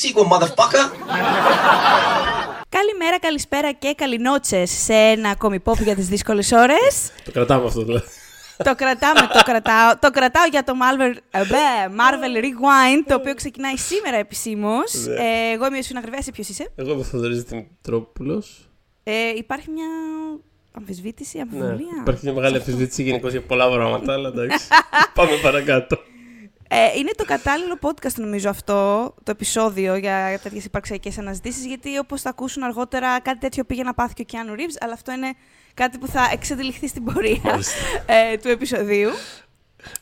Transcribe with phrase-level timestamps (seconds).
[0.00, 0.84] that sequel, motherfucker!
[2.68, 7.12] Καλημέρα, καλησπέρα και καληνότσες σε ένα ακόμη pop για τις δύσκολες ώρες.
[7.24, 8.04] Το κρατάμε αυτό δηλαδή.
[8.56, 9.98] το κρατάμε, το κρατάω.
[9.98, 14.92] Το κρατάω για το Marvel, ε, μπε, Marvel Rewind, το οποίο ξεκινάει σήμερα επισήμως.
[15.06, 15.14] Ναι.
[15.14, 18.68] Ε, εγώ είμαι ο Σφίνα Γρυβαία, ποιος είσαι; Εγώ είμαι ο Θοδωρής Δημητρόπουλος.
[19.04, 19.86] Ε, υπάρχει μια
[20.72, 21.42] αμφισβήτηση, Ναι.
[21.42, 24.66] αμφιβολία; Υπάρχει μια μεγάλη αμφισβήτηση γενικώς για πολλά πράγματα, αλλά εντάξει.
[25.14, 25.98] Πάμε παρακάτω.
[26.72, 32.20] Ε, είναι το κατάλληλο podcast νομίζω αυτό, το επεισόδιο για τέτοιες υπαρξιακές αναζητήσεις, γιατί όπως
[32.22, 35.32] θα ακούσουν αργότερα κάτι τέτοιο πήγε να πάθει και ο Κιάνου Reeves, αλλά αυτό είναι
[35.74, 37.74] κάτι που θα εξαντληχθεί στην πορεία Μάλιστα.
[38.06, 39.08] ε, του επεισοδίου.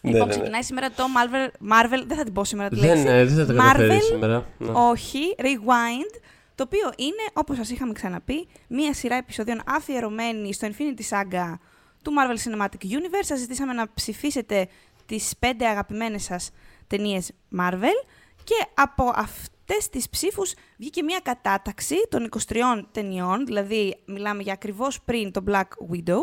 [0.00, 0.40] Ναι, λοιπόν, ναι, ναι.
[0.40, 3.06] ξεκινάει σήμερα το Marvel, Marvel, δεν θα την πω σήμερα τη Δεν, λέξη.
[3.08, 4.46] ε, δεν θα τα καταφέρεις Marvel, σήμερα.
[4.58, 4.70] Ναι.
[4.74, 6.20] όχι, Rewind,
[6.54, 11.54] το οποίο είναι, όπως σας είχαμε ξαναπεί, μία σειρά επεισοδίων αφιερωμένη στο Infinity Saga
[12.02, 13.24] του Marvel Cinematic Universe.
[13.24, 14.68] Σας ζητήσαμε να ψηφίσετε
[15.08, 16.50] τις πέντε αγαπημένες σας
[16.86, 18.06] ταινίες Marvel
[18.44, 25.00] και από αυτές τις ψήφους βγήκε μία κατάταξη των 23 ταινιών, δηλαδή μιλάμε για ακριβώς
[25.02, 26.20] πριν το Black Widow,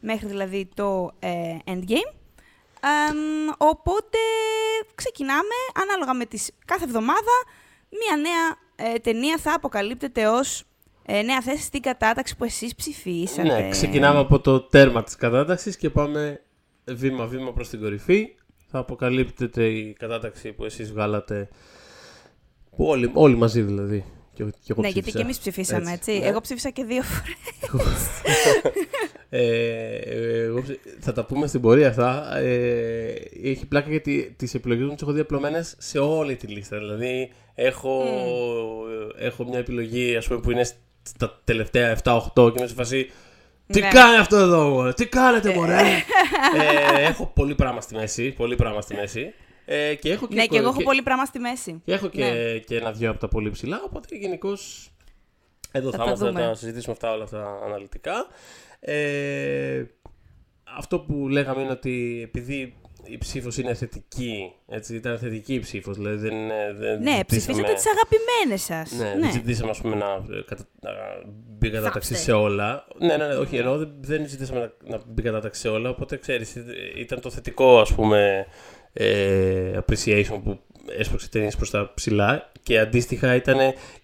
[0.00, 2.12] μέχρι δηλαδή το ε, Endgame.
[3.08, 3.18] Εμ,
[3.58, 4.18] οπότε
[4.94, 7.32] ξεκινάμε ανάλογα με τις κάθε εβδομάδα
[7.90, 8.56] μία νέα
[8.90, 10.64] ε, ταινία θα αποκαλύπτεται ως
[11.06, 13.42] ε, νέα θέση στην κατάταξη που εσείς ψηφίσατε.
[13.42, 16.42] Ναι, ξεκινάμε από το τέρμα της κατάταξης και πάμε
[16.94, 18.28] βήμα-βήμα προς την κορυφή.
[18.70, 21.48] Θα αποκαλύπτεται η κατάταξη που εσείς βγάλατε,
[22.76, 24.04] που όλοι, όλοι μαζί δηλαδή.
[24.34, 25.18] Και, και εγώ ναι, γιατί ψήφισα.
[25.18, 26.18] και εμείς ψηφίσαμε, έτσι.
[26.18, 26.26] ναι.
[26.26, 28.06] Εγώ ψήφισα και δύο φορές.
[29.30, 32.36] Ε, εγώ ψη- θα τα πούμε στην πορεία αυτά.
[32.36, 36.78] Ε, έχει πλάκα γιατί τις επιλογές μου τις έχω δει απλωμένες σε όλη τη λίστα.
[36.78, 38.04] Δηλαδή έχω,
[39.18, 40.64] έχω μια επιλογή ας πούμε, που είναι
[41.02, 43.10] στα τελευταία 7-8 και είμαι σε φάση
[43.72, 43.88] τι Ναι.
[43.88, 48.30] κάνει αυτό εδώ, μωρέ, τι κάνετε, μωρέ; ε, έχω πολύ πράγμα στη μέση.
[48.32, 49.34] Πολύ πράγμα στη μέση.
[49.64, 51.82] Ε, και έχω και, ναι, και εγώ έχω και- πολύ πράγμα στη μέση.
[51.84, 52.58] και έχω και, Ναι.
[52.58, 54.90] και ένα-δυο από τα πολύ ψηλά, οπότε γενικώς
[55.72, 56.42] εδώ Θα θα, τα είμαστε να δούμε.
[56.46, 58.26] τα συζητήσουμε αυτά όλα αυτά αναλυτικά.
[58.80, 59.82] Ε,
[60.78, 62.74] αυτό που λέγαμε είναι ότι επειδή
[63.10, 67.24] η ψήφος είναι θετική, έτσι, ήταν θετική η ψήφος, δηλαδή δεν, είναι- δεν Ναι, ζητήσαμε-
[67.26, 68.92] ψηφίσατε τις αγαπημένες σας.
[68.98, 70.64] ναι, δεν ζητήσαμε ας πούμε, να, ε, κατα...
[70.80, 70.90] να
[71.58, 72.30] μπει κατάταξη Θάψτε.
[72.30, 72.86] σε όλα.
[72.98, 76.16] Ναι, ναι, ναι, όχι, εννοώ δεν, δεν ζητήσαμε να, να μπει κατάταξη σε όλα, οπότε
[76.16, 76.62] ξέρεις, ε,
[76.96, 78.46] ήταν το θετικό ας πούμε
[78.92, 80.58] ε, appreciation που
[80.98, 83.56] έσπρωξε ταινίες προς τα ψηλά και αντίστοιχα ήταν,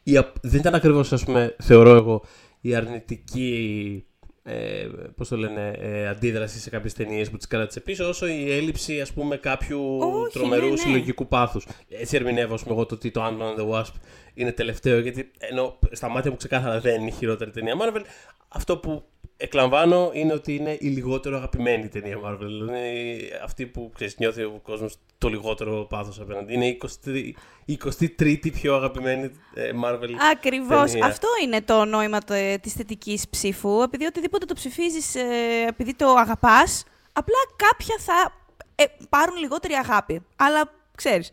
[0.03, 2.23] η, απ- δεν ήταν ακριβώς ας πούμε, θεωρώ εγώ,
[2.61, 4.05] η αρνητική
[4.47, 8.53] ε, πώς το λένε, ε, αντίδραση σε κάποιες ταινίες που τις κράτησε πίσω, όσο η
[8.53, 10.77] έλλειψη ας πούμε κάποιου Όχι, τρομερού ναι, ναι.
[10.77, 11.67] συλλογικού πάθους.
[11.89, 13.93] Έτσι ερμηνεύω ας πούμε, εγώ το ότι το Ant-Man and the Wasp
[14.35, 18.03] είναι τελευταίο, γιατί ενώ στα μάτια μου ξεκάθαρα δεν είναι η χειρότερη ταινία Marvel,
[18.49, 19.05] αυτό που
[19.37, 22.39] εκλαμβάνω είναι ότι είναι η λιγότερο αγαπημένη ταινία Marvel.
[22.39, 26.55] Δηλαδή αυτή που ξέρεις, νιώθει ο κόσμος το λιγότερο πάθος απέναντι.
[26.55, 27.31] Είναι η 23η,
[27.65, 30.11] η 23η πιο αγαπημένη ε, Marvel.
[30.33, 30.91] Ακριβώς.
[30.91, 31.07] ταινία.
[31.07, 33.83] Αυτό είναι το νόημα το, ε, της θετικής ψήφου.
[33.83, 38.33] Επειδή οτιδήποτε το ψηφίζεις, ε, επειδή το αγαπάς, απλά κάποια θα
[38.75, 40.27] ε, πάρουν λιγότερη αγάπη.
[40.37, 41.31] Αλλά ξέρεις.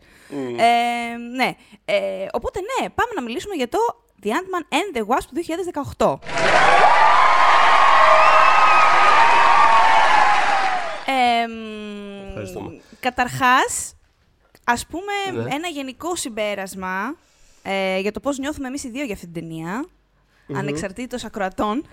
[0.56, 1.56] Ε, ναι.
[1.84, 3.78] Ε, οπότε ναι, πάμε να μιλήσουμε για το
[4.24, 5.44] The Ant-Man and the Wasp του
[5.98, 7.21] 2018.
[11.06, 11.52] Εμ,
[12.28, 12.80] Ευχαριστούμε.
[13.00, 13.94] Καταρχάς,
[14.64, 15.54] ας πούμε Ναι.
[15.54, 17.16] ένα γενικό συμπέρασμα
[17.62, 19.86] ε, για το πώς νιώθουμε εμείς οι δύο για αυτή την ταινία,
[20.54, 21.86] ανεξαρτήτως ακροατών.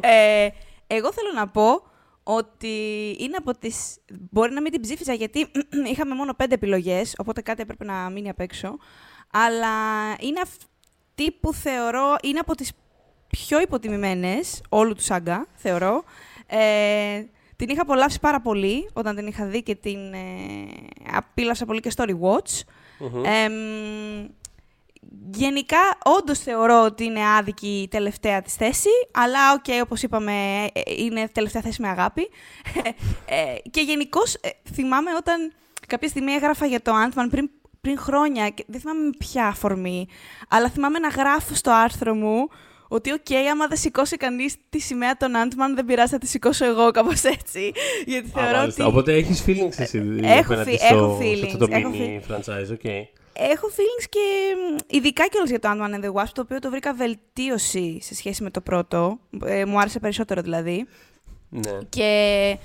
[0.00, 0.48] ε,
[0.86, 1.82] εγώ θέλω να πω
[2.22, 2.76] ότι
[3.18, 3.96] είναι από τις...
[4.30, 5.46] Μπορεί να μην την ψήφιζα γιατί
[5.92, 8.76] είχαμε μόνο πέντε επιλογές, οπότε κάτι έπρεπε να μείνει απ' έξω.
[9.32, 9.68] Αλλά
[10.20, 12.16] είναι αυτή που θεωρώ...
[12.22, 12.72] Είναι από τις
[13.38, 16.04] πιο υποτιμημένες όλου του σάγκα, θεωρώ.
[16.46, 17.24] Ε,
[17.56, 20.18] την είχα απολαύσει πάρα πολύ όταν την είχα δει και την ε,
[21.12, 22.60] απήλαυσα πολύ και στο rewatch.
[23.24, 23.52] Εμ,
[25.30, 30.80] γενικά, όντως θεωρώ ότι είναι άδικη η τελευταία της θέση, αλλά οκ, όπως είπαμε, ε,
[30.96, 32.28] είναι τελευταία θέση με αγάπη.
[33.26, 34.36] Ε, και γενικώς
[34.72, 35.52] θυμάμαι όταν
[35.86, 40.06] κάποια στιγμή έγραφα για το Ant-Man πριν, πριν χρόνια, και δεν θυμάμαι με ποια αφορμή,
[40.48, 42.48] αλλά θυμάμαι να γράφω στο άρθρο μου
[42.94, 46.64] ότι οκ, άμα δεν σηκώσει κανείς τη σημαία των Ant-Man, δεν πειράζει, θα τη σηκώσω
[46.64, 47.72] εγώ, κάπως έτσι.
[48.06, 48.84] Γιατί Α, θεωρώ μάλιστα.
[48.86, 48.92] ότι.
[48.96, 52.30] Οπότε έχεις feelings εσύ έχω απέναντι φι- στο, έχω σε feelings, αυτό το έχω mini
[52.32, 52.84] franchise, OK.
[53.34, 54.20] Έχω feelings και
[54.72, 58.14] μ, ειδικά κιόλας για το Ant-Man and the Wasp, το οποίο το βρήκα βελτίωση σε
[58.14, 59.18] σχέση με το πρώτο.
[59.44, 60.86] Ε, μου άρεσε περισσότερο δηλαδή.
[61.48, 61.78] Ναι.
[61.88, 62.58] Και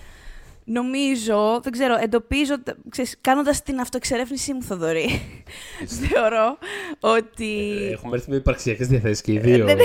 [0.69, 2.55] νομίζω, δεν ξέρω, εντοπίζω,
[2.89, 5.21] ξέρεις, κάνοντας την αυτοεξερεύνησή μου, Θοδωρή,
[6.09, 6.57] θεωρώ
[6.99, 7.77] ότι...
[7.81, 9.83] Ε, Έχουμε έρθει με υπαρξιακές διαθέσεις και οι δύο, ναι, ναι,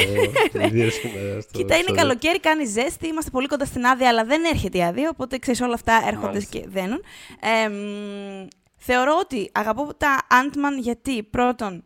[0.53, 1.41] και οι δύο σήμερα.
[1.41, 1.95] στο Κοίτα, είναι επεισόδιο.
[1.95, 5.61] καλοκαίρι, κάνει ζέστη, είμαστε πολύ κοντά στην άδεια, αλλά δεν έρχεται η άδεια, οπότε ξέρεις
[5.61, 6.59] όλα αυτά έρχονται Μάλιστα.
[6.59, 7.03] και δένουν.
[7.41, 8.47] Ε, μ,
[8.77, 11.85] θεωρώ ότι αγαπώ τα Ant-Man γιατί πρώτον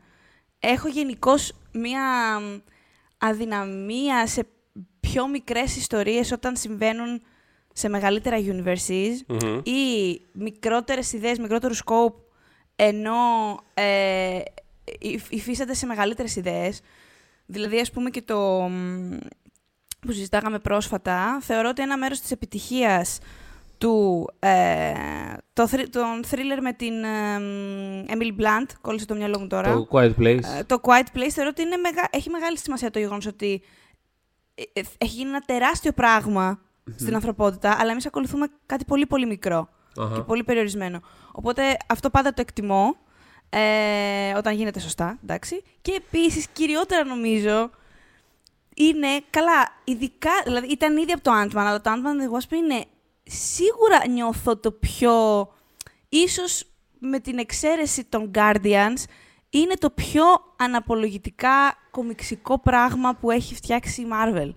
[0.59, 2.01] έχω γενικώς μία
[3.19, 4.47] αδυναμία σε
[5.01, 7.23] πιο μικρές ιστορίες όταν συμβαίνουν
[7.79, 12.15] σε μεγαλύτερα universes ή μικρότερες ιδέες, μικρότερου scope,
[12.77, 13.15] ενώ
[13.75, 14.39] ε,
[15.29, 16.81] υφίσταται σε μεγαλύτερες ιδέες.
[17.47, 18.71] Δηλαδή, ας πούμε και το
[20.01, 23.19] που συζητάγαμε πρόσφατα, θεωρώ ότι ένα μέρος της επιτυχίας
[23.79, 24.93] του, ε,
[25.53, 27.39] το, τον thriller με την ε,
[28.09, 29.73] Emily Blunt, κόλλησε το μυαλό μου τώρα.
[29.73, 30.41] Το Quiet Place.
[30.59, 32.09] Ε, το Quiet Place θεωρώ ότι είναι μεγα...
[32.11, 33.63] έχει μεγάλη σημασία το γεγονός ότι
[34.55, 35.93] ε, ε, έχει γίνει ένα τεράστιο
[36.95, 39.39] στην ανθρωπότητα, αλλά εμείς ακολουθούμε κάτι πολύ πολύ
[40.15, 41.01] και πολύ περιορισμένο.
[41.33, 42.97] Οπότε αυτό πάντα το εκτιμώ
[43.51, 45.63] ε, όταν γίνεται σωστά, εντάξει.
[45.83, 47.71] Και επίσης, κυριότερα νομίζω,
[48.75, 52.85] είναι καλά, ειδικά, δηλαδή ήταν ήδη από το Ant-Man, αλλά το Ant-Man The Wasp είναι
[53.23, 55.49] σίγουρα νιώθω το πιο,
[56.09, 56.65] ίσως
[56.99, 59.05] με την εξαίρεση των Guardians,
[59.51, 60.25] είναι το πιο
[60.57, 64.53] αναπολογητικά κομιξικό πράγμα που έχει φτιάξει η Marvel.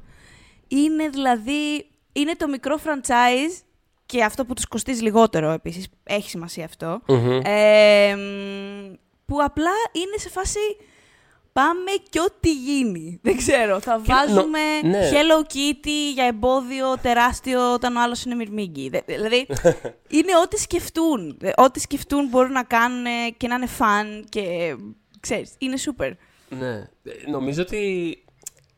[0.67, 3.63] Είναι δηλαδή, είναι το μικρό franchise
[4.05, 6.69] και αυτό που τους κοστίζει λιγότερο επίσης, έχει σημασία
[9.25, 10.59] που απλά είναι σε φάση
[11.53, 13.15] πάμε και ό,τι γίνει.
[13.23, 15.09] Δεν ξέρω, θα βάζουμε ναι.
[15.11, 18.91] Hello Kitty για εμπόδιο τεράστιο όταν ο άλλος είναι μυρμήγκι.
[19.05, 19.47] Δηλαδή,
[20.17, 21.37] είναι ό,τι σκεφτούν.
[21.55, 23.05] Ό,τι σκεφτούν μπορούν να κάνουν
[23.37, 24.75] και να είναι φαν και
[25.19, 26.11] ξέρεις, είναι super.
[26.49, 26.87] Ναι,
[27.27, 28.23] νομίζω ότι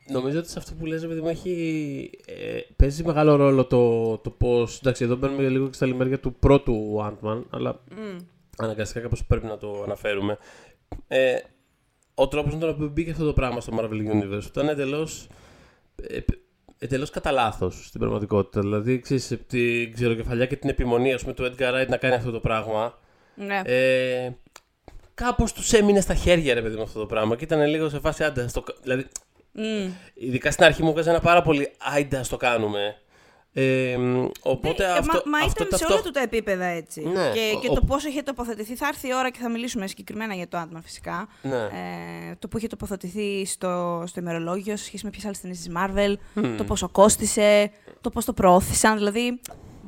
[0.08, 4.30] Νομίζω ότι σε αυτό που λες, παιδί μου, έχει, ε, παίζει μεγάλο ρόλο το, το
[4.30, 4.80] πώς.
[4.80, 8.26] Εντάξει, εδώ μπαίνουμε λίγο και στα λιμέρια του πρώτου Ant-Man, αλλά mm.
[8.58, 10.38] αναγκαστικά κάπως πρέπει να το αναφέρουμε.
[11.08, 11.38] Ε,
[12.16, 15.28] ο τρόπος με τον οποίο μπήκε αυτό το πράγμα στο Marvel Universe ήταν εντελώς.
[15.96, 16.20] Ε,
[16.84, 18.62] Εντελώς κατά λάθος στην πραγματικότητα.
[18.62, 22.40] Δηλαδή, ξέρεις, την ξεροκεφαλιά και την επιμονή πούμε, του Edgar Wright να κάνει αυτό το
[22.40, 23.00] πράγμα.
[23.36, 23.62] Ναι.
[23.66, 24.32] Ε,
[25.14, 27.36] Κάπως τους έμεινε στα χέρια, ρε παιδί μου, αυτό το πράγμα.
[27.36, 28.48] Και ήταν λίγο σε φάση άντα.
[28.48, 28.64] Στο...
[28.82, 29.08] Δηλαδή,
[29.56, 29.90] Mm.
[30.14, 32.96] Ειδικά στην αρχή μου έκανε ένα πάρα πολύ άιντα το κάνουμε.
[33.54, 33.98] Ε,
[34.42, 37.02] οπότε ναι, αυτό, μα, μα αυτό, ήταν σε όλα του τα επίπεδα έτσι.
[37.02, 38.76] Ναι, και, και το πώς είχε τοποθετηθεί.
[38.76, 41.28] Θα έρθει η ώρα και θα μιλήσουμε συγκεκριμένα για το άτομα φυσικά.
[41.42, 41.64] Ναι.
[41.64, 45.72] Ε, το που είχε τοποθετηθεί στο, στο ημερολόγιο σε σχέση με ποιες άλλες ταινίες της
[45.78, 46.16] Marvel.
[46.58, 47.72] Το πόσο κόστησε.
[48.02, 48.98] Το πώς το προώθησαν.
[48.98, 49.40] Δηλαδή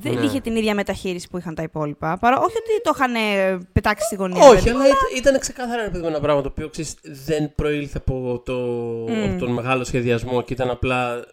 [0.03, 0.25] δεν ναι.
[0.25, 2.17] είχε την ίδια μεταχείριση που είχαν τα υπόλοιπα.
[2.17, 3.13] Παρά, όχι ότι το είχαν
[3.73, 4.47] πετάξει στη γωνία.
[4.47, 4.83] Όχι, αλλά
[5.17, 6.95] ήταν ξεκάθαρα ένα πράγμα το οποίο ξέρεις,
[7.25, 8.53] δεν προήλθε από, το,
[9.03, 11.25] από τον μεγάλο σχεδιασμό και ήταν απλά.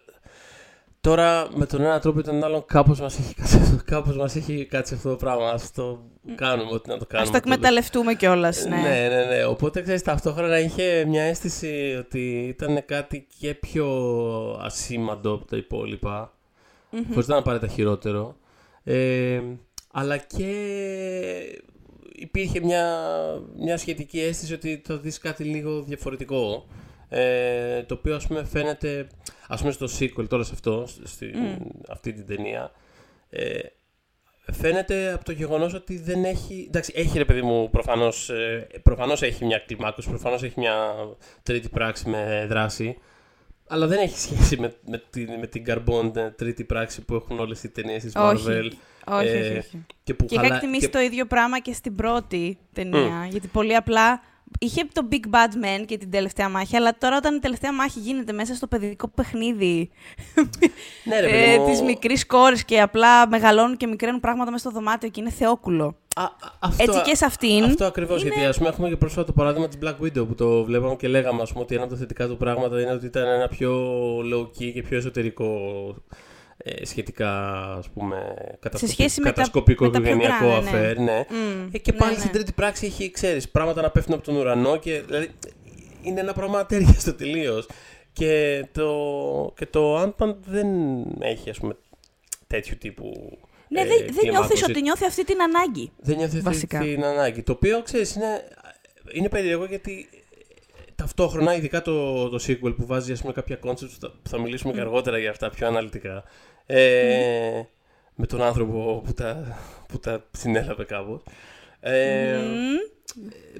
[1.01, 4.65] Τώρα με τον ένα τρόπο ή τον άλλον κάπως μας έχει κάτσει, κάπως μας έχει
[4.65, 5.49] κάτσει αυτό το πράγμα.
[5.49, 5.99] Ας το
[6.35, 7.29] κάνουμε ό,τι να το κάνουμε.
[7.29, 8.65] Ας το εκμεταλλευτούμε κιόλας.
[8.65, 8.75] Ναι.
[8.75, 9.45] ναι, ναι, ναι.
[9.45, 13.87] Οπότε ξέρεις ταυτόχρονα είχε μια αίσθηση ότι ήταν κάτι και πιο
[14.61, 16.33] ασήμαντο από τα υπόλοιπα.
[16.91, 17.05] Mm-hmm.
[17.09, 18.35] Χωρίς να πάρει τα χειρότερο.
[18.83, 19.41] Ε,
[19.91, 20.51] αλλά και
[22.15, 23.05] υπήρχε μια,
[23.57, 26.65] μια σχετική αίσθηση ότι θα δεις κάτι λίγο διαφορετικό.
[27.09, 29.07] Ε, το οποίο ας πούμε φαίνεται,
[29.47, 31.31] ας πούμε στο sequel τώρα σε αυτό, στη,
[31.89, 32.71] αυτή την ταινία,
[33.29, 33.59] ε,
[34.51, 39.21] φαίνεται από το γεγονός ότι δεν έχει, εντάξει έχει ρε παιδί μου προφανώς, ε, προφανώς
[39.21, 40.93] έχει μια κλιμάκωση, προφανώς έχει μια
[41.43, 42.97] τρίτη πράξη με δράση,
[43.71, 47.63] αλλά δεν έχει σχέση με, με, την, με την Carbon τρίτη πράξη που έχουν όλες
[47.63, 48.33] οι ταινίες της Marvel.
[48.35, 52.57] Όχι, όχι, ε, όχι, Και, που και είχα εκτιμήσει το ίδιο πράγμα και στην πρώτη
[52.73, 53.27] ταινία.
[53.29, 54.21] Γιατί πολύ απλά
[54.59, 57.99] είχε το Big Bad Man και την τελευταία μάχη, αλλά τώρα όταν η τελευταία μάχη
[57.99, 59.89] γίνεται μέσα στο παιδικό παιχνίδι
[61.03, 65.09] ναι, ρε, ε, της μικρής κόρης και απλά μεγαλώνουν και μικραίνουν πράγματα μέσα στο δωμάτιο
[65.09, 65.95] και είναι θεόκουλο.
[66.15, 66.23] Α,
[66.59, 67.63] αυτό, Έτσι και σε αυτήν.
[67.63, 68.21] Αυτό ακριβώς.
[68.21, 68.33] Είναι...
[68.33, 71.07] Γιατί ας πούμε, έχουμε και πρόσφατα το παράδειγμα της Black Widow που το βλέπαμε και
[71.07, 73.71] λέγαμε ας πούμε, ότι ένα από τα θετικά του πράγματα είναι ότι ήταν ένα πιο
[74.19, 75.55] low key και πιο εσωτερικό
[76.57, 78.17] ε, σχετικά ας πούμε
[79.21, 80.53] κατασκοπικό οικογενειακό ναι.
[80.53, 80.99] αφέρ.
[80.99, 81.25] Ναι.
[81.29, 82.37] Mm, ε, και πάλι ναι, στην ναι.
[82.37, 85.29] τρίτη πράξη έχει, ξέρεις, πράγματα να πέφτουν από τον ουρανό και δηλαδή,
[86.01, 87.67] είναι ένα πράγμα στο τελείως.
[88.13, 88.89] Και το,
[89.55, 90.67] και το Ant-Man δεν
[91.19, 91.75] έχει ας πούμε
[92.47, 93.37] τέτοιου τύπου
[93.71, 97.43] ναι, δεν, δεν νιώθεις ότι νιώθει αυτή την ανάγκη; Δεν νιώθει αυτή την ανάγκη.
[97.43, 98.43] Το οποίο ξέρεις είναι,
[99.13, 100.09] είναι περίεργο γιατί
[100.95, 104.75] ταυτόχρονα, ειδικά το, το sequel που βάζει ας πούμε, κάποια concepts, θα, θα μιλήσουμε mm.
[104.75, 106.23] και αργότερα για αυτά πιο αναλυτικά.
[106.65, 107.65] Ε, mm.
[108.15, 111.21] Με τον άνθρωπο που τα, που τα συνέλαβε κάπως.
[111.79, 112.91] Ε, mm.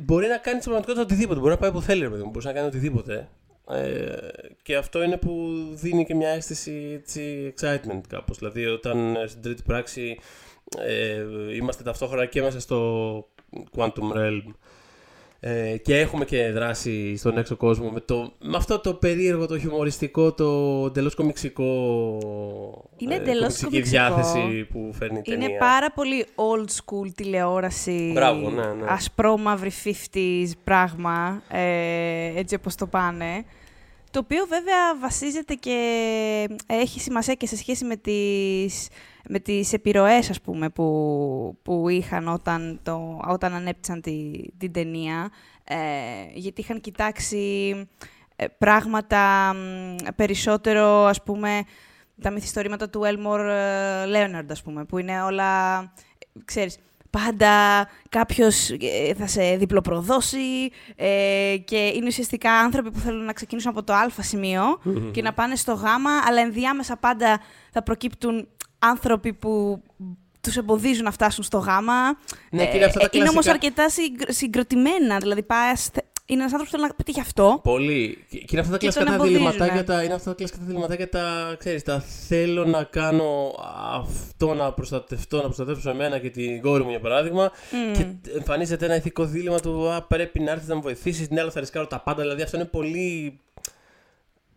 [0.01, 1.39] Μπορεί να κάνει στην πραγματικότητα οτιδήποτε.
[1.39, 3.30] Μπορεί να πάει που θέλει, παιδί Μπορεί να κάνει οτιδήποτε.
[3.70, 4.18] Ε,
[4.63, 8.38] και αυτό είναι που δίνει και μια αίσθηση έτσι, excitement κάπως.
[8.38, 10.18] Δηλαδή όταν στην τρίτη πράξη
[10.77, 13.27] ε, είμαστε ταυτόχρονα και μέσα στο
[13.75, 14.53] Quantum Realm
[15.44, 19.60] Ε, και έχουμε και δράση στον έξω κόσμο με, το, με αυτό το περίεργο, το
[19.60, 21.63] χιουμοριστικό, το εντελώς κομιξικό.
[22.98, 25.48] Είναι ε, εντελώς κομιξική διάθεση που φέρνει η ταινία.
[25.48, 28.12] Είναι πάρα πολύ old school τηλεόραση.
[28.13, 28.86] Μπράβο, ναι, ναι.
[28.88, 31.41] Ασπρόμαυρη 50s πράγμα.
[31.50, 33.46] Ε, έτσι όπως το πάνε.
[34.12, 38.88] Το οποίο βέβαια βασίζεται και έχει σημασία και σε σχέση με τις,
[39.30, 45.32] με τις επιρροές, ας πούμε, που, που είχαν όταν, το, όταν ανέπτυσαν τη, την ταινία.
[45.63, 45.75] Ε,
[46.34, 47.75] γιατί είχαν κοιτάξει
[48.36, 49.56] ε, πράγματα
[50.15, 51.63] περισσότερο, ας πούμε,
[52.22, 53.50] τα μυθιστορήματα του Elmore
[54.15, 55.94] Leonard, ας πούμε, που είναι όλα,
[56.46, 56.77] ξέρεις,
[57.12, 63.72] πάντα κάποιος ε, θα σε διπλοπροδώσει ε, και είναι ουσιαστικά άνθρωποι που θέλουν να ξεκινήσουν
[63.72, 64.80] από το α σημειο
[65.13, 65.84] και να πάνε στο γ,
[66.27, 67.39] αλλά ενδιάμεσα πάντα
[67.72, 68.48] θα προκύπτουν
[68.80, 69.82] άνθρωποι που
[70.41, 72.18] τους εμποδίζουν να φτάσουν στο γάμα.
[72.50, 73.86] Ναι, ε, αυτά τα είναι όμως αρκετά
[74.27, 75.89] συγκροτημένα, δηλαδή πας,
[76.32, 77.60] είναι ένας άνθρωπος που θέλει να πετύχει αυτό.
[77.64, 78.26] Πολύ.
[78.30, 82.00] Και είναι αυτά τα κλασικά διληματάκια τα, είναι αυτά τα κλασικά διληματάκια τα, ξέρεις, τα
[82.00, 83.56] θέλω να κάνω
[83.94, 87.52] αυτό να προστατευτώ, να προστατεύσω εμένα και την κόρη μου για παράδειγμα.
[87.52, 87.98] Mm.
[87.98, 91.30] Και εμφανίζεται ένα ηθικό δίλημα του Α, πρέπει να έρθεις να με βοηθήσεις.
[91.30, 92.22] Ναι, αλλά θα ρισκάρω τα πάντα.
[92.22, 93.40] Δηλαδή αυτό είναι πολύ.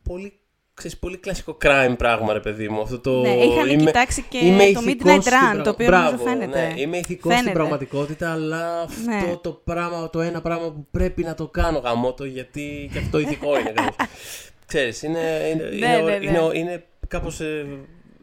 [0.03, 0.33] Πολύ
[0.75, 2.81] ξέρεις, πολύ κλασικό crime πράγμα, ρε παιδί μου.
[2.81, 3.21] Αυτό το...
[3.21, 4.39] Ναι, είχαν είμαι, κοιτάξει και
[4.75, 6.67] το Midnight Run, το οποίο Μπράβο, νομίζω φαίνεται.
[6.67, 9.39] Ναι, είμαι ηθικός στην πραγματικότητα, αλλά αυτό ναι.
[9.43, 13.59] το πράγμα, το ένα πράγμα που πρέπει να το κάνω γαμότο, γιατί και αυτό ηθικό
[13.59, 13.75] είναι.
[14.67, 17.67] Ξέρεις, είναι, είναι, ναι, είναι, ναι, είναι, είναι, είναι κάπως ε,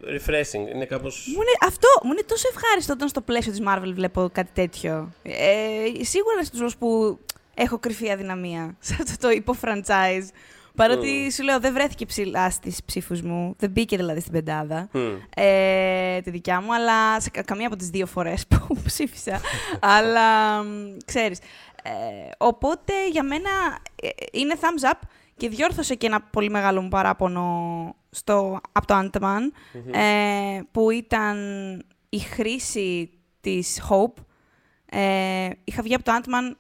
[0.03, 0.74] refreshing.
[0.75, 1.25] Είναι κάπως...
[1.27, 5.13] Μου είναι, αυτό μου είναι τόσο ευχάριστο όταν στο πλαίσιο της Marvel βλέπω κάτι τέτοιο.
[5.24, 7.20] Ε, σίγουρα είναι στους που
[7.53, 10.27] έχω κρυφή αδυναμία σε αυτό το υπο-franchise
[10.81, 11.33] Παρότι mm.
[11.33, 13.55] σου λέω δεν βρέθηκε ψηλά στις ψήφους μου.
[13.57, 14.89] Δεν μπήκε δηλαδή στην πεντάδα.
[14.93, 15.17] Mm.
[15.35, 19.41] Ε, τη δικιά μου, αλλά σε καμία από τις δύο φορές που ψήφισα.
[19.97, 20.61] αλλά
[21.05, 21.39] ξέρεις.
[21.83, 21.91] Ε,
[22.38, 23.50] οπότε για μένα
[23.95, 25.00] ε, είναι thumbs up
[25.38, 29.93] και διόρθωσε και ένα πολύ μεγάλο μου παράπονο στο, από το ant mm-hmm.
[29.93, 31.38] ε, που ήταν
[32.09, 33.09] η χρήση
[33.41, 34.23] της Hope.
[34.85, 36.55] Ε, είχα βγει από το ant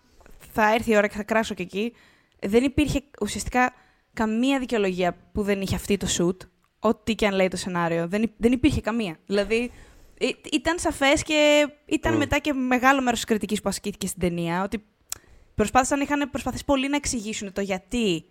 [0.53, 1.93] θα έρθει η ώρα και θα κράσω και εκεί.
[2.39, 3.73] Δεν υπήρχε ουσιαστικά
[4.13, 6.47] καμία δικαιολογία που δεν είχε αυτή το shoot,
[6.79, 8.07] ό,τι και αν λέει το σενάριο.
[8.07, 9.17] Δεν, δεν υπήρχε καμία.
[9.25, 9.71] Δηλαδή,
[10.51, 12.17] ήταν σαφές και ήταν mm.
[12.17, 14.63] μετά και μεγάλο μέρος της κριτικής που ασκήθηκε στην ταινία.
[14.63, 14.83] Ότι
[15.55, 18.25] προσπάθησαν, είχαν προσπαθήσει πολύ να εξηγήσουν το γιατί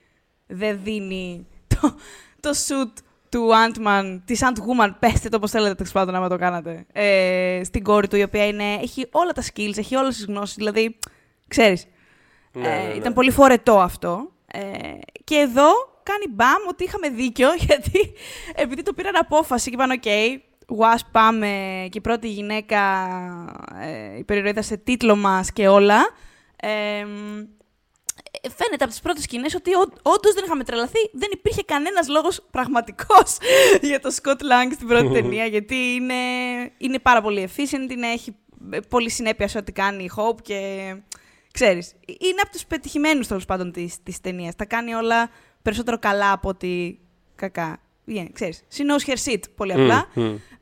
[0.47, 1.95] δεν δίνει το,
[2.41, 2.93] το shoot
[3.29, 7.83] του Ant-Man, της Ant-Woman, πέστε το όπως θέλετε τέλος πάντων άμα το κάνατε, ε, στην
[7.83, 10.55] κόρη του, η οποία είναι, έχει όλα τα skills, έχει όλες τις γνώσεις.
[10.55, 10.99] Δηλαδή,
[11.49, 11.87] ξέρεις.
[12.53, 12.95] Ναι, ε, ναι, ναι.
[12.95, 14.31] Ήταν πολύ φορετό αυτό.
[14.53, 15.71] Ε, και εδώ
[16.03, 18.13] κάνει μπαμ ότι είχαμε δίκιο, γιατί
[18.55, 20.37] επειδή το πήραν απόφαση και είπαν «ΟΚ, okay,
[20.79, 21.49] was πάμε
[21.91, 22.81] και η πρώτη γυναίκα
[23.81, 26.09] ε, η σε τίτλο μας και όλα».
[26.57, 27.05] Ε,
[28.49, 29.71] φαίνεται από τις πρώτες σκηνές ότι
[30.03, 31.11] όντως δεν είχαμε τρελαθεί.
[31.13, 33.37] Δεν υπήρχε κανένας λόγος πραγματικός
[33.89, 36.15] για το Scott Lang στην πρώτη ταινία, γιατί είναι,
[36.79, 38.37] είναι πάρα πολύ efficient, είναι, έχει
[38.89, 40.95] πολύ συνέπεια σε ό,τι κάνει η Hope και
[41.53, 44.57] ξέρεις, είναι από τους πετυχημένους τέλος πάντων της, της ταινίας.
[44.57, 45.31] Τα κάνει όλα
[45.63, 47.01] περισσότερο καλά από ότι
[47.35, 47.81] κακά.
[48.09, 50.07] Yeah, ξέρεις, she knows her shit, πολύ απλά,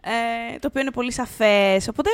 [0.00, 1.88] Ε, το οποίο είναι πολύ σαφές.
[1.88, 2.10] Οπότε,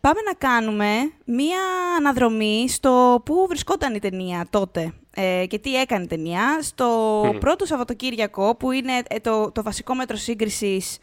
[0.00, 0.90] πάμε να κάνουμε
[1.24, 1.60] μία
[1.98, 6.58] αναδρομή στο πού βρισκόταν η ταινία τότε ε, και τι έκανε η ταινία.
[6.62, 10.98] Στο πρώτο Σαββατοκύριακο, που είναι ε, το, το βασικό μέτρο σύγκρισης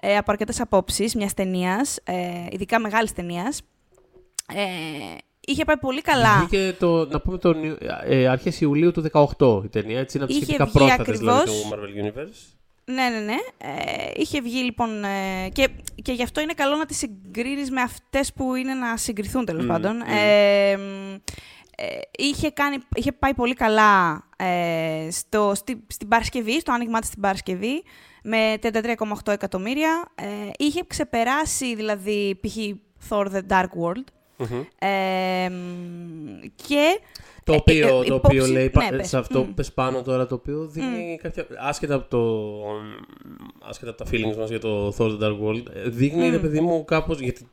[0.00, 3.60] ε, από αρκετές απόψεις μιας ταινίας, ε, ειδικά μεγάλης ταινίας,
[4.54, 6.38] ε, Είχε πάει πολύ καλά.
[6.38, 7.54] Βγήκε το, να πούμε το
[8.04, 9.04] ε, αρχές Ιουλίου του
[9.38, 12.54] 2018 η ταινία, έτσι είναι από τις σχετικά πρόσφατες δηλαδή, του Marvel Universe.
[12.84, 13.36] Ναι, ναι, ναι.
[13.58, 15.04] Ε, είχε βγει λοιπόν.
[15.04, 15.68] Ε, και,
[16.02, 19.64] και γι' αυτό είναι καλό να τις συγκρίνεις με αυτές που είναι να συγκριθούν τέλος
[19.64, 20.02] mm, πάντων.
[20.02, 20.12] Mm.
[20.12, 20.76] Ε,
[21.76, 21.86] ε,
[22.18, 27.20] είχε, κάνει, είχε πάει πολύ καλά ε, στο, στη, στην Παρασκευή, στο άνοιγμά της στην
[27.20, 27.82] Παρασκευή,
[28.22, 30.12] με 33,8 εκατομμύρια.
[30.14, 30.24] Ε,
[30.58, 32.56] είχε ξεπεράσει δηλαδή π.χ.
[33.08, 34.04] Thor The Dark World,
[36.54, 36.98] και...
[37.44, 40.34] Το ε, οποίο, ε, το οποίο λέει, ναι, σε αυτό που πες πάνω τώρα, το
[40.34, 41.46] οποίο δίνει κάποια...
[41.58, 42.62] Άσχετα από, το,
[43.68, 46.60] άσχετα από τα feelings μας για το Thor The Dark World, ε, δείχνει, ρε παιδί
[46.60, 47.20] μου, κάπως...
[47.20, 47.46] Γιατί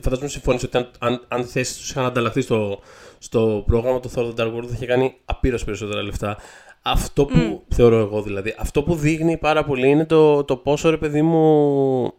[0.00, 2.80] φαντάζομαι συμφωνείς ότι αν, αν, αν θέσεις τους είχαν ανταλλαχθεί στο,
[3.18, 6.36] στο πρόγραμμα το Thor The Dark World θα είχε κάνει απείρως περισσότερα λεφτά.
[6.82, 10.96] Αυτό που θεωρώ εγώ δηλαδή, αυτό που δείχνει πάρα πολύ είναι το, το πόσο ρε
[10.96, 12.12] παιδί μου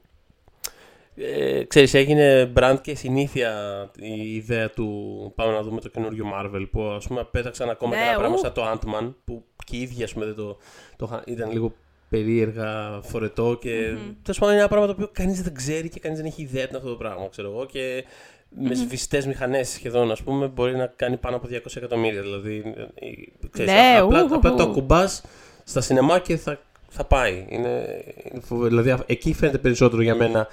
[1.17, 3.51] ε, ξέρεις, έγινε brand και συνήθεια
[4.00, 4.88] η ιδέα του
[5.36, 8.38] πάμε να δούμε το καινούριο Marvel που ας πούμε πέταξαν ακόμα ναι, και ένα πράγμα
[8.38, 10.57] σαν το Ant-Man που και οι ίδιοι ας πούμε το,
[10.95, 11.74] το, ήταν λίγο
[12.09, 14.15] περίεργα, φορετό και mm-hmm.
[14.21, 16.67] τέλος πάντων είναι ένα πράγμα το οποίο κανείς δεν ξέρει και κανείς δεν έχει ιδέα
[16.67, 18.03] τι αυτό το πράγμα ξέρω εγώ και
[18.50, 22.21] με σβηστές μηχανές σχεδόν, ας πούμε, μπορεί να κάνει πάνω από 200 εκατομμύρια.
[22.21, 23.07] Δηλαδή, ε,
[23.51, 24.69] ξέρεις, Ναι, απλά, ου, απλά ου, το ου.
[24.69, 25.24] ακουμπάς
[25.63, 26.59] στα σινεμά και θα,
[26.89, 27.45] θα πάει.
[27.50, 28.69] Είναι, είναι φοβερό.
[28.69, 30.47] Δηλαδή, α- εκεί φαίνεται περισσότερο για μένα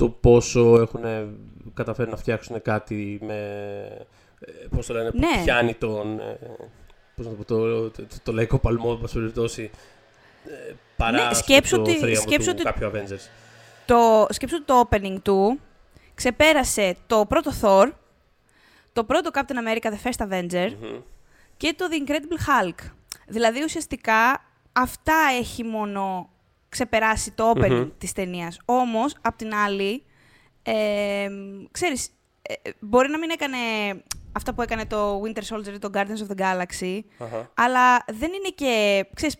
[0.00, 1.00] το πόσο έχουν
[1.74, 3.34] καταφέρει να φτιάξουν κάτι με.
[4.40, 5.42] ε, Πώς το λένε, που Ναι.
[5.44, 6.18] πιάνει τον.
[6.20, 6.38] ε,
[7.16, 9.70] Πώς να το πω, το, το, το λαϊκό παλμό, εν πάση περιπτώσει.
[10.68, 13.28] ε, Παρά Ναι, ας πούμε, σκέψου το ότι- θρίαμβο σκέψου του ότι- κάποιου Avengers.
[13.86, 15.60] Το, σκέψου ότι το opening του
[16.14, 17.90] ξεπέρασε το πρώτο Thor,
[18.92, 19.38] το πρώτο Captain
[19.68, 21.00] America The First Avenger Μμμ.
[21.56, 22.90] και το The Incredible Hulk.
[23.26, 26.30] Δηλαδή ουσιαστικά αυτά έχει μόνο
[26.70, 27.88] ξεπεράσει το opening Μμμ.
[27.98, 28.58] της ταινίας.
[28.64, 30.02] Όμως, απ' την άλλη,
[30.62, 31.28] ε,
[31.70, 32.08] ξέρεις,
[32.42, 33.56] ε, ε, μπορεί να μην έκανε
[34.32, 37.50] αυτά που έκανε το Winter Soldier ή το Guardians of the Galaxy, Αχα.
[37.54, 39.04] αλλά δεν είναι και.
[39.14, 39.36] Ξέρεις,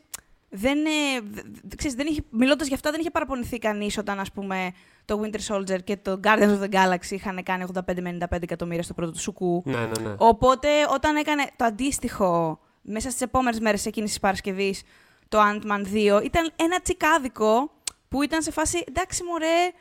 [0.48, 4.20] δεν, ε, δ- δ- ξέρεις, δεν είχε, μιλώντας γι' αυτά, δεν είχε παραπονηθεί κανείς όταν,
[4.20, 4.72] ας πούμε,
[5.04, 8.82] το Winter Soldier και το Guardians of the Galaxy είχαν κάνει 85 με 95 εκατομμύρια
[8.82, 9.62] στο πρώτο του σουκού.
[9.66, 10.14] Ναι, ναι, ναι.
[10.18, 14.82] Οπότε, όταν έκανε το αντίστοιχο μέσα στις επόμενες μέρες εκείνης της Παρασκευής,
[15.30, 17.70] το Ant-Man 2, ήταν ένα τσικάδικο
[18.08, 19.72] που ήταν σε φάση, εντάξει μωρέ,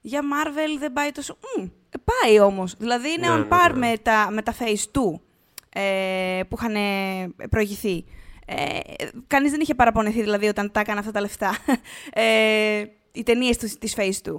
[0.00, 1.38] για Marvel δεν πάει τόσο...
[1.56, 1.68] Μμ, ε,
[2.04, 2.74] πάει όμως.
[2.78, 3.78] Δηλαδή είναι Ναι, on ναι, par ναι.
[3.88, 5.20] με, τα, με τα Phase 2
[5.68, 8.04] ε, που είχαν ε, προηγηθεί.
[8.46, 8.78] Ε,
[9.26, 11.56] κανείς δεν είχε παραπονεθεί δηλαδή όταν τα έκανε αυτά τα λεφτά.
[12.12, 14.34] Ε, οι ταινίες της Phase 2.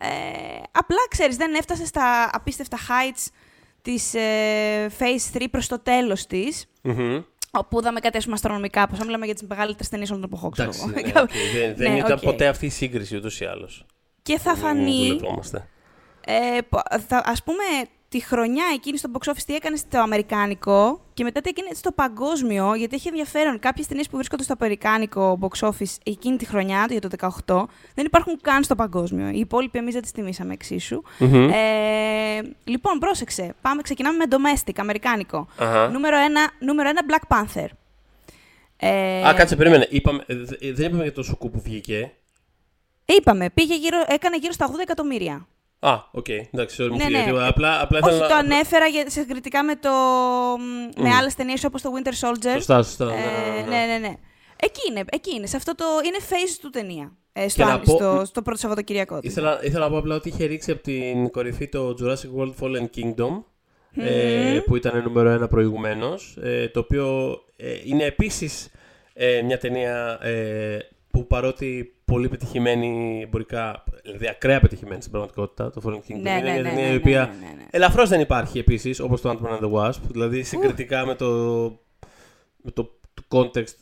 [0.00, 0.08] Ε,
[0.72, 3.26] απλά, ξέρεις, δεν έφτασε στα απίστευτα heights
[3.82, 7.22] της ε, Phase 3 προς το τέλος της, Μμμ.
[7.50, 10.50] Όπου είδαμε κάτι ας πούμε, αστρονομικά, πως μιλάμε για τις μεγαλύτερες ταινίες όλων των εποχών.
[10.50, 11.12] ξέρω Εντάξει, εγώ.
[11.12, 11.30] ναι, οκ.
[11.54, 12.20] δεν, δεν Ναι, ήταν οκ.
[12.22, 13.86] ποτέ αυτή η σύγκριση ούτως ή άλλως.
[14.22, 15.68] Και θα φανεί, βολευόμαστε.
[16.26, 17.62] ε, πο- θα, ας πούμε,
[18.10, 21.92] τη χρονιά εκείνη στο box office τι έκανε στο αμερικάνικο και μετά τι έκανε στο
[21.92, 26.86] παγκόσμιο, γιατί έχει ενδιαφέρον κάποιες ταινίες που βρίσκονται στο αμερικάνικο box office εκείνη τη χρονιά,
[26.90, 27.08] για το
[27.46, 27.64] 18,
[27.94, 29.28] δεν υπάρχουν καν στο παγκόσμιο.
[29.28, 31.02] Οι υπόλοιποι εμείς δεν τις τιμήσαμε εξίσου.
[31.18, 31.48] Μμμ.
[31.52, 33.54] Ε, λοιπόν, πρόσεξε.
[33.60, 35.46] Πάμε, ξεκινάμε με domestic, αμερικάνικο.
[35.58, 35.88] Αχα.
[35.88, 37.66] Νούμερο ένα, νούμερο ένα, Black Panther.
[38.76, 39.86] Ε, Α, κάτσε, περίμενε.
[39.90, 42.12] Είπαμε, ε, δε- ε, δεν είπαμε για το ΣΚ που βγήκε.
[43.04, 45.46] Είπαμε, πήγε γύρω, έκανε γύρω στα 80 εκατομμύρια.
[45.80, 46.28] Α, οκ.
[46.28, 47.18] Εντάξει, sorry, μου Ναι, φύγε.
[47.18, 47.24] ναι.
[47.24, 47.46] τίποτα.
[47.46, 49.90] Απλά, απλά Όχι, ήθελα το να- ανέφερα για, συγκριτικά με, το,
[50.58, 51.12] μ, με Μμ.
[51.18, 52.52] άλλες ταινίες όπως το Winter Soldier.
[52.52, 53.04] Σωστά, σωστά.
[53.12, 54.14] Ε, ναι, ναι, ναι.
[54.62, 55.46] Εκεί είναι, εκεί είναι.
[55.46, 57.12] Σε αυτό το, είναι phase του ταινία.
[57.32, 59.30] Ε, Και στο, να αν- πω- στο, στο πρώτο Σαββατοκυριακό της.
[59.30, 62.86] Ήθελα, ήθελα να πω απλά ότι είχε ρίξει από την κορυφή το Jurassic World Fallen
[62.96, 63.42] Kingdom.
[63.96, 68.68] ε, που ήταν νούμερο ένα προηγουμένως, ε, το οποίο ε, είναι επίσης
[69.12, 70.78] ε, μια ταινία ε,
[71.10, 76.40] που παρότι πολύ πετυχημένη εμπορικά, δηλαδή ακραία πετυχημένη στην πραγματικότητα, το Fallen Kingdom, Ναι, είναι
[76.40, 77.66] ναι, μια ναι, ταινία ναι, η οποία ναι, ναι, ναι.
[77.70, 81.26] ελαφρώς δεν υπάρχει επίσης, όπως το Ant-Man and the Wasp, δηλαδή συγκριτικά με το,
[82.62, 83.74] με το, το context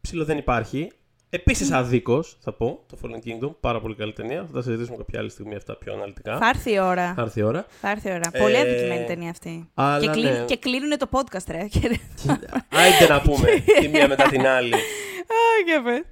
[0.00, 0.90] ψήλο δεν υπάρχει.
[1.34, 5.18] Επίσης αδίκως, θα πω, το Fallen Kingdom, πάρα πολύ καλή ταινία, θα τα συζητήσουμε κάποια
[5.18, 6.38] άλλη στιγμή αυτά πιο αναλυτικά.
[6.38, 7.14] Θα έρθει η ώρα.
[7.14, 7.66] Θα έρθει η ώρα.
[7.80, 8.30] Θα έρθει η ώρα.
[8.32, 9.70] Ε, Πολύ αδικημένη ταινία αυτή.
[9.74, 10.44] αλλά και, κλείνει, ναι.
[10.44, 11.58] και κλείνουν το podcast, ρε.
[12.80, 13.48] Άιντε να πούμε
[13.80, 14.74] τη μία μετά την άλλη.
[15.34, 16.02] Α, για πες.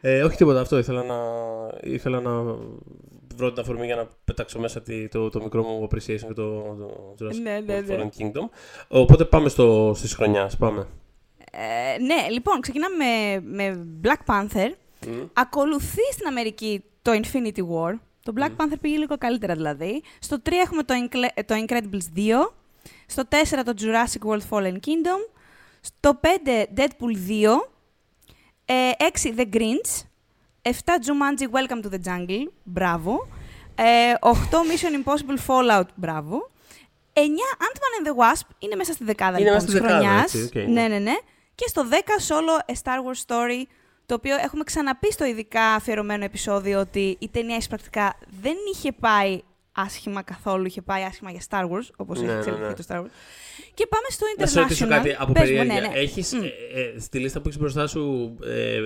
[0.00, 1.16] Ε, όχι τίποτα, αυτό ήθελα να,
[1.82, 2.30] ήθελα να
[3.36, 6.60] βρω την αφορμή για να πετάξω μέσα τη, το, το μικρό μου appreciation για το,
[7.16, 7.96] το Jurassic Ναι, ναι, World ναι.
[7.96, 8.48] Fallen Kingdom.
[8.88, 10.86] Οπότε πάμε στο, στις χρονιάς, πάμε.
[11.58, 14.68] Ε, ναι, λοιπόν, ξεκινάμε με, με Black Panther.
[15.06, 15.22] Μμ.
[15.32, 17.94] Ακολουθεί στην Αμερική το Infinity War.
[18.22, 20.02] Το Black Panther πήγε λίγο καλύτερα δηλαδή.
[20.18, 22.30] Στο 3 έχουμε το, Incle- το Incredibles 2.
[23.06, 25.30] Στο 4 το Jurassic World Fallen Kingdom.
[25.80, 26.26] Στο 5
[26.76, 27.68] Deadpool 2.
[28.64, 30.02] Ε, 6 The Grinch.
[30.62, 32.46] 7 Jumanji Welcome to the Jungle.
[32.62, 33.28] Μπράβο.
[33.74, 35.86] Ε, 8 Mission Impossible Fallout.
[35.94, 36.50] Μπράβο.
[37.12, 37.18] 9
[37.58, 38.46] Ant-Man and the Wasp.
[38.58, 40.34] Είναι μέσα στη δεκάδα Είναι λοιπόν, μέσα στη της δεκάδα, χρονιάς.
[40.34, 40.88] έτσι, οκ, ναι, ναι.
[40.88, 41.14] ναι, ναι.
[41.56, 41.94] Και στο 10
[42.28, 43.62] Solo A Star Wars Story,
[44.06, 49.40] το οποίο έχουμε ξαναπεί στο ειδικά αφιερωμένο επεισόδιο ότι η ταινία πρακτικά δεν είχε πάει
[49.72, 52.74] άσχημα καθόλου, είχε πάει άσχημα για Star Wars, όπως Ναι, έχει ναι, εξελιχθεί ναι.
[52.74, 53.10] το Star Wars.
[53.74, 54.48] Και πάμε στο Να International.
[54.50, 55.80] σε ρωτήσω κάτι από Πες μου, περιέργεια.
[55.80, 55.94] ναι, ναι.
[55.98, 56.42] Έχεις, Μμ.
[56.42, 58.80] ε, ε, στη λίστα που έχεις μπροστά σου ε,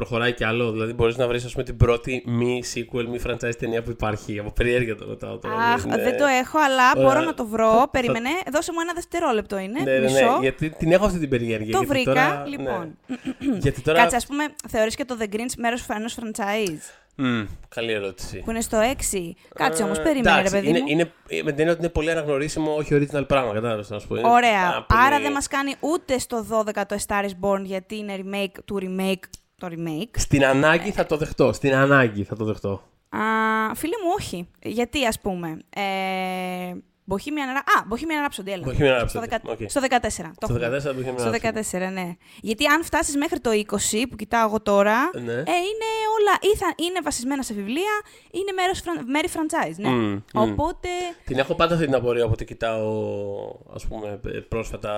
[0.00, 0.72] προχωράει κι άλλο.
[0.72, 4.38] Δηλαδή μπορείς να βρεις ας πούμε, την πρώτη μη sequel, μη franchise ταινία που υπάρχει.
[4.38, 5.54] Από περιέργεια το ρωτάω τώρα.
[5.54, 7.08] Αχ, Είναι- δεν το έχω, αλλά Ωραία.
[7.08, 7.70] μπορώ να το βρω.
[7.70, 9.80] Θα- Περίμενε, δώσε μου ένα δευτερόλεπτο είναι.
[9.80, 10.14] Ναι, ναι, μισό.
[10.24, 11.72] ναι, γιατί την έχω αυτή την περιέργεια.
[11.72, 12.98] Το γιατί βρήκα, τώρα- λοιπόν.
[13.06, 13.56] ναι.
[13.58, 13.98] γιατί τώρα...
[13.98, 16.80] Κάτσε, ας πούμε, θεωρείς και το The Grinch μέρος ενός franchise,
[17.16, 18.38] Μμ, καλή ερώτηση.
[18.44, 19.36] που είναι στο 6.
[19.54, 20.86] Κάτσε όμως, Ε, περίμενε, ρε εντάξει, παιδί είναι, μου.
[20.88, 21.12] Είναι,
[21.44, 24.16] με την έννοια ότι είναι πολύ αναγνωρίσιμο, όχι original πράγμα, κατάλαβες να σου πω.
[24.16, 24.60] Είναι Ωραία.
[24.62, 27.96] πάρα πολύ- Άρα δεν μας κάνει ούτε στο 12 το A Star is Born, γιατί
[27.96, 29.22] είναι remake του remake
[29.60, 30.10] το remake.
[30.18, 31.52] Στην ανάγκη θα το δεχτώ.
[31.52, 32.70] Στην ανάγκη θα το δεχτώ.
[33.08, 33.20] Α,
[33.74, 34.48] φίλε μου, όχι.
[34.62, 35.82] Γιατί, ας πούμε, ε,
[37.12, 38.66] Bohemian, Ra- Α, Bohemian Rhapsody, έλα.
[38.66, 39.58] Bohemian Rhapsody, Στο, δεκα- οκ.
[39.66, 40.32] στο 14.
[40.38, 40.78] το Στο έχουμε.
[40.78, 41.32] 14 Bohemian Στο Rhapsody.
[41.32, 42.12] 14, ναι.
[42.40, 45.32] Γιατί αν φτάσεις μέχρι το 20, που κοιτάω εγώ τώρα, Ναι.
[45.32, 45.36] ε,
[45.70, 45.88] είναι
[46.20, 46.52] όλα.
[46.52, 49.74] Ή θα, είναι βασισμένα σε βιβλία, είναι μέρος, fran- μέρη franchise.
[49.76, 49.88] Ναι.
[49.88, 50.42] Μμμ, μμμ.
[50.50, 50.88] Οπότε.
[51.24, 52.90] Την έχω πάντα αυτή την απορία όποτε κοιτάω
[53.74, 54.94] ας πούμε, ε, πρόσφατα,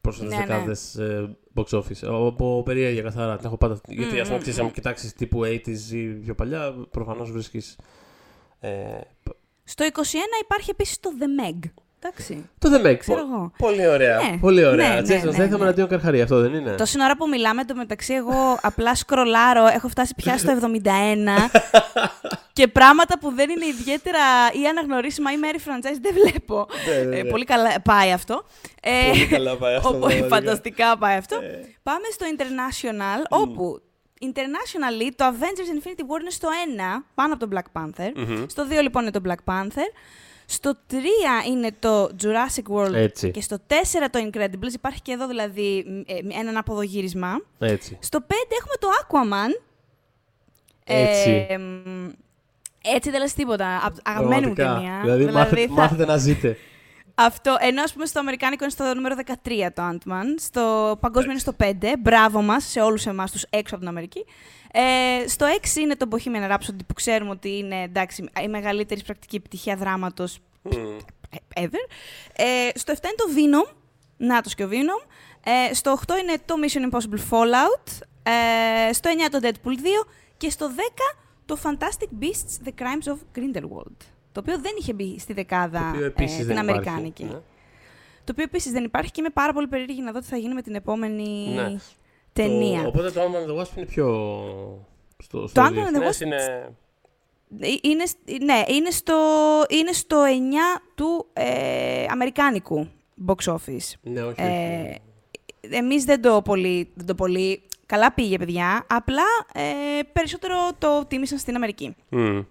[0.00, 0.46] πρόσφατες Ναι, ναι.
[0.46, 2.04] δεκάδες ε, box office.
[2.26, 3.36] Από περιέργεια καθαρά.
[3.36, 3.80] Την έχω πάντα.
[3.88, 7.78] Γιατί ας πούμε, ξέρεις, αν κοιτάξεις τύπου 80s ή πιο παλιά, προφανώς βρίσκεις...
[8.60, 9.00] Ε,
[9.64, 9.98] Στο 21
[10.42, 11.58] υπάρχει επίσης το The Meg.
[12.06, 12.48] Εντάξει.
[12.58, 12.96] το The Meg.
[12.98, 13.52] Ξέρω Πο- εγώ.
[13.58, 14.16] Πολύ ωραία.
[14.30, 14.88] Ναι, Πολύ ωραία.
[14.94, 15.62] ναι, ναι, Jason ναι, Statham ναι.
[15.62, 19.88] εναντίον Καρχαρία, αυτό δεν είναι; Τόση ώρα που μιλάμε, το μεταξύ εγώ απλά σκρολάρω, έχω
[19.88, 21.50] φτάσει πια στο 71
[22.52, 24.18] και πράγματα που δεν είναι ιδιαίτερα
[24.62, 26.66] ή αναγνωρίσιμα ή μέρη franchise δεν βλέπω.
[26.88, 27.30] Ναι, ναι, Ε, ναι.
[27.30, 28.44] πολύ καλά πάει αυτό.
[28.82, 30.34] Ε, Πολύ καλά πάει αυτό, όπου- πραγματικά.
[30.34, 31.36] φανταστικά πάει αυτό.
[31.36, 31.74] Ε.
[31.82, 33.80] Πάμε στο International, όπου
[34.20, 36.48] Internationally το Avengers Infinity War είναι στο
[36.98, 38.10] 1, πάνω από τον Black Panther.
[38.16, 38.44] Μμμ.
[38.46, 39.88] Στο 2 λοιπόν είναι το Black Panther.
[40.46, 40.94] Στο 3
[41.48, 43.30] είναι το Jurassic World Έτσι.
[43.30, 43.72] και στο 4
[44.10, 44.72] το Incredibles.
[44.72, 45.98] Υπάρχει και εδώ δηλαδή μ,
[46.32, 47.40] ε, έναν αποδογύρισμα.
[47.58, 47.98] Έτσι.
[48.00, 49.62] Στο 5 έχουμε το Aquaman.
[50.84, 51.46] Έτσι.
[51.48, 52.08] Ε, μ,
[52.94, 53.80] έτσι δεν λες τίποτα.
[53.84, 54.88] Απ- Αγαπημένη μου Πραγματικά.
[54.88, 55.16] ταινία.
[55.16, 56.56] Δηλαδή, μάθε- θα- μάθετε να ζείτε.
[57.18, 61.40] Αυτό, ενώ ας πούμε στο Αμερικάνικο είναι στο νούμερο 13 το Ant-Man, στο παγκόσμιο είναι
[61.40, 64.24] στο 5, μπράβο μας σε όλους εμάς τους έξω από την Αμερική.
[64.78, 69.36] Ε, στο 6 είναι το Bohemian Rhapsody που ξέρουμε ότι είναι εντάξει, η μεγαλύτερη πρακτική
[69.36, 70.70] επιτυχία δράματος Μμ.
[71.54, 71.88] ε, ever.
[72.36, 73.74] Ε, στο 7 είναι το Venom,
[74.16, 75.06] νάτος και ο Venom.
[75.70, 78.00] Ε, στο 8 είναι το Mission Impossible Fallout.
[78.22, 83.16] Ε, στο 9 το Deadpool 2 και στο 10 το Fantastic Beasts The Crimes of
[83.38, 83.96] Grindelwald.
[84.32, 87.24] Το οποίο δεν είχε μπει στη δεκάδα Το οποίο ε, επίσης την δεν υπάρχει, Αμερικάνικη.
[87.24, 87.30] ναι.
[88.24, 90.54] Το οποίο επίσης δεν υπάρχει και είμαι πάρα πολύ περίεργη να δω τι θα γίνει
[90.54, 91.76] με την επόμενη Ναι.
[92.42, 92.82] Ταινία.
[92.82, 94.06] Το, οπότε το Ant-Man and the Wasp είναι πιο.
[95.22, 96.36] Στο, στο Το Ant-Man and the διεθνές Wasp- είναι.
[97.60, 99.14] Ε, Είναι, σ- ναι, είναι στο,
[99.68, 100.22] είναι στο
[100.76, 102.88] 9 του ε, Αμερικάνικου
[103.26, 103.92] box office.
[104.02, 104.40] Ναι, όχι.
[104.40, 105.00] Ε, όχι.
[105.74, 107.62] εμείς δεν το πολύ, δεν το πολύ...
[107.86, 108.86] Καλά πήγε, παιδιά.
[108.88, 109.22] Απλά
[109.54, 109.62] ε,
[110.12, 111.96] περισσότερο το τίμησαν στην Αμερική.
[112.08, 112.38] Μμ.
[112.38, 112.44] Ε,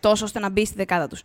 [0.00, 1.20] τόσο ώστε να μπει στη δεκάδα τους.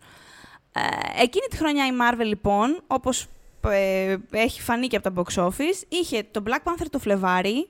[0.72, 3.26] Ε, εκείνη τη χρονιά η Marvel, λοιπόν, όπως
[3.68, 7.68] ε, έχει φανεί και από τα box office, είχε το Black Panther το Φλεβάρι,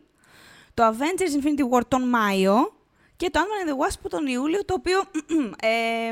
[0.74, 2.72] το Avengers Infinity War τον Μάιο
[3.16, 5.00] και το Ant-Man and the Wasp τον Ιούλιο, το οποίο
[5.70, 6.10] ε,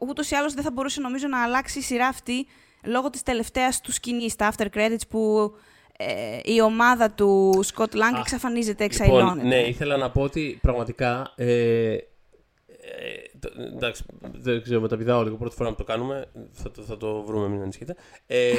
[0.00, 2.46] ούτως ή άλλως δεν θα μπορούσε νομίζω να αλλάξει η σειρά αυτή
[2.84, 5.52] λόγω της τελευταίας του σκηνής, τα after credits που
[5.96, 9.46] ε, η ομάδα του Scott Lang Α, εξαφανίζεται, Λοιπόν, εξαϊλώνεται.
[9.46, 11.32] ναι, ήθελα να πω ότι πραγματικά.
[11.36, 11.96] Ε,
[12.98, 15.36] ε, το- εντάξει, δεν ξέρω, μεταπηδάω λίγο.
[15.36, 16.24] Πρώτη φορά που το κάνουμε.
[16.52, 17.96] Θα το, θα το βρούμε, μην ανησυχείτε.
[18.26, 18.50] Ε,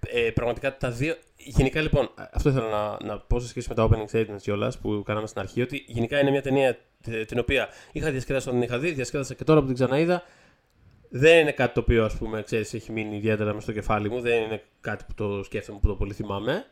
[0.00, 1.14] ε, πραγματικά τα δύο.
[1.36, 5.02] Γενικά λοιπόν, αυτό ήθελα να, να πω σε σχέση με τα opening statements κιόλας που
[5.04, 5.62] κάναμε στην αρχή.
[5.62, 9.34] Ότι γενικά είναι μια ταινία ε, την οποία είχα διασκεδάσει όταν την είχα δει, διασκέδασα
[9.34, 10.22] και τώρα που την ξαναείδα.
[11.08, 14.20] Δεν είναι κάτι το οποίο, ας πούμε, ξέρεις, έχει μείνει ιδιαίτερα μέσα στο κεφάλι μου.
[14.20, 16.64] Δεν είναι κάτι που το σκέφτομαι, που το πολύ θυμάμαι.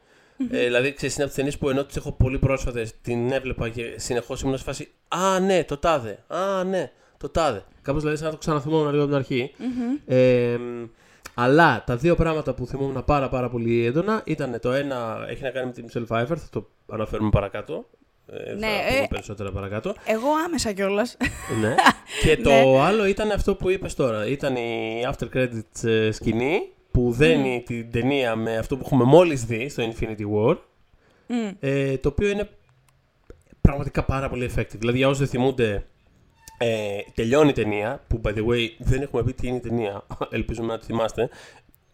[0.50, 3.68] Ε, δηλαδή, ξέρεις, είναι από τις ταινίες που ενώ τις έχω πολύ πρόσφατες, την έβλεπα
[3.68, 6.18] και συνεχώς ήμουν σε φάση Α, ναι, το τάδε.
[6.26, 7.64] Α, ναι, το τάδε.
[7.83, 9.50] Κάπως δηλαδή σαν να το ξαναθυμόμουν λίγο από την αρχη
[10.07, 10.57] Ε,
[11.35, 15.50] αλλά τα δύο πράγματα που θυμόμουν πάρα, πάρα πολύ έντονα ήταν το ένα έχει να
[15.50, 17.88] κάνει με τη Michelle Pfeiffer, θα το αναφέρουμε παρακάτω.
[18.33, 19.94] Ε, Ναι, θα πούμε ε, περισσότερα παρακάτω.
[20.05, 21.16] Εγώ άμεσα κιόλας.
[21.61, 21.74] ναι.
[22.24, 22.81] και το Ναι.
[22.81, 24.26] άλλο ήταν αυτό που είπες τώρα.
[24.26, 26.61] Ήταν η after credits ε, σκηνή
[27.01, 30.57] που δένει την ταινία με αυτό που έχουμε μόλις δει στο Infinity War.
[31.27, 31.49] Μμ.
[31.61, 32.49] Ε, το οποίο είναι
[33.61, 34.79] πραγματικά πάρα πολύ effective.
[34.79, 35.87] Δηλαδή, για όσοι δεν θυμούνται,
[36.59, 36.67] ε,
[37.15, 40.07] τελειώνει η ταινία, που by the way δεν έχουμε πει τι είναι η ταινία.
[40.31, 41.29] Ελπίζουμε να τη θυμάστε.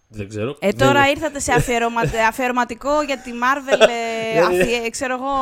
[0.08, 0.50] Δεν ξέρω.
[0.60, 2.00] Ε, Δεν τώρα είναι- ήρθατε σε αφιερωμα...
[2.30, 4.62] αφιερωματικό για τη Marvel, ε, Δεν είναι.
[4.62, 5.34] αφιε- ξέρω εγώ,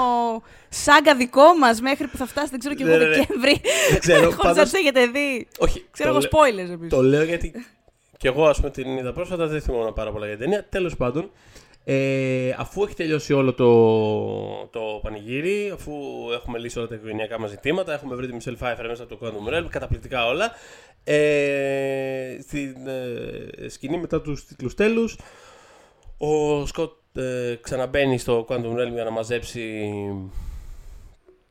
[0.69, 3.17] σάγκα δικό μας μέχρι που θα φτάσει, δεν ξέρω κι εγώ, Ναι, ναι, ναι.
[3.17, 3.61] Δεκέμβρη.
[3.91, 5.47] Δεν ξέρω, Χωρίς να πάντως- τους έχετε δει.
[5.59, 5.85] Όχι.
[5.91, 6.91] Ξέρω το εγώ, λέ- spoilers επίσης.
[6.91, 7.53] Το λέω γιατί
[8.25, 10.67] και εγώ ας πούμε την είδα πρόσφατα, δεν θυμόμουν πάρα πολλά για την ταινία.
[10.69, 11.31] Τέλος πάντων,
[11.85, 15.93] ε, αφού έχει τελειώσει όλο το, το πανηγύρι, αφού
[16.33, 19.27] έχουμε λύσει όλα τα οικογενειακά μας ζητήματα, έχουμε βρει τη Michelle Pfeiffer μέσα από το
[19.27, 20.53] Quantum Realm, καταπληκτικά όλα.
[21.05, 25.19] Ε, στην ε, σκηνή μετά τους τίτλους τέλους,
[26.19, 29.91] ο Σκοτ ε, ξαναμπαίνει στο Quantum Realm για να μαζέψει...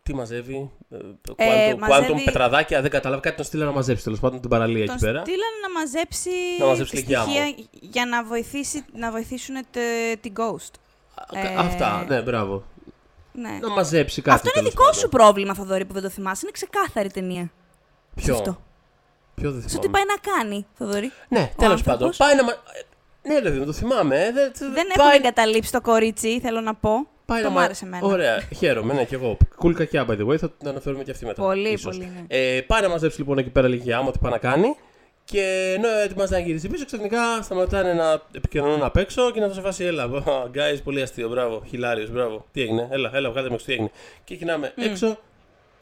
[0.04, 3.72] Τι μαζεύει, ε, το Ε, Quantum, μαζεύει- Quantum πετραδάκια, δεν κατάλαβα, κάτι τον στείλα να
[3.72, 5.20] μαζέψει τέλος πάντων την παραλία Τον εκεί πέρα.
[5.22, 6.30] στείλαν να μαζέψει,
[6.60, 10.74] Να μαζέψει λυκιά στοιχεία για να, βοηθήσει, να βοηθήσουν τε- την Ghost.
[11.16, 12.64] Α, Ε, Αυτά, ναι, μπράβο.
[13.32, 13.58] Ναι.
[13.62, 14.36] Να μαζέψει κάτι.
[14.36, 15.00] Αυτό είναι τέλος δικό πάντων.
[15.00, 16.40] σου πρόβλημα, Θοδωρή, που δεν το θυμάσαι.
[16.44, 17.42] Είναι ξεκάθαρη ταινία.
[18.16, 18.62] Σε Ποιο; Αυτό.
[19.36, 19.92] Ποιο δεν Σε τι θυμάμαι.
[19.92, 21.12] πάει να κάνει, Θοδωρή.
[21.30, 21.82] Ναι, τέλος άνθρωπος.
[21.84, 22.12] πάντων.
[22.18, 22.44] Πάει να.
[22.44, 22.52] μα-
[23.22, 24.16] ε, Ναι, ρε, δεν το θυμάμαι.
[24.24, 27.08] ε, Δεν, Δεν πάει, έχουν εγκαταλείψει το κορίτσι, θέλω να πω.
[27.26, 28.06] Πάει το να μου μα- άρεσε εμένα.
[28.08, 29.38] Ωραία, χαίρομαι, ναι, και εγώ.
[29.64, 31.42] Cool κακιά, by the way, θα την αναφέρουμε και αυτή μετά.
[31.42, 31.98] Πολύ, ίσως.
[31.98, 32.38] πολύ, ναι.
[32.38, 34.76] Ε, πάει να μαζέψει λοιπόν εκεί πέρα λίγη άμα, τι πάει να κάνει.
[35.26, 39.54] Και ενώ ετοιμάζεται να γυρίσει πίσω, ξαφνικά σταματάνε να επικοινωνούν απ' έξω και να το
[39.54, 39.84] σε φάσει.
[39.84, 40.10] Έλα,
[40.54, 42.46] guys, πολύ αστείο, μπράβο, χιλάριο, μπράβο.
[42.52, 43.92] Τι έγινε, έλα, έλα, βγάλτε με έξω, τι έγινε.
[44.24, 45.18] Και γυρνάμε έξω,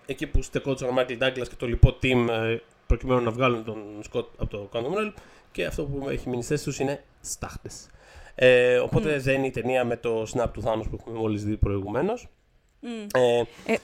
[0.06, 3.84] εκεί που στεκόντουσαν ο Μάικλ Ντάγκλα και το λοιπό team ε, προκειμένου να βγάλουν τον
[4.04, 5.14] Σκοτ από το Quantum Realm.
[5.52, 7.88] Και αυτό που έχει μείνει στη θέση τους είναι στάχτες.
[8.36, 11.58] Ε, οπότε δεν είναι η ταινία με το snap του Thanos που έχουμε μόλι δει
[11.58, 12.28] προηγουμένως.
[13.14, 13.76] Ε, Ε,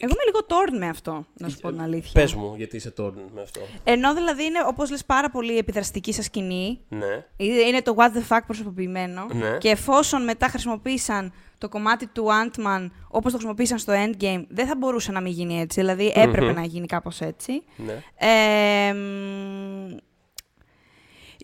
[0.00, 2.10] εγώ είμαι λίγο torn με αυτό, να σου πω την αλήθεια.
[2.22, 3.60] Πες μου, γιατί είσαι torn με αυτό.
[3.84, 6.80] Ενώ δηλαδή είναι, όπως λες, πάρα πολύ επιδραστική sa σκηνή.
[6.88, 7.24] Ναι.
[7.36, 9.26] Είναι το what the fuck προσωποποιημένο.
[9.32, 9.56] Ναι.
[9.58, 14.76] Και εφόσον μετά χρησιμοποίησαν το κομμάτι του Ant-Man όπως το χρησιμοποίησαν στο Endgame, δεν θα
[14.76, 15.80] μπορούσε να μην γίνει έτσι.
[15.80, 17.62] Δηλαδή έπρεπε να γίνει κάπως έτσι.
[17.76, 18.02] ναι.
[18.16, 19.96] Ε, μ,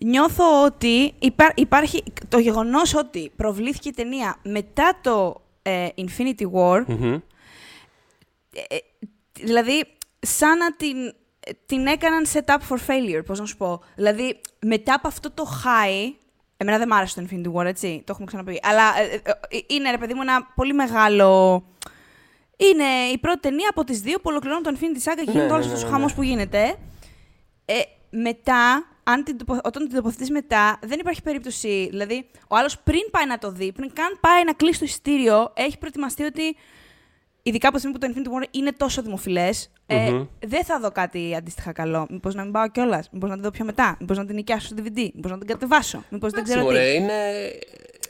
[0.03, 6.83] νιώθω ότι υπά- υπάρχει το γεγονός ότι προβλήθηκε η ταινία μετά το ε, Infinity War,
[6.87, 7.17] Μμμ.
[9.33, 9.83] δηλαδή
[10.19, 11.13] σαν να την,
[11.65, 13.81] την έκαναν set up for failure, πώς να σου πω.
[13.95, 16.13] Δηλαδή μετά από αυτό το high,
[16.57, 19.59] εμένα δεν μ' άρεσε το Infinity War, έτσι, το έχουμε ξαναπεί, αλλά ε, ε, ε,
[19.67, 21.63] είναι ρε παιδί μου ένα πολύ μεγάλο...
[22.59, 22.83] Είναι
[23.13, 25.65] η πρώτη ταινία από τις δύο που ολοκληρώνουν το Infinity Saga και γίνεται ναι, όλος
[25.65, 26.17] ναι, αυτός ο ναι, χαμός ναι.
[26.17, 26.77] που γίνεται.
[27.65, 27.73] Ε,
[28.09, 31.87] μετά, αν την, τοπο- όταν την τοποθετείς μετά, δεν υπάρχει περίπτωση.
[31.89, 35.51] Δηλαδή, ο άλλος πριν πάει να το δει, πριν καν πάει να κλείσει το εισιτήριο,
[35.55, 36.55] έχει προετοιμαστεί ότι
[37.43, 40.25] ειδικά από τη στιγμή που το Infinity War είναι τόσο δημοφιλές, ε, Μμμ.
[40.45, 42.07] δεν θα δω κάτι αντίστοιχα καλό.
[42.09, 44.67] Μήπως να μην πάω κιόλας, μήπως να τη δω πιο μετά, μήπως να την νοικιάσω
[44.67, 46.65] στο DVD, μήπως να την κατεβάσω, μήπως δεν ξέρω τι.
[46.65, 47.13] Μωρέ, είναι...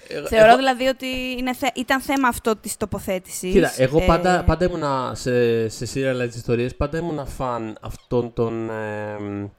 [0.10, 1.08] ε, Θεωρώ εγώ- δηλαδή ότι
[1.38, 3.52] είναι θε- ήταν θέμα αυτό της τοποθέτησης.
[3.54, 8.70] Κοίτα, εγώ Ε, πάντα, πάντα ήμουνα σε, σε serialized ιστορίες, πάντα ήμουνα φαν αυτών των...
[8.70, 9.50] ε,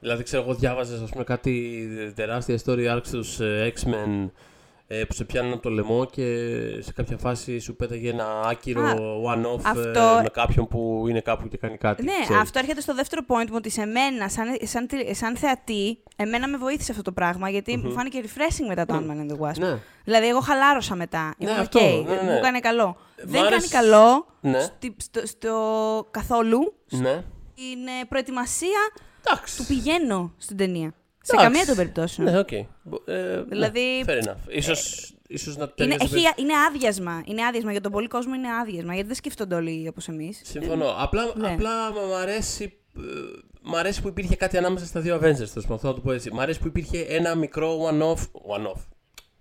[0.00, 4.28] δηλαδή, ξέρω, εγώ διάβαζα, ας πούμε, κάτι τεράστια story arcs στους ε, X-Men
[4.90, 6.24] ε, που σε πιάνουν από το λαιμό και
[6.80, 8.94] σε κάποια φάση σου πέταγε ένα άκυρο Α,
[9.34, 12.02] one-off ε, αυτό- με κάποιον που είναι κάπου και κάνει κάτι.
[12.02, 12.42] Ναι, ξέρεις.
[12.42, 16.48] αυτό έρχεται στο δεύτερο point μου ότι σε μένα, σαν, σαν, τη- σαν θεατή, εμένα
[16.48, 19.58] με βοήθησε αυτό το πράγμα γιατί μου φάνηκε refreshing μετά το Ant-Man and the Wasp.
[19.58, 19.78] Ναι.
[20.04, 21.34] Δηλαδή, εγώ χαλάρωσα μετά.
[21.38, 22.30] Ναι, Ήμουν αυτό, οκ, ναι, ναι, ναι.
[22.30, 22.86] μου έκανε καλό.
[23.26, 24.60] Μ' Δεν άρεσε- κάνει καλό Ναι.
[24.60, 27.24] στη- στο, στο καθόλου Ναι.
[27.54, 28.78] την ε, προετοιμασία
[29.26, 29.56] Εντάξει.
[29.56, 30.94] του πηγαίνω στην ταινία.
[31.22, 31.50] Σε Εντάξει.
[31.52, 32.30] καμία των περιπτώσεων.
[32.30, 32.48] Ναι, οκ.
[32.82, 34.36] Μπο- ε, Δηλαδή, ναι, fair enough.
[34.48, 37.22] Ίσως, ίσως να Είναι, ταιριάζει έχει, είναι άδειασμα.
[37.26, 37.70] Είναι άδειασμα.
[37.70, 38.92] Για τον πολύ κόσμο είναι άδειασμα.
[38.92, 40.40] Γιατί δεν σκέφτονται όλοι όπως εμείς.
[40.44, 40.94] Συμφωνώ.
[40.98, 41.48] Απλά, ναι.
[41.52, 42.78] απλά μ' αρέσει.
[42.96, 43.00] ε,
[43.62, 45.20] Μ' αρέσει που υπήρχε κάτι ανάμεσα στα δύο Avengers.
[45.54, 46.32] Τέλο πάντων, να το πω έτσι.
[46.32, 48.20] Μ' αρέσει που υπήρχε ένα μικρό one-off.
[48.56, 48.80] One-off.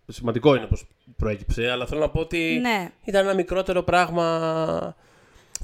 [0.07, 0.77] Σημαντικό είναι πώ
[1.17, 2.91] προέκυψε, αλλά θέλω να πω ότι Ναι.
[3.03, 4.95] ήταν ένα μικρότερο πράγμα.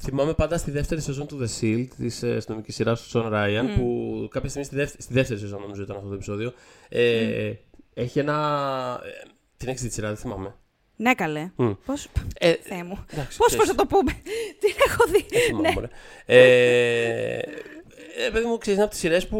[0.06, 4.28] Θυμάμαι πάντα στη δεύτερη σεζόν του The Shield, της αστυνομική σειρά του John Ryan, που
[4.32, 6.54] κάποια στιγμή στη δεύτερη, στη δεύτερη σεζόν, νομίζω ήταν αυτό το επεισόδιο,
[6.89, 7.52] ε,
[7.94, 9.02] έχει ένα.
[9.06, 10.56] ε, την έχεις δει τη σειρά, δεν θυμάμαι.
[10.96, 11.52] Ναι, καλέ.
[11.56, 11.72] Μμ.
[11.86, 12.08] Πώς.
[12.39, 13.06] Ε, Θεέ μου.
[13.12, 13.68] εντάξει, Πώς ξέρεις.
[13.68, 14.12] θα το πούμε.
[14.62, 15.38] Την έχω δει.
[15.39, 15.74] θυμάμαι, Ναι.
[15.74, 15.88] μωρέ.
[16.26, 17.38] Ε,
[18.26, 19.38] ε, παιδί μου, ξέρεις, είναι από τις σειρές που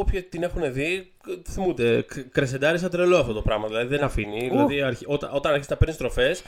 [0.00, 1.12] όποιοι την έχουν δει
[1.50, 2.02] θυμούνται.
[2.02, 3.66] Κ- Κρεσεντάρει σαν τρελό αυτό το πράγμα.
[3.66, 4.48] Δηλαδή δεν αφήνει.
[4.48, 6.42] Δηλαδή, αρχι- όταν, όταν αρχίσει να παίρνεις στροφές,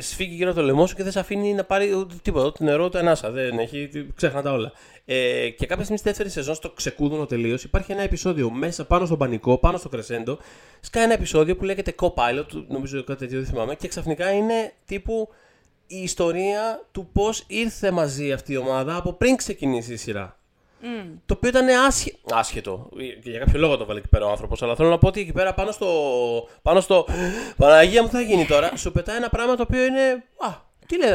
[0.00, 2.46] σφίγγει γύρω από το λαιμό σου και δεν σε αφήνει να πάρει ούτε τίποτα.
[2.46, 3.30] Ούτε νερό, ούτε ανάσα.
[3.30, 3.88] Δεν έχει.
[3.88, 4.72] τι- Ξέχνα τα όλα.
[5.04, 9.06] Ε, και κάποια στιγμή στη δεύτερη σεζόν, στο ξεκούδωνο τελείως, υπάρχει ένα επεισόδιο μέσα πάνω
[9.06, 10.38] στον πανικό, πάνω στο κρεσέντο.
[10.80, 15.28] Σκάει ένα επεισόδιο που λέγεται Co-Pilot, νομίζω κάτι τέτοιο δεν θυμάμαι, και ξαφνικά είναι τύπου
[15.86, 20.38] η ιστορία του πώς ήρθε μαζί αυτή η ομάδα από πριν ξεκινήσει η σειρά.
[21.26, 22.14] Το οποίο ήταν άσχε...
[22.30, 22.88] άσχετο.
[23.22, 24.62] Και για κάποιο λόγο το βάλε εκεί πέρα ο άνθρωπος.
[24.62, 25.88] Αλλά θέλω να πω ότι εκεί πέρα πάνω στο.
[26.62, 27.06] Πάνω στο.
[27.56, 28.76] Παναγία μου, τι θα γίνει τώρα.
[28.76, 30.24] Σου πετάει ένα πράγμα το οποίο είναι.
[30.38, 30.48] Α,
[30.86, 31.10] τι λέει.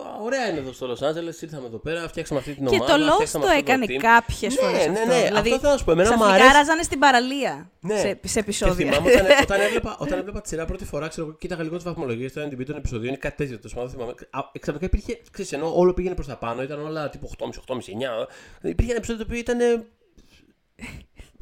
[0.00, 1.32] Α, το, ωραία είναι εδώ στο Λο Άντζελε.
[1.40, 2.96] Ήρθαμε εδώ πέρα, φτιάξαμε αυτή την Και ομάδα.
[2.96, 3.96] το Lost φτιάξαμε το αυτό έκανε team.
[3.96, 4.86] κάποιες Ναι, φορές.
[4.86, 5.22] ναι, ναι.
[5.26, 5.90] Δηλαδή, Αυτό θέλω να σου πω.
[5.92, 6.56] Εμένα μου ξαφνικά αρέσει.
[6.58, 7.98] ράζανε στην παραλία Ναι.
[7.98, 8.74] σε, σε επεισόδια.
[8.84, 11.74] Και θυμάμαι όταν, όταν, έβλεπα, όταν έβλεπα τη σειρά πρώτη φορά, ξέρω εγώ, κοίταγα λίγο
[11.74, 13.58] τις βαθμολογίες στο NDB των επεισοδίων ή κάτι τέτοιο.
[13.58, 14.14] Τέλο πάντων, δεν θυμάμαι.
[14.30, 17.74] Α, Ξαφνικά υπήρχε, ξέρεις, ενώ όλο πήγαινε προς τα πάνω, ήταν όλα τύπου 8,5, 8,5,
[17.74, 18.26] 9.
[18.62, 19.60] Υπήρχε ένα επεισόδιο το οποίο ήταν.
[19.60, 19.86] ε,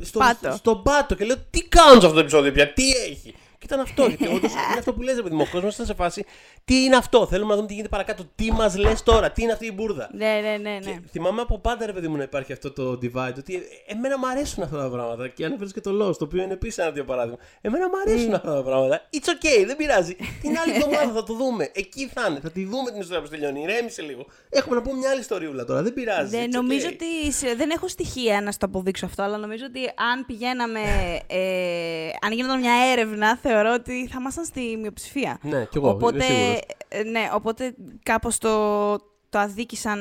[0.02, 0.52] Στο, Πάτο.
[0.56, 3.80] Στον πάτο και λέω τι κάνω σε αυτό το επεισόδιο πια, τι έχει; Και ήταν
[3.80, 4.06] αυτό.
[4.06, 5.44] Γιατί όντως είναι αυτό που λέτε, παιδί μου.
[5.46, 6.24] Ο κόσμος ήταν σε φάση.
[6.64, 8.24] Τι είναι αυτό, θέλουμε να δούμε τι γίνεται παρακάτω.
[8.34, 10.10] Τι μας λες τώρα, τι είναι αυτή η μπουρδα.
[10.12, 10.70] ναι, ναι, ναι.
[10.70, 10.78] ναι.
[10.80, 13.34] Και θυμάμαι από πάντα, ρε παιδί μου, να υπάρχει αυτό το divide.
[13.38, 15.28] Ότι ε, εμένα μου αρέσουν αυτά τα πράγματα.
[15.28, 17.38] Και ανέφερε και το Lost, το οποίο είναι επίσης ένα τέτοιο παράδειγμα.
[17.60, 19.08] Εμένα μου αρέσουν αυτά τα πράγματα.
[19.12, 20.16] It's okay, δεν πειράζει.
[20.42, 21.70] Την άλλη εβδομάδα θα το δούμε.
[21.74, 22.40] Εκεί θα είναι.
[22.40, 23.62] Θα τη δούμε την ιστορία που τελειώνει.
[23.62, 24.26] Ηρέμησε λίγο.
[24.48, 25.82] Έχουμε να πούμε μια άλλη ιστοριούλα τώρα.
[25.82, 26.30] Δεν πειράζει.
[26.36, 26.92] Δεν, it's νομίζω okay.
[26.92, 27.32] ότι.
[27.32, 29.80] σε- Δεν έχω στοιχεία να στο αποδείξω αυτό, αλλά νομίζω ότι
[30.12, 30.80] αν πηγαίναμε.
[31.26, 35.38] Ε, αν γινόταν μια έρευνα, θεωρώ ότι θα ήμασταν στη μειοψηφία.
[35.42, 35.88] Ναι, κι εγώ.
[35.88, 36.60] οπότε, είμαι σίγουρος.
[36.88, 38.96] ε, ναι, οπότε κάπως το,
[39.28, 39.98] το αδίκησαν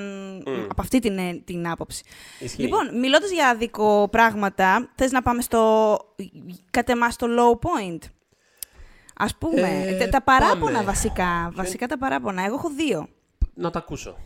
[0.70, 2.04] από αυτή την, ε, την άποψη.
[2.40, 2.62] Ισχύει.
[2.62, 5.98] Λοιπόν, μιλώντας για αδίκο πράγματα, θες να πάμε στο,
[6.72, 8.00] κατ' εμάς, στο low point;
[9.22, 10.84] Ας πούμε, Ε, τα- τα παράπονα πάμε.
[10.86, 12.46] βασικά, βασικά τα παράπονα.
[12.46, 13.08] Εγώ έχω δύο.
[13.54, 14.18] Να τα ακούσω.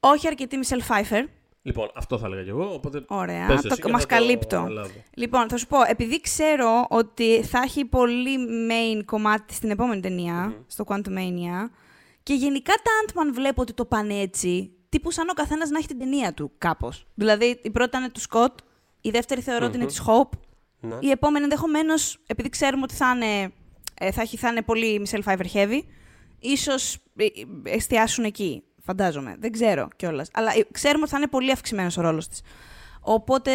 [0.00, 1.24] Όχι αρκετή Μισελ Φάιφερ.
[1.66, 2.72] Λοιπόν, αυτό θα έλεγα κι εγώ.
[2.74, 4.56] Οπότε Ωραία, πες το, εσύ και μας θα το καλύπτω.
[4.56, 4.90] αναλάβω.
[5.14, 8.38] Λοιπόν, θα σου πω, επειδή ξέρω ότι θα έχει πολύ
[8.70, 11.70] main κομμάτι στην επόμενη ταινία, στο Quantumania,
[12.22, 15.86] και γενικά τα Ant-Man βλέπω ότι το πάνε έτσι, τύπου σαν ο καθένας να έχει
[15.86, 17.06] την ταινία του κάπως.
[17.14, 18.58] Δηλαδή, η πρώτη ήταν του Σκοτ,
[19.00, 20.38] η δεύτερη θεωρώ ότι είναι της Hope,
[20.80, 20.96] Ναι.
[21.00, 23.52] η επόμενη ενδεχομένως, επειδή ξέρουμε ότι θα είναι,
[23.94, 25.80] ε, θα, έχει, θα είναι πολύ Michelle Pfeiffer heavy,
[26.38, 27.28] ίσως ε, ε,
[27.74, 28.62] εστιάσουν εκεί.
[28.86, 29.36] Φαντάζομαι.
[29.38, 30.28] Δεν ξέρω κιόλας.
[30.32, 32.40] Αλλά ε, ξέρουμε ότι θα είναι πολύ αυξημένος ο ρόλος της.
[33.00, 33.52] Οπότε,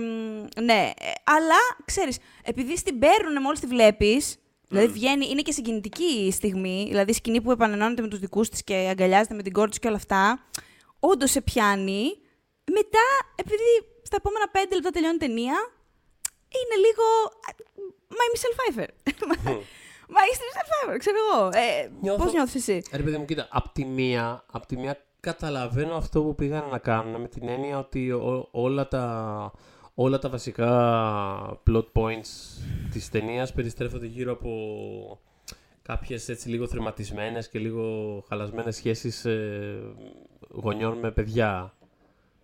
[0.00, 0.92] μ, ναι.
[0.98, 4.36] Ε, Αλλά, ξέρεις, επειδή στην παίρνουν μόλις τη βλέπεις,
[4.68, 8.48] δηλαδή βγαίνει, είναι και συγκινητική η στιγμή, δηλαδή η σκηνή που επανενώνεται με τους δικούς
[8.48, 10.46] της και αγκαλιάζεται με την κόρη της και όλα αυτά,
[11.00, 12.18] όντως σε πιάνει.
[12.72, 13.62] Μετά, επειδή
[14.02, 15.56] στα επόμενα πέντε λεπτά τελειώνει η ταινία,
[16.48, 17.04] είναι λίγο...
[18.08, 18.88] Μα η Michelle Pfeiffer.
[20.08, 21.46] Μα είσαι η Michelle Pfeiffer, ξέρω εγώ.
[21.46, 24.98] Ε, Νιώθω- Πώς νιώθεις εσύ; Ρε παιδί μου, κοίτα, απ' τη μία, απ' τη μία
[25.20, 29.52] καταλαβαίνω αυτό που πήγαν να κάνουν με την έννοια ότι ό- όλα τα,
[29.94, 30.68] όλα τα βασικά
[31.70, 32.60] plot points
[32.92, 34.50] της ταινίας περιστρέφονται γύρω από
[35.82, 37.84] κάποιες έτσι λίγο θρηματισμένες και λίγο
[38.28, 39.94] χαλασμένες σχέσεις ε,
[40.50, 41.74] γονιών με παιδιά.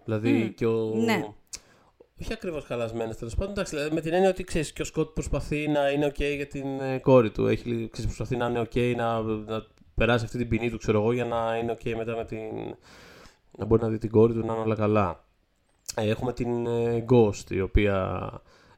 [0.05, 0.93] Δηλαδή Μμ, και ο...
[0.95, 1.29] ναι.
[2.23, 3.53] Όχι ακριβώς χαλασμένες τέλος πάντων.
[3.53, 6.47] Εντάξει, δηλαδή, με την έννοια ότι ξέρεις και ο Σκότ προσπαθεί να είναι OK για
[6.47, 7.47] την ε, κόρη του.
[7.47, 11.13] Έχει, ξέρεις, προσπαθεί να είναι OK να, να περάσει αυτή την ποινή του, ξέρω εγώ,
[11.13, 12.39] για να είναι OK μετά με την.
[13.59, 15.25] να μπορεί να δει την κόρη του να είναι όλα καλά.
[15.97, 18.31] Ε, έχουμε την ε, Ghost, η οποία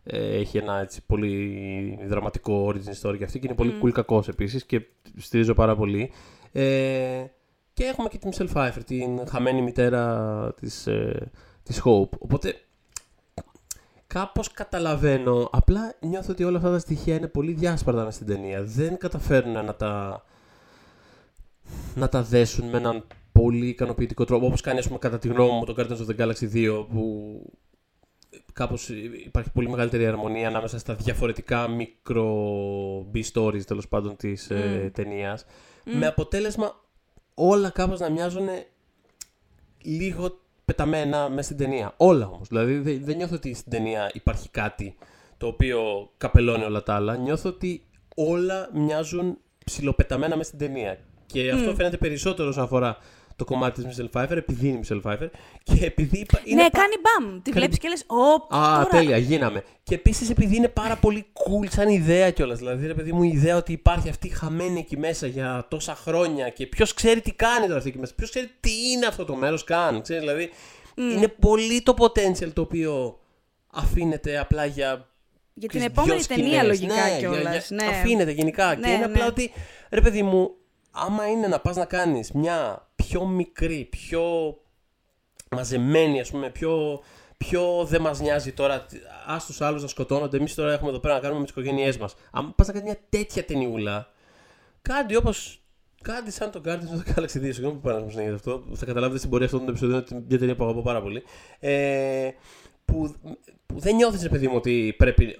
[0.05, 4.29] ε, έχει ένα έτσι, πολύ δραματικό origin story και αυτή και είναι πολύ cool κακός
[4.29, 4.83] επίσης και
[5.17, 6.13] στηρίζω πάρα πολύ.
[6.53, 7.25] Ε,
[7.73, 11.31] και έχουμε και την Michelle Pfeiffer, την χαμένη μητέρα της, ε,
[11.63, 12.19] της Hope.
[12.19, 12.55] Οπότε
[14.14, 18.62] κάπως καταλαβαίνω, απλά νιώθω ότι όλα αυτά τα στοιχεία είναι πολύ διάσπαρτα μες στην ταινία.
[18.62, 20.24] Δεν καταφέρνουν να τα,
[21.94, 25.53] να τα δέσουν με έναν πολύ ικανοποιητικό τρόπο, όπως κάνει ας πούμε, κατά τη γνώμη
[25.53, 27.40] μου το Guardians of the Galaxy 2, που
[28.53, 28.88] κάπως
[29.24, 32.46] υπάρχει πολύ μεγαλύτερη αρμονία ανάμεσα στα διαφορετικά μικρο
[33.14, 35.46] B-stories τέλος πάντων της ε, ταινίας,
[35.85, 36.81] με αποτέλεσμα
[37.35, 38.48] όλα κάπως να μοιάζουν
[39.83, 41.94] λίγο πεταμένα μέσα στην ταινία.
[41.96, 42.48] Όλα όμως.
[42.48, 44.96] Δηλαδή δεν, δεν νιώθω ότι στην ταινία υπάρχει κάτι
[45.37, 47.16] το οποίο καπελώνει όλα τα άλλα.
[47.16, 50.98] Νιώθω ότι όλα μοιάζουν ψιλοπεταμένα μέσα στην ταινία.
[51.27, 52.96] Και αυτό φαίνεται περισσότερο όσον αφορά
[53.37, 55.29] το κομμάτι της Michelle Pfeiffer, επειδή είναι η Michelle Pfeiffer
[55.62, 57.35] και επειδή υπα- είναι ναι, πα- κάνει μπαμ.
[57.42, 58.87] Τη Κάνει- βλέπεις και λες, «Ω, Α, τώρα».
[58.87, 59.64] τέλεια, γίναμε.
[59.83, 62.59] Και επίσης επειδή είναι πάρα πολύ cool σαν ιδέα κιόλας.
[62.59, 66.49] Δηλαδή, ρε παιδί μου, η ιδέα ότι υπάρχει αυτή χαμένη εκεί μέσα για τόσα χρόνια
[66.49, 68.12] και ποιος ξέρει τι κάνει τώρα αυτή εκεί μέσα.
[68.16, 70.03] Ποιος ξέρει τι είναι αυτό το μέρος καν.
[70.03, 70.51] Ξέρεις, δηλαδή,
[70.97, 73.18] είναι πολύ το potential το οποίο
[73.73, 75.09] αφήνεται απλά για.
[75.57, 76.66] Για την τις επόμενη δυο ταινία σκηνές.
[76.81, 77.68] λογικά ναι, για- κιόλας.
[77.68, 77.97] για- Ναι.
[77.97, 78.66] Αφήνεται γενικά.
[78.75, 79.05] Ναι, και είναι ναι.
[79.05, 79.51] απλά ότι,
[79.90, 80.51] ρε παιδί μου,
[80.95, 84.57] άμα είναι να πας να κάνεις μια πιο μικρή, πιο
[85.51, 87.03] μαζεμένη, ας πούμε, πιο,
[87.37, 88.87] πιο δεν μας νοιάζει τώρα,
[89.27, 91.97] ας τους άλλους να σκοτώνονται, εμείς τώρα έχουμε εδώ πέρα να κάνουμε με τις οικογένειές
[91.97, 92.15] μας.
[92.31, 94.13] Αν πας να κάνεις μια τέτοια ταινιούλα,
[94.83, 95.59] κάτι όπως
[96.05, 98.65] Κάτι σαν το Guardians of the Galaxy 2, συγγνώμη που πάρα να συνεχίσει αυτό.
[98.75, 101.23] Θα καταλάβετε στην πορεία αυτών των επεισοδίων ότι είναι μια ταινία που αγαπώ πάρα πολύ.
[101.59, 102.31] Ε,
[102.85, 103.15] που,
[103.67, 105.39] που δεν νιώθεις, ρε παιδί μου, ότι πρέπει.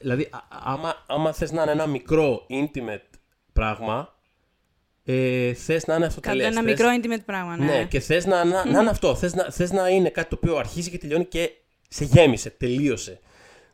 [0.00, 3.18] Δηλαδή, α- άμα, άμα θες να είναι ένα μικρό, intimate
[3.52, 4.14] πράγμα,
[5.04, 7.64] ε, θες να είναι αυτό Κατά ένα μικρό intimate πράγμα, ναι.
[7.64, 9.14] ναι, και θες να, να, να είναι αυτό.
[9.14, 11.50] Θες να, θες να είναι κάτι το οποίο αρχίζει και τελειώνει και
[11.88, 13.20] σε γέμισε, τελείωσε.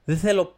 [0.05, 0.55] Δεν θέλω,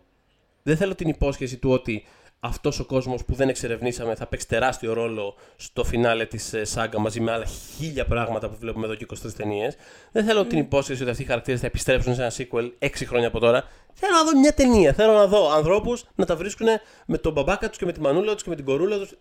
[0.62, 2.04] δεν θέλω την υπόσχεση του ότι
[2.40, 7.20] αυτός ο κόσμος που δεν εξερευνήσαμε θα παίξει τεράστιο ρόλο στο φινάλε της σάγκα μαζί
[7.20, 9.76] με άλλα χίλια πράγματα που βλέπουμε εδώ και 23 ταινίες.
[10.12, 13.28] Δεν θέλω την υπόσχεση ότι αυτοί οι χαρακτήρες θα επιστρέψουν σε ένα sequel 6 χρόνια
[13.28, 13.64] από τώρα.
[13.94, 14.92] Θέλω να δω μια ταινία.
[14.92, 16.66] Θέλω να δω ανθρώπους να τα βρίσκουν
[17.06, 19.14] με τον μπαμπάκα τους και με τη μανούλα τους και με την κορούλα τους.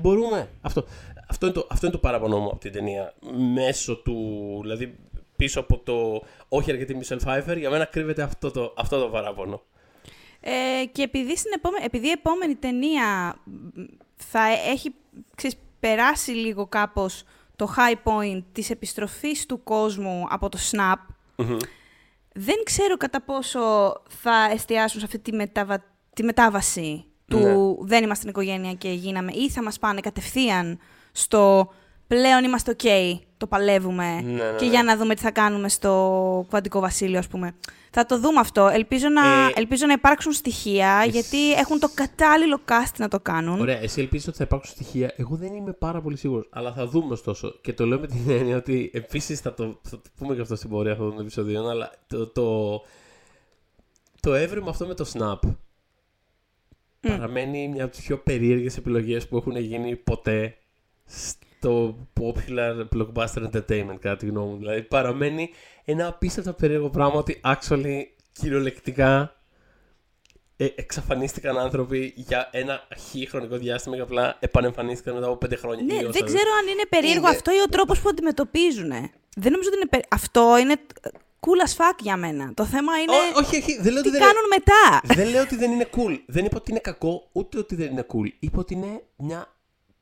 [0.00, 0.48] Μπορούμε.
[0.60, 0.84] Αυτό,
[1.28, 3.14] αυτό, είναι το, αυτό είναι το παράπονο μου από την ταινία.
[3.54, 4.58] Μέσω του.
[4.62, 4.98] Δηλαδή
[5.36, 9.62] πίσω από το όχι αρκετή Michelle Pfeiffer, για μένα κρύβεται αυτό το, αυτό το παράπονο.
[10.40, 13.82] Ε, και επειδή, στην επόμενη, επειδή η επόμενη ταινία μ,
[14.16, 14.94] θα έχει
[15.34, 17.22] ξέρεις, περάσει λίγο κάπως
[17.56, 21.14] το high point της επιστροφής του κόσμου από το Snap,
[22.32, 23.60] δεν ξέρω κατά πόσο
[24.08, 25.84] θα εστιάσουν σε αυτή τη, μεταβα...
[26.14, 27.54] τη μετάβαση του Ναι.
[27.88, 30.78] δεν είμαστε στην οικογένεια και γίναμε ή θα μας πάνε κατευθείαν
[31.12, 31.68] στο
[32.06, 34.70] πλέον είμαστε ok, το παλεύουμε Ναι, ναι, και ναι.
[34.70, 37.54] για να δούμε τι θα κάνουμε στο Κουαντικό Βασίλειο ας πούμε.
[37.90, 38.66] Θα το δούμε αυτό.
[38.68, 43.60] Ελπίζω να, Ε, ελπίζω να υπάρξουν στοιχεία γιατί έχουν το κατάλληλο cast να το κάνουν.
[43.60, 45.12] Ωραία, εσύ ελπίζεις ότι θα υπάρξουν στοιχεία.
[45.16, 46.48] Εγώ δεν είμαι πάρα πολύ σίγουρος.
[46.50, 47.58] Αλλά θα δούμε ωστόσο.
[47.60, 50.56] Και το λέω με την έννοια ότι επίσης θα, το, θα το πούμε και αυτό
[50.56, 51.68] στην πορεία αυτών των επεισοδίων.
[51.68, 52.80] Αλλά το, το,
[54.20, 55.50] το έβριμα αυτό με το Snap
[57.08, 60.56] παραμένει μια από τις πιο περίεργες επιλογές που έχουν γίνει ποτέ
[61.04, 64.56] στο popular blockbuster entertainment, κατά τη γνώμη μου.
[64.56, 65.50] Δηλαδή παραμένει
[65.84, 68.02] ένα απίστευτα περίεργο πράγμα ότι actually
[68.32, 69.36] κυριολεκτικά
[70.56, 75.84] ε, εξαφανίστηκαν άνθρωποι για ένα χι χρονικό διάστημα και απλά επανεμφανίστηκαν μετά από πέντε χρόνια.
[75.84, 78.90] Ναι, ή όσα δεν ξέρω αν είναι περίεργο Είναι- αυτό ή ο τρόπος που αντιμετωπίζουν.
[79.36, 80.04] Δεν νομίζω ότι είναι περί...
[80.10, 80.76] Αυτό είναι
[81.40, 82.52] cool as fuck για μένα.
[82.54, 85.14] Το θέμα είναι Ό, όχι, όχι, δεν λέω τι ότι δεν κάνουν μετά.
[85.14, 86.18] δεν λέω ότι δεν είναι cool.
[86.26, 88.28] Δεν είπα ότι είναι κακό, ούτε ότι δεν είναι cool.
[88.38, 89.54] Είπα ότι είναι μια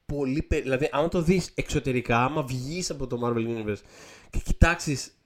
[0.06, 0.42] πολύ.
[0.42, 3.80] πε- Δηλαδή, άμα το δεις εξωτερικά, άμα βγεις από το Marvel Universe
[4.30, 5.18] και κοιτάξεις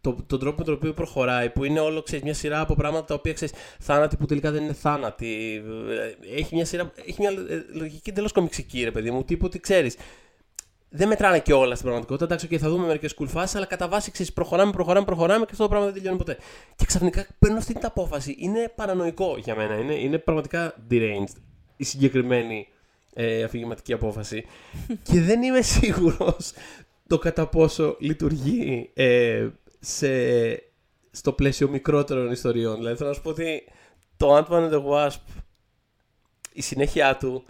[0.00, 3.04] το, τον τρόπο με τον οποίο προχωράει, που είναι όλο ξέρεις, μια σειρά από πράγματα
[3.04, 5.62] τα οποία ξέρεις θάνατοι που τελικά δεν είναι θάνατοι.
[5.88, 9.24] ε, Έχει μια, σειρά, έχει μια ε, λογική εντελώς κομιξική, ρε παιδί μου.
[9.24, 9.96] Τύπου ότι ξέρεις.
[10.90, 12.24] Δεν μετράνε και όλα στην πραγματικότητα.
[12.24, 15.62] Εντάξει, και θα δούμε μερικές κουλφάσει, αλλά κατά βάση ξέρεις, προχωράμε, προχωράμε, προχωράμε και αυτό
[15.62, 16.38] το πράγμα δεν τελειώνει ποτέ.
[16.76, 18.36] Και ξαφνικά παίρνω αυτή την απόφαση.
[18.38, 19.78] Είναι παρανοϊκό για μένα.
[19.78, 21.36] Είναι, είναι πραγματικά deranged
[21.76, 22.68] η συγκεκριμένη
[23.14, 24.44] ε, αφηγηματική απόφαση.
[25.10, 26.52] και δεν είμαι σίγουρος
[27.06, 29.48] το κατά πόσο λειτουργεί ε,
[29.80, 30.08] σε,
[31.10, 32.76] στο πλαίσιο μικρότερων ιστοριών.
[32.76, 33.64] Δηλαδή θέλω να σου πω ότι
[34.16, 35.20] το Ant-Man and the Wasp,
[36.52, 37.44] η συνέχεια του,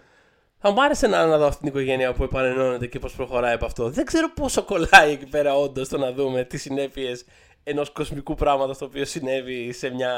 [0.59, 3.65] θα μου άρεσε να, να δω αυτή την οικογένεια που επανενώνεται και πώς προχωράει από
[3.65, 3.89] αυτό.
[3.89, 7.25] Δεν ξέρω πόσο κολλάει εκεί πέρα όντως το να δούμε τις συνέπειες
[7.63, 10.13] ενός κοσμικού πράγματος το οποίο συνέβη σε μια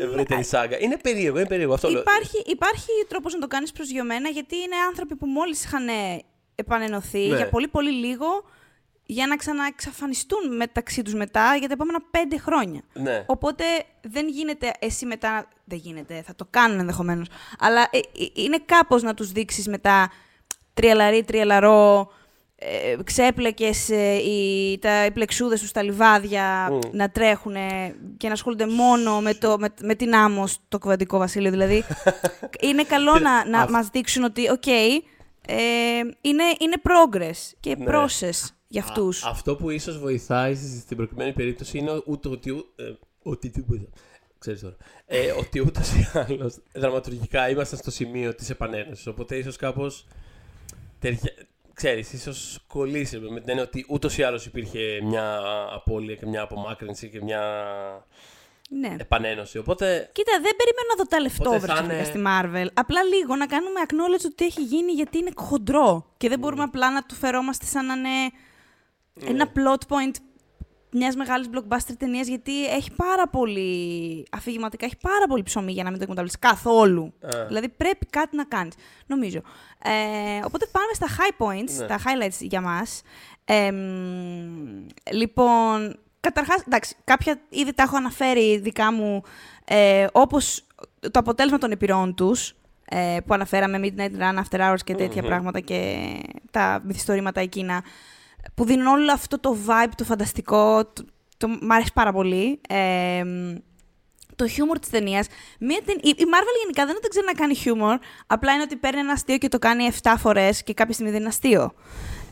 [0.00, 0.78] ευρύτερη σάγκα.
[0.80, 1.88] Είναι περίεργο, είναι περίεργο αυτό.
[1.88, 2.00] λέω.
[2.00, 5.86] Υπάρχει, υπάρχει τρόπος να το κάνεις προσγειωμένα, γιατί είναι άνθρωποι που μόλις είχαν
[6.54, 7.36] επανενωθεί Ναι.
[7.36, 8.26] για πολύ πολύ λίγο,
[9.12, 12.80] για να ξαναεξαφανιστούν μεταξύ τους μετά για τα επόμενα πέντε χρόνια.
[12.92, 13.24] Ναι.
[13.26, 13.64] Οπότε
[14.00, 15.48] δεν γίνεται εσύ μετά.
[15.64, 17.26] Δεν γίνεται, θα το κάνουν ενδεχομένως.
[17.58, 18.00] Αλλά ε, ε,
[18.34, 20.10] είναι κάπως να τους δείξεις μετά
[20.74, 22.10] τριαλαρί, τριαλαρό,
[22.56, 26.78] ε, ξέπλεκες ε, οι, τα, οι πλεξούδες τους στα λιβάδια Μμ.
[26.92, 27.54] να τρέχουν
[28.16, 31.50] και να ασχολούνται μόνο με, το, με, με την άμμος στο κβαντικό βασίλειο.
[31.50, 31.84] Δηλαδή,
[32.68, 35.54] είναι καλό να, να αυ- μας δείξουν ότι, οκ, ε,
[36.20, 37.84] είναι, είναι progress και Ναι.
[37.88, 39.24] process για αυτούς.
[39.24, 42.50] Α, αυτό που ίσως βοηθάει στη- στην προκειμένη περίπτωση είναι ούτε ότι.
[42.50, 42.92] ου- Ε,
[43.22, 43.84] ότι τίποτα.
[44.38, 44.76] Ξέρεις τώρα.
[45.06, 49.06] Ε, ότι ούτω ή άλλω δραματουργικά ήμασταν στο σημείο της επανένωσης.
[49.06, 50.06] Οπότε ίσως κάπως.
[51.74, 55.38] Ξέρεις, ίσως κολλήσει με την έννοια ότι ούτως ή άλλως υπήρχε μια
[55.74, 57.42] απώλεια και μια απομάκρυνση και μια
[58.68, 58.96] ναι.
[58.98, 59.58] επανένωση.
[59.58, 62.80] Οπότε Κοίτα, δεν περιμένω να δω τα Οπότε λεφτόβρα θα ξαφνικά είναι- στη Marvel.
[62.80, 66.12] Απλά λίγο να κάνουμε acknowledge ότι έχει γίνει γιατί είναι χοντρό.
[66.16, 68.08] Και δεν μπορούμε απλά να του φερόμαστε σαν να είναι
[69.14, 69.30] Ναι.
[69.30, 70.14] ένα plot point
[70.94, 74.24] μιας μεγάλης blockbuster ταινίας, γιατί έχει πάρα πολύ.
[74.32, 77.12] αφηγηματικά έχει πάρα πολύ ψωμί για να μην το εκμεταλλευτείς καθόλου.
[77.20, 77.46] Α.
[77.46, 78.74] Δηλαδή πρέπει κάτι να κάνεις,
[79.06, 79.40] νομίζω.
[79.84, 81.86] Ε, οπότε πάμε στα high points, Ναι.
[81.86, 83.02] τα highlights για μας.
[85.12, 89.22] λοιπόν, καταρχάς, εντάξει, κάποια ήδη τα έχω αναφέρει δικά μου,
[89.64, 90.66] ε, όπως
[91.00, 92.54] το αποτέλεσμα των επιρροών τους,
[92.84, 95.28] ε, που αναφέραμε Midnight Run, After Hours και τέτοια Μμμ.
[95.28, 96.08] πράγματα και
[96.50, 97.82] τα μυθιστορήματα εκείνα,
[98.54, 101.04] που δίνουν όλο αυτό το vibe, το φανταστικό, το,
[101.36, 102.60] το, μ' αρέσει πάρα πολύ.
[102.68, 103.22] Ε,
[104.36, 105.26] το χιούμορ της ταινίας.
[105.58, 107.98] Η, η Marvel γενικά δεν είναι ότι δεν ξέρει να κάνει χιούμορ.
[108.26, 111.20] Απλά είναι ότι παίρνει ένα αστείο και το κάνει 7 φορές και κάποια στιγμή δεν
[111.20, 111.72] είναι αστείο.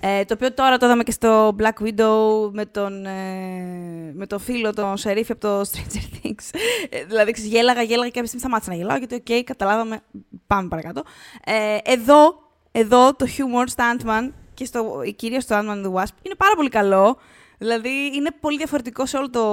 [0.00, 4.38] Ε, το οποίο τώρα το είδαμε και στο Black Widow με τον, ε, με τον
[4.38, 6.58] φίλο, τον Σερίφη από το Stranger Things.
[6.88, 10.00] Ε, δηλαδή, ξέρεις, γέλαγα, γέλαγα και κάποια στιγμή σταμάτησα να γελάω γιατί, οκ, καταλάβαμε,
[10.46, 11.02] πάμε παρακάτω.
[11.44, 12.38] Ε, εδώ,
[12.72, 14.30] εδώ το χιούμορ στα Ant-Man
[14.60, 17.18] και στο, κυρίως στο Ant-Man and the Wasp είναι πάρα πολύ καλό.
[17.58, 19.44] Δηλαδή, είναι πολύ διαφορετικό σε όλο το,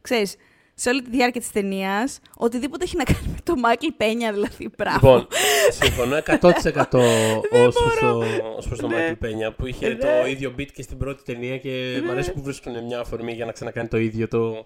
[0.00, 0.36] ξέρεις,
[0.74, 4.68] σε όλη τη διάρκεια της ταινίας, οτιδήποτε έχει να κάνει με το Μάικλ Πένια, δηλαδή,
[4.76, 4.94] πράγμα.
[4.94, 5.26] Λοιπόν,
[5.70, 6.22] συμφωνώ 100%
[7.66, 8.22] ως προς το,
[8.56, 9.08] ως προς το Ναι.
[9.10, 9.94] Michael Πένια που είχε Ναι.
[9.94, 12.10] το ίδιο beat και στην πρώτη ταινία και μου Ναι.
[12.12, 14.64] αρέσει που βρίσκουν μια αφορμή για να ξανακάνει το ίδιο το,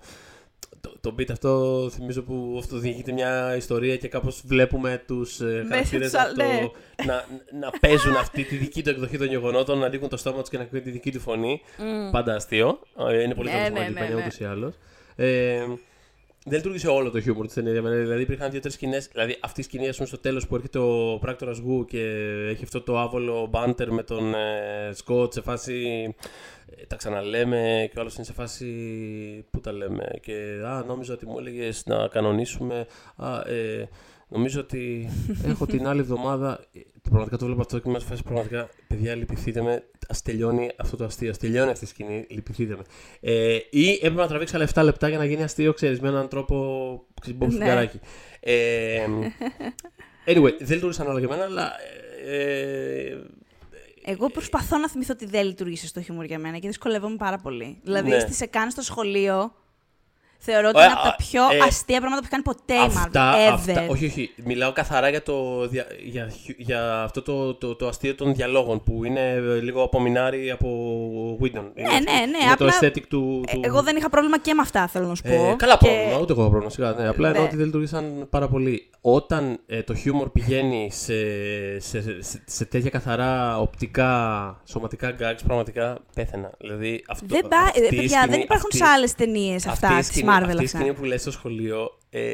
[0.82, 5.64] το, το beat αυτό θυμίζω που αυτό διηγείται μια ιστορία και κάπως βλέπουμε τους ε,
[5.68, 6.68] χαρακτήρες τους α- να, το- ναι.
[7.06, 7.24] να,
[7.60, 10.56] να παίζουν αυτή τη δική του εκδοχή των γεγονότων, να ανοίγουν το στόμα τους και
[10.56, 11.60] να ακούγεται τη δική του φωνή.
[12.10, 12.78] Πάντα αστείο.
[13.10, 14.20] Ε, Είναι πολύ Ναι, καλό το ναι, Michael ναι, Πένια ναι.
[14.20, 14.74] ούτως ή άλλως.
[15.16, 15.64] Ε,
[16.44, 17.72] δεν λειτουργήσε όλο το χιούμορ της ταινίας.
[17.72, 17.96] για μένα.
[17.96, 19.08] Δηλαδή υπήρχαν δύο-τρεις σκηνές.
[19.12, 22.00] Δηλαδή αυτή η σκηνή, ας πούμε, στο τέλος που έρχεται ο πράκτορας Γου και
[22.50, 26.14] έχει αυτό το άβολο μπάντερ με τον ε, Σκότ σε φάση.
[26.76, 28.66] Ε, τα ξαναλέμε και ο άλλος είναι σε φάση.
[29.50, 30.10] Πού τα λέμε.
[30.20, 30.32] Και
[30.66, 32.86] α, νόμιζα ότι μου έλεγες να κανονίσουμε.
[33.16, 33.88] Α, ε,
[34.28, 35.08] νομίζω ότι
[35.50, 36.60] έχω την άλλη εβδομάδα.
[36.74, 38.68] ε, Πραγματικά το βλέπω αυτό και με φάση πραγματικά.
[38.88, 39.72] Παιδιά, λυπηθείτε με.
[40.08, 41.30] Α τελειώνει αυτό το αστείο.
[41.30, 42.26] Α τελειώνει αυτή η σκηνή.
[42.30, 42.82] Λυπηθείτε με.
[43.20, 46.28] Ε, ή έπρεπε να τραβήξει άλλα 7 λεπτά για να γίνει αστείο, ξέρεις, με έναν
[46.28, 46.56] τρόπο.
[47.20, 47.56] ξέρεις, Μπομπ Ναι.
[47.58, 48.00] φουγγαράκι.
[48.40, 49.06] Ε,
[50.26, 51.72] anyway, δεν λειτουργήσαν όλα για μένα, αλλά.
[52.26, 53.16] Ε,
[54.04, 57.78] Εγώ προσπαθώ να θυμηθώ ότι δεν λειτουργήσε στο χιούμορ για μένα και δυσκολεύομαι πάρα πολύ.
[57.82, 58.18] Δηλαδή, Ναι.
[58.18, 59.54] στη σε κάνει στο σχολείο,
[60.44, 62.74] Θεωρώ ότι Ε, είναι από τα α, πιο ε, αστεία πράγματα που έχει κάνει ποτέ
[62.74, 63.50] η Αυτά, Marvel.
[63.50, 63.54] Ever.
[63.54, 64.30] αυτά, όχι, όχι.
[64.44, 69.04] Μιλάω καθαρά για, το, για, για, για αυτό το, το, το αστείο των διαλόγων που
[69.04, 70.68] είναι ε, λίγο απομεινάρι από
[71.42, 71.46] Whedon.
[71.74, 72.42] Ναι, ναι, ναι.
[72.42, 73.44] Είναι απλά, το aesthetic του.
[73.48, 73.60] ε, του...
[73.64, 75.28] Εγώ δεν είχα πρόβλημα και με αυτά, θέλω να σου πω.
[75.50, 76.70] Ε, καλά Και- πρόβλημα, ούτε εγώ έχω πρόβλημα.
[76.70, 77.08] Σιγά, ναι.
[77.08, 77.34] Απλά Ναι.
[77.34, 78.86] εννοώ ότι δεν λειτουργήσαν πάρα πολύ.
[79.00, 81.14] Όταν ε, το χιούμορ πηγαίνει σε,
[81.80, 86.50] σε, σε, σε τέτοια καθαρά οπτικά, σωματικά gags, πραγματικά πέθαινα.
[86.58, 87.56] Δηλαδή, αυτό, Δεν, πά...
[87.58, 90.06] αυτή ε, η παιδιά, σκηνή- δεν υπάρχουν αυτή- σε άλλες ταινίες αυτή αυτά η της
[90.06, 90.42] σκηνή- Marvel.
[90.48, 90.78] Αυτή η αυτά.
[90.78, 92.32] σκηνή που λες στο σχολείο, ε,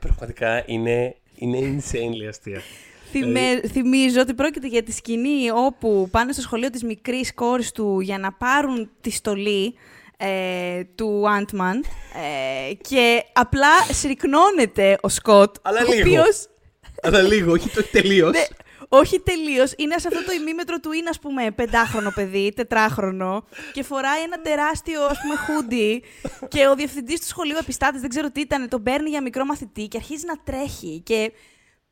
[0.00, 2.62] πραγματικά είναι, είναι insanely αστεία.
[3.10, 8.00] Θυμε- Θυμίζω ότι πρόκειται για τη σκηνή όπου πάνε στο σχολείο της μικρής κόρης του
[8.00, 9.74] για να πάρουν τη στολή
[10.16, 11.80] ε, του Ant-Man
[12.70, 16.00] ε, και απλά συρρυκνώνεται ο Σκοτ, Αλλά ο λίγο.
[16.00, 16.46] οποίος
[17.02, 18.36] Αλλά λίγο, όχι το τελείως.
[18.90, 19.72] Ναι, όχι τελείως.
[19.76, 24.40] Είναι σε αυτό το ημίμετρο του είναι, ας πούμε, πεντάχρονο παιδί, τετράχρονο, και φοράει ένα
[24.40, 26.02] τεράστιο, ας πούμε, χούντι.
[26.48, 29.86] και ο διευθυντής του σχολείου επιστάτης, δεν ξέρω τι ήταν, τον παίρνει για μικρό μαθητή
[29.88, 31.00] και αρχίζει να τρέχει.
[31.04, 31.32] Και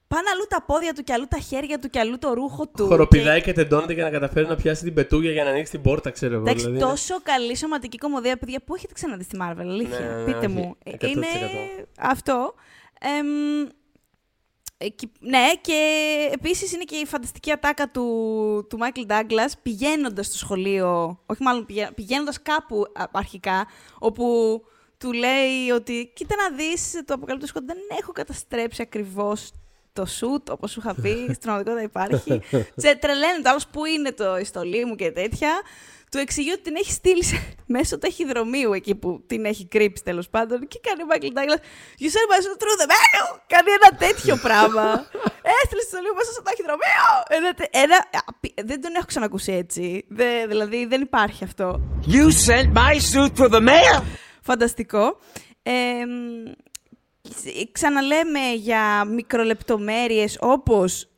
[0.08, 2.86] πάνε αλλού τα πόδια του και αλλού τα χέρια του και αλλού το ρούχο του.
[2.86, 6.10] Χοροπηδάει και τεντώνεται για να καταφέρει να πιάσει την πετούγια για να ανοίξει την πόρτα,
[6.10, 6.42] ξέρω εγώ.
[6.42, 9.98] Εντάξει, δηλαδή είναι- τόσο καλή σωματική κομμωδία, παιδιά, που έχετε ξαναδεί στη Marvel, αλήθεια.
[10.00, 10.76] Ναι, ναι, Πείτε όχι, μου.
[10.84, 11.06] 100%.
[11.08, 11.26] Είναι
[11.98, 12.54] αυτό.
[13.00, 13.26] Εμ,
[13.60, 13.77] εκεί-
[15.20, 15.78] ναι, και
[16.32, 21.66] επίσης είναι και η φανταστική ατάκα του, του Michael Douglas πηγαίνοντας στο σχολείο, όχι μάλλον
[21.66, 23.66] πηγα- πηγαίνοντας κάπου α, αρχικά,
[23.98, 24.60] όπου
[24.98, 29.50] του λέει ότι κοίτα να δεις το αποκαλύπτω δεν έχω καταστρέψει ακριβώς
[29.92, 32.40] το σουτ, όπως σου είχα πει, στην πραγματικότητα υπάρχει.
[32.76, 35.50] Τσε, τρελαίνεται άλλος που είναι το η στολή μου και τέτοια.
[36.10, 40.28] Του εξηγεί ότι την έχει στείλει σε- μέσω ταχυδρομείου εκεί που την έχει κρύψει τέλος
[40.28, 40.68] πάντων.
[40.68, 41.56] Και κάνει ο Μάικλ Ντάγκλα.
[41.98, 43.38] You said my suit through the mail!
[43.46, 44.82] Κάνει ένα τέτοιο πράγμα.
[45.62, 47.06] Έστειλε τη στολή μου μέσα στο ταχυδρομείο!
[47.28, 50.04] Ένα, τε- ένα, απει- δεν τον έχω ξανακούσει έτσι.
[50.08, 51.80] Δε- δηλαδή δεν υπάρχει αυτό.
[52.06, 54.02] You sent my suit through the mail?
[54.42, 55.18] Φανταστικό.
[55.62, 55.72] Ε,
[56.06, 56.50] μ,
[57.22, 61.08] ξ- ξαναλέμε για μικρολεπτομέρειες όπως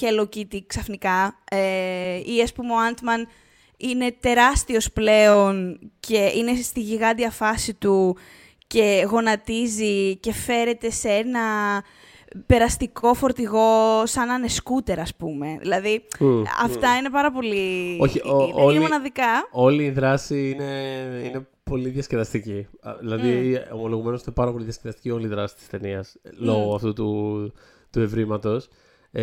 [0.00, 3.22] Hello Kitty ξαφνικά ε, ή ας πούμε ο Ant-Man
[3.80, 8.16] είναι τεράστιος πλέον και είναι στη γιγάντια φάση του
[8.66, 11.40] και γονατίζει και φέρεται σε ένα
[12.46, 15.56] περαστικό φορτηγό σαν να είναι σκούτερ ας πούμε.
[15.60, 17.96] Δηλαδή Μμ, αυτά είναι πάρα πολύ...
[18.00, 19.48] Όχι, ο- είναι, όλοι- είναι μοναδικά.
[19.50, 20.72] Όλη η δράση είναι,
[21.24, 22.66] είναι πολύ διασκεδαστική.
[22.80, 23.74] Α, Δηλαδή, Mm.
[23.74, 27.52] ομολογουμένως είναι πάρα πολύ διασκεδαστική όλη η δράση της ταινίας λόγω αυτού του,
[27.90, 28.68] του ευρήματος.
[29.12, 29.22] Ε,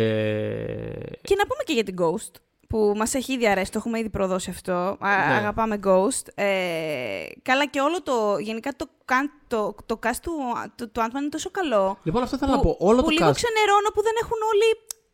[1.22, 2.32] Και να πούμε και για την Ghost,
[2.68, 4.72] που μας έχει ήδη αρέσει, το έχουμε ήδη προδώσει αυτό.
[4.72, 5.34] Α, Ναι.
[5.34, 6.26] Αγαπάμε Ghost.
[6.34, 6.46] Ε,
[7.42, 10.32] καλά και όλο το, γενικά το, καν- το, το cast του,
[10.76, 11.98] του, του Ant-Man είναι τόσο καλό.
[12.02, 12.76] λοιπόν, αυτό θέλω που, να πω.
[12.78, 13.34] Όλο που το λίγο cast.
[13.34, 14.68] ξενερώνω που δεν έχουν όλοι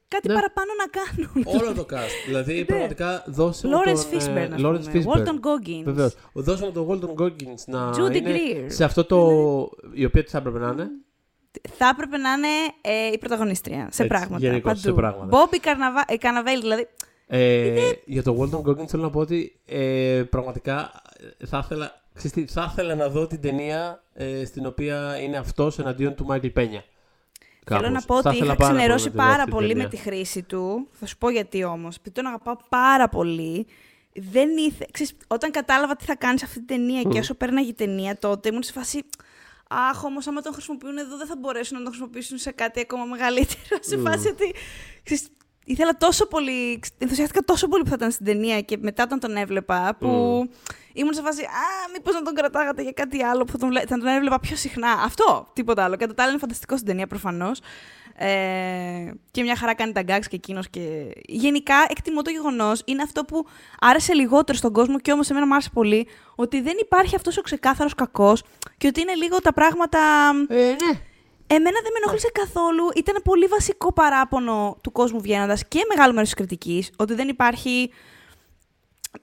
[0.09, 0.35] κάτι Ναι.
[0.35, 1.61] παραπάνω να κάνουν.
[1.63, 2.27] Όλο το cast.
[2.27, 4.21] δηλαδή, πραγματικά δώσε μου Lawrence τον...
[4.21, 5.05] Fishburne, ας Lawrence πούμε.
[5.05, 5.19] Fishburne.
[5.19, 5.85] Walton Goggins.
[5.85, 6.15] Βεβαίως.
[6.33, 8.65] Δώσε μου τον Walton Goggins να Judy είναι Greer.
[8.67, 9.19] σε αυτό το...
[9.93, 10.89] η οποία τι θα έπρεπε να είναι.
[11.77, 12.49] Θα έπρεπε να είναι
[12.81, 14.39] ε, η πρωταγωνίστρια, σε Έτσι, πράγματα.
[14.39, 14.79] γενικώς, παντού.
[14.81, 15.25] σε πράγματα.
[15.27, 16.05] Μπόμπι Καρναβα...
[16.09, 16.89] ε, Καναβέλη, δηλαδή.
[17.27, 21.03] Ε, για τον Walton Goggins θέλω να πω ότι ε, πραγματικά
[21.39, 25.37] ε, θα ήθελα, ξέρεις τι, θα ήθελα να δω την ταινία ε, στην οποία είναι
[25.37, 26.85] αυτός εναντίον του Μάικλ Πένια.
[27.67, 30.89] Θέλω να πω ότι είχα ξενερώσει πάρα πολύ με τη χρήση του.
[30.93, 31.97] Θα σου πω γιατί όμως.
[31.97, 33.67] Επειδή τον αγαπάω πάρα πολύ.
[34.15, 34.87] Δεν ήθε...
[34.91, 38.19] Ξέρεις, όταν κατάλαβα τι θα κάνεις σε αυτή την ταινία και όσο πέρναγε η ταινία
[38.19, 39.03] τότε, ήμουν σε φάση.
[39.69, 43.05] Αχ, όμως, άμα τον χρησιμοποιούν εδώ, δεν θα μπορέσουν να τον χρησιμοποιήσουν σε κάτι ακόμα
[43.05, 43.79] μεγαλύτερο.
[43.81, 44.55] σε φάση ότι.
[45.03, 45.29] Ξέρεις,
[45.65, 46.81] ήθελα τόσο πολύ.
[46.99, 50.07] Ενθουσιάστηκα τόσο πολύ που θα ήταν στην ταινία και μετά όταν τον έβλεπα, που
[50.93, 51.43] ήμουν σε φάση.
[51.43, 54.41] Α, μήπως να τον κρατάγατε για κάτι άλλο που θα τον, βλέ- θα τον έβλεπα
[54.41, 54.91] πιο συχνά.
[55.05, 55.97] Αυτό, τίποτα άλλο.
[55.97, 57.61] Κατά τα άλλα είναι φανταστικό στην ταινία προφανώς.
[58.17, 60.69] Ε, και μια χαρά κάνει τα γκάξ και εκείνος.
[60.69, 61.13] Και...
[61.27, 63.47] Γενικά εκτιμώ το γεγονός, είναι αυτό που
[63.81, 67.41] άρεσε λιγότερο στον κόσμο και όμως εμένα μου άρεσε πολύ, ότι δεν υπάρχει αυτός ο
[67.41, 68.43] ξεκάθαρος κακός
[68.77, 69.99] και ότι είναι λίγο τα πράγματα.
[70.49, 71.01] Ε, ναι.
[71.47, 72.89] Εμένα δεν με ενόχλησε καθόλου.
[72.95, 77.91] Ήταν πολύ βασικό παράπονο του κόσμου βγαίνοντας και μεγάλο μέρος της κριτικής ότι δεν υπάρχει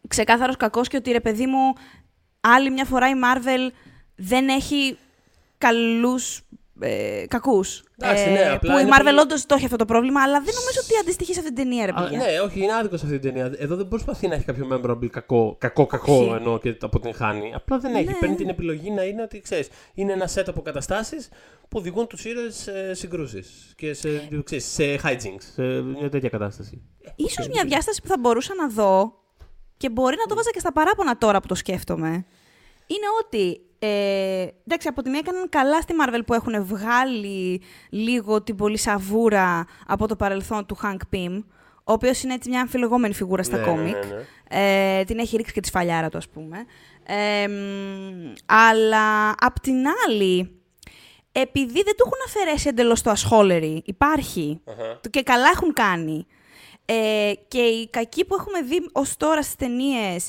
[0.07, 1.74] ξεκάθαρος κακός και ότι ρε παιδί μου,
[2.39, 3.72] άλλη μια φορά η Marvel
[4.15, 4.97] δεν έχει
[5.57, 6.41] καλούς.
[6.84, 7.84] Ε, κακούς.
[8.01, 10.41] Εντάξει, ναι, απλά που η είναι Marvel πολύ- όντως το έχει αυτό το πρόβλημα, αλλά
[10.41, 12.17] δεν νομίζω ότι αντιστοιχεί σε αυτή την ταινία, ρε Α, παιδιά.
[12.17, 13.53] ναι, όχι, είναι άδικο σε αυτή την ταινία.
[13.57, 16.29] Εδώ δεν προσπαθεί να έχει κάποιο memorable κακό, κακό, κακό Όχι.
[16.29, 17.51] ενώ και το αποτυγχάνει.
[17.55, 18.05] Απλά δεν έχει.
[18.05, 18.13] Ναι.
[18.19, 21.29] Παίρνει την επιλογή να είναι ότι ξέρεις, είναι ένα set από καταστάσεις
[21.69, 26.82] που οδηγούν τους ήρωες σε συγκρούσεις και σε, ξέρεις, σε hijinks, σε μια τέτοια κατάσταση.
[27.15, 29.13] Ίσως μια διάσταση που θα μπορούσα να δω
[29.77, 32.09] και μπορεί να το βάζα και στα παράπονα τώρα που το σκέφτομαι,
[32.88, 38.41] είναι ότι, ε, εντάξει, από τη μία έκαναν καλά στη Marvel που έχουν βγάλει λίγο
[38.43, 41.43] την πολύ σαβούρα από το παρελθόν του Hank Pym,
[41.84, 43.93] ο οποίος είναι έτσι μια αμφιλεγόμενη φιγούρα στα Ναι, κόμικ.
[44.05, 44.99] ναι, ναι.
[44.99, 46.57] Ε, την έχει ρίξει και τη σφαλιάρα του, ας πούμε.
[47.03, 49.75] Ε, μ, αλλά απ' την
[50.07, 50.55] άλλη,
[51.32, 54.99] επειδή δεν του έχουν αφαιρέσει εντελώς το ασχόλερι, υπάρχει, Αχα.
[55.01, 56.25] το- και καλά έχουν κάνει,
[56.86, 60.27] ε, και οι κακοί που έχουμε δει ως τώρα στις ταινίες.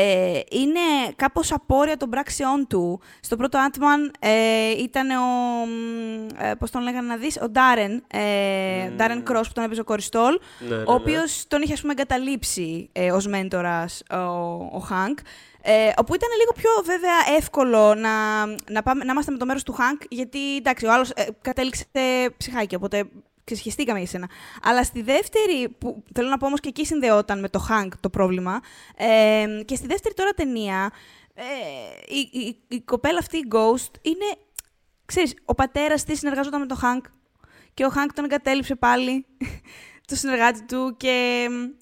[0.00, 0.80] Ε, είναι
[1.16, 3.00] κάπως απόρρια των πράξεών του.
[3.20, 5.24] Στο πρώτο Ant-Man ε, ήταν ο,
[5.66, 9.80] μ, ε, πώς τον λέγανε να δεις, ο Ντάρεν, ε, Ντάρεν Cross που τον έπαιζε
[9.80, 10.94] ο Κοριστόλ, Ναι, ναι, ο ναι.
[10.94, 14.16] οποίος τον είχε ας πούμε εγκαταλείψει ε, ως μέντορας ο,
[14.72, 15.18] ο Χάνκ.
[15.62, 19.62] Ε, όπου ήταν λίγο πιο βέβαια εύκολο να, να, πάμε, να είμαστε με το μέρος
[19.62, 21.84] του Χάνκ, γιατί εντάξει, ο άλλος ε, κατέληξε
[22.36, 23.04] ψυχάκι, οπότε
[23.54, 24.28] ξεσχεστήκαμε για σένα.
[24.62, 28.10] Αλλά στη δεύτερη, που θέλω να πω όμως και εκεί συνδεόταν με το Χάνκ το
[28.10, 28.60] πρόβλημα,
[28.96, 30.90] ε, και στη δεύτερη τώρα ταινία,
[31.34, 31.42] ε,
[32.14, 34.36] η, η, η κοπέλα αυτή, η Ghost, είναι,
[35.04, 37.04] ξέρεις, ο πατέρας της συνεργαζόταν με το Χάνκ
[37.74, 39.26] και ο Χάνκ τον εγκατέλειψε πάλι,
[40.08, 41.80] το συνεργάτη του και μ,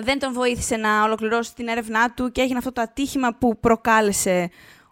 [0.00, 4.50] δεν τον βοήθησε να ολοκληρώσει την έρευνά του και έγινε αυτό το ατύχημα που προκάλεσε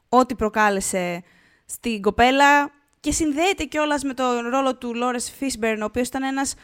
[0.08, 1.22] ό,τι προκάλεσε
[1.64, 2.70] στην κοπέλα
[3.06, 6.54] και συνδέεται κιόλας με τον ρόλο του Λόρες Φίσμπερν, ο οποίος ήταν ένας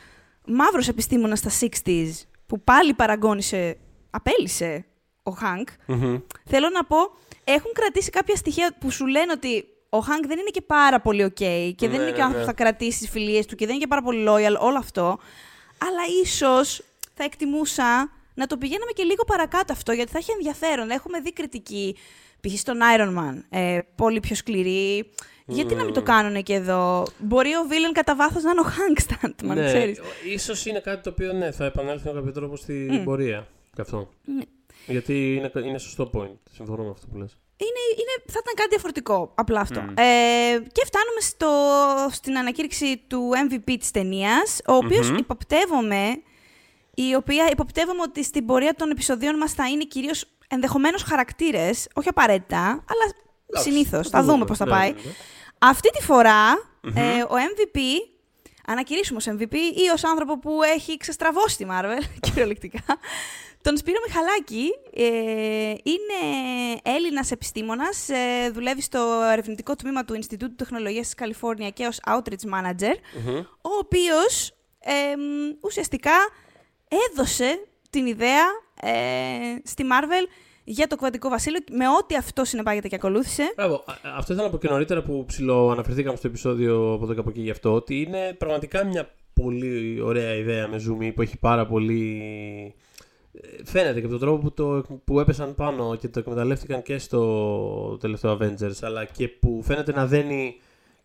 [0.46, 1.50] μαύρος επιστήμονας στα
[1.84, 2.10] 60s,
[2.46, 3.78] που πάλι παραγώνισε,
[4.10, 4.84] απέλησε
[5.22, 5.68] ο Χάνκ.
[5.86, 6.18] Μμμ.
[6.44, 6.96] Θέλω να πω,
[7.44, 11.24] έχουν κρατήσει κάποια στοιχεία που σου λένε ότι ο Χάνκ δεν είναι και πάρα πολύ
[11.24, 12.40] ok και δεν Ναι, είναι και ο ναι, άνθρωπος ναι.
[12.40, 15.18] που θα κρατήσει τις φιλίες του και δεν είναι και πάρα πολύ loyal, όλο αυτό.
[15.78, 16.82] Αλλά ίσως
[17.14, 20.90] θα εκτιμούσα να το πηγαίναμε και λίγο παρακάτω αυτό, γιατί θα έχει ενδιαφέρον.
[20.90, 21.96] Έχουμε δει κριτική,
[22.40, 22.58] π.χ.
[22.58, 25.10] στον Iron Man, ε, πολύ πιο σκληρή.
[25.46, 28.62] Γιατί να μην το κάνουν και εδώ; Μπορεί ο Βίλεν κατά βάθος να είναι ο
[28.62, 30.00] Χάνκ στα Ant-Man, ναι, ξέρεις.
[30.34, 33.46] ίσως είναι κάτι το οποίο ναι, θα επανέλθει με κάποιο τρόπο στην πορεία.
[33.74, 34.08] Και αυτό.
[34.24, 34.42] Ναι.
[34.86, 36.36] Γιατί είναι, είναι σωστό point.
[36.52, 37.38] Συμφωνώ με αυτό που λες.
[37.56, 39.80] είναι, είναι, θα ήταν κάτι διαφορετικό, απλά αυτό.
[39.80, 41.48] Ε, και φτάνουμε στο,
[42.10, 46.22] στην ανακήρυξη του MVP της ταινίας, ο οποίος υποπτεύομαι,
[46.94, 52.08] η οποία υποπτεύομαι ότι στην πορεία των επεισοδίων μας θα είναι κυρίως ενδεχομένως χαρακτήρες, όχι
[52.08, 53.21] απαραίτητα, αλλά
[53.52, 54.08] Εντάξει, συνήθως.
[54.08, 54.44] θα Θα το δούμε δούμε.
[54.44, 54.90] πώς θα Ναι, πάει.
[54.92, 55.12] ναι, ναι.
[55.58, 57.78] Αυτή τη φορά, ε, ο MVP,
[58.66, 62.82] ανακηρύσσουμε ως MVP ή ως άνθρωπο που έχει ξεστραβώσει τη Marvel, κυριολεκτικά,
[63.62, 66.30] τον Σπύρο Μιχαλάκη ε, είναι
[66.82, 72.54] Έλληνας επιστήμονας, ε, δουλεύει στο ερευνητικό τμήμα του Ινστιτούτου Τεχνολογίας της Καλιφόρνια και ως Outreach
[72.54, 72.94] Manager,
[73.60, 76.12] ο οποίος ε, μ, ουσιαστικά
[77.10, 78.44] έδωσε την ιδέα
[78.82, 78.92] ε,
[79.64, 80.26] στη Marvel
[80.64, 83.52] για το Κβαντικό Βασίλειο με ό,τι αυτό συνεπάγεται και ακολούθησε.
[83.56, 83.74] Μπράβο.
[83.74, 87.30] Α- Αυτό ήθελα να πω και νωρίτερα που ψηλοαναφερθήκαμε στο επεισόδιο από εδώ και από
[87.30, 91.66] εκεί γι' αυτό, ότι είναι πραγματικά μια πολύ ωραία ιδέα με Zoom που έχει πάρα
[91.66, 92.22] πολύ.
[93.32, 96.98] ε, Φαίνεται και από τον τρόπο που, το, που έπεσαν πάνω και το εκμεταλλεύτηκαν και
[96.98, 100.56] στο τελευταίο Avengers, αλλά και που φαίνεται να δένει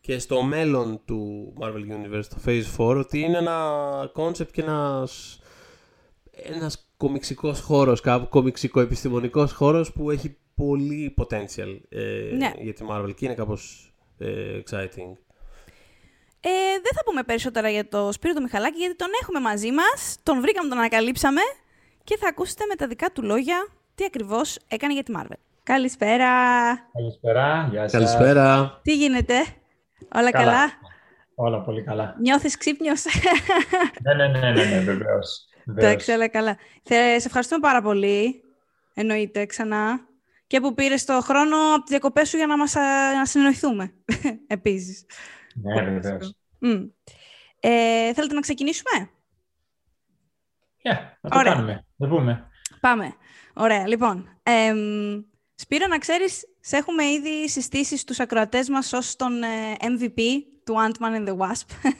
[0.01, 1.67] και στο μέλλον του Marvel
[2.15, 3.71] Universe, το Phase 4, ότι είναι ένα
[4.15, 5.39] concept και ένας,
[6.43, 12.51] ένας κομιξικός χώρος, κάπου κομιξικο-επιστημονικός χώρος που έχει πολύ potential ε, Ναι.
[12.57, 15.11] για τη Marvel και είναι κάπως ε, exciting.
[16.39, 16.49] Ε,
[16.83, 20.41] δεν θα πούμε περισσότερα για το Σπύρο του Μιχαλάκη, γιατί τον έχουμε μαζί μας, τον
[20.41, 21.41] βρήκαμε, τον ανακαλύψαμε
[22.03, 25.37] και θα ακούσετε με τα δικά του λόγια τι ακριβώς έκανε για τη Marvel.
[25.63, 26.29] Καλησπέρα!
[26.93, 27.91] Καλησπέρα, γεια σας.
[27.91, 28.79] Καλησπέρα.
[28.83, 29.33] Τι γίνεται,
[30.15, 30.71] όλα καλά,
[31.35, 32.15] Όλα πολύ καλά.
[32.21, 33.03] νιώθεις ξύπνιος;
[34.03, 35.46] ναι, ναι, ναι, ναι, ναι, βεβαίως.
[35.67, 35.91] Βεβαίως.
[35.91, 36.57] Εντάξει, όλα καλά.
[36.83, 38.43] Θε, σε ευχαριστούμε πάρα πολύ,
[38.93, 40.05] εννοείται, ξανά.
[40.47, 43.93] Και που πήρες το χρόνο από τις διακοπές σου για να μας α, να συνεννοηθούμε,
[44.47, 45.05] επίσης.
[45.55, 46.35] Ναι, βεβαίως.
[46.59, 46.83] Μμ.
[47.59, 49.09] Ε, θέλετε να ξεκινήσουμε;
[50.83, 51.53] Yeah, να το Ωραία.
[51.53, 51.85] κάνουμε.
[51.95, 52.49] Να πούμε.
[52.79, 53.13] Πάμε.
[53.53, 53.87] Ωραία.
[53.87, 54.77] Λοιπόν, εμ,
[55.59, 60.21] Σπύρο, να ξέρεις, σε έχουμε ήδη συστήσεις στους ακροατές μας ως τον ε, MVP
[60.67, 61.91] του Ant-Man and the Wasp.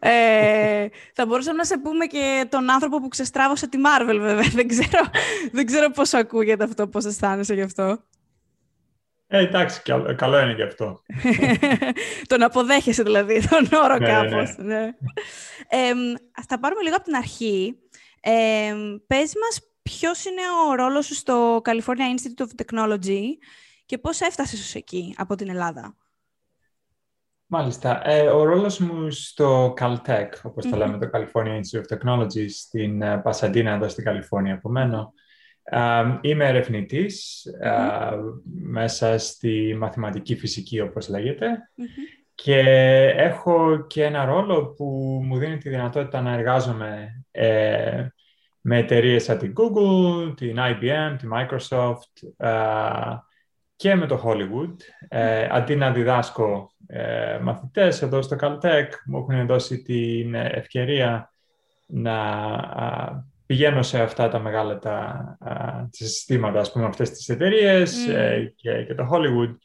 [0.10, 4.48] ε, θα μπορούσαμε να σε πούμε και τον άνθρωπο που ξεστράβωσε τη Marvel, βέβαια.
[4.52, 5.04] δεν, ξέρω,
[5.52, 7.98] δεν ξέρω πώς ακούγεται αυτό, πώς αισθάνεσαι γι' αυτό.
[9.26, 11.02] Ε, εντάξει, καλό, καλό είναι και αυτό.
[12.30, 14.56] τον αποδέχεσαι δηλαδή, τον όρο Ναι, κάπως.
[14.56, 14.82] Ναι.
[15.68, 15.98] Εμ,
[16.32, 17.78] ας τα πάρουμε λίγο από την αρχή.
[18.20, 23.22] Εμ, πες μας ποιος είναι ο ρόλος σου στο California Institute of Technology
[23.86, 25.96] και πώς έφτασες ως εκεί από την Ελλάδα;
[27.56, 28.10] Μάλιστα.
[28.10, 30.78] Ε, ο ρόλος μου στο Caltech, όπως το Μμμ.
[30.78, 35.12] λέμε, το California Institute of Technology, στην ε, Πασαντίνα, εδώ στην Καλιφόρνια από μένα.
[35.62, 35.78] Ε,
[36.20, 37.70] είμαι ερευνητής ε,
[38.62, 41.70] μέσα στη μαθηματική φυσική, όπως λέγεται.
[42.34, 42.58] Και
[43.16, 44.84] έχω και ένα ρόλο που
[45.24, 48.06] μου δίνει τη δυνατότητα να εργάζομαι ε,
[48.60, 52.50] με εταιρείες σαν την Google, την IBM, τη Microsoft ε,
[53.84, 54.74] και με το Hollywood.
[55.08, 61.32] Ε, αντί να διδάσκω ε, μαθητές εδώ στο Caltech, μου έχουν δώσει την ευκαιρία
[61.86, 62.16] να
[63.46, 65.38] πηγαίνω σε αυτά τα μεγάλα τα,
[65.90, 69.56] συστήματα, ας πούμε, αυτές τις εταιρείες ε, και, και το Hollywood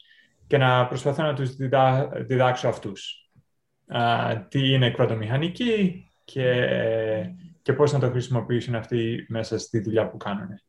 [0.46, 3.30] και να προσπαθώ να τους διδά, διδάξω αυτούς.
[4.48, 6.66] τι είναι εκπροτομηχανική και,
[7.62, 10.60] και πώς να το χρησιμοποιήσουν αυτοί μέσα στη δουλειά που κάνουν.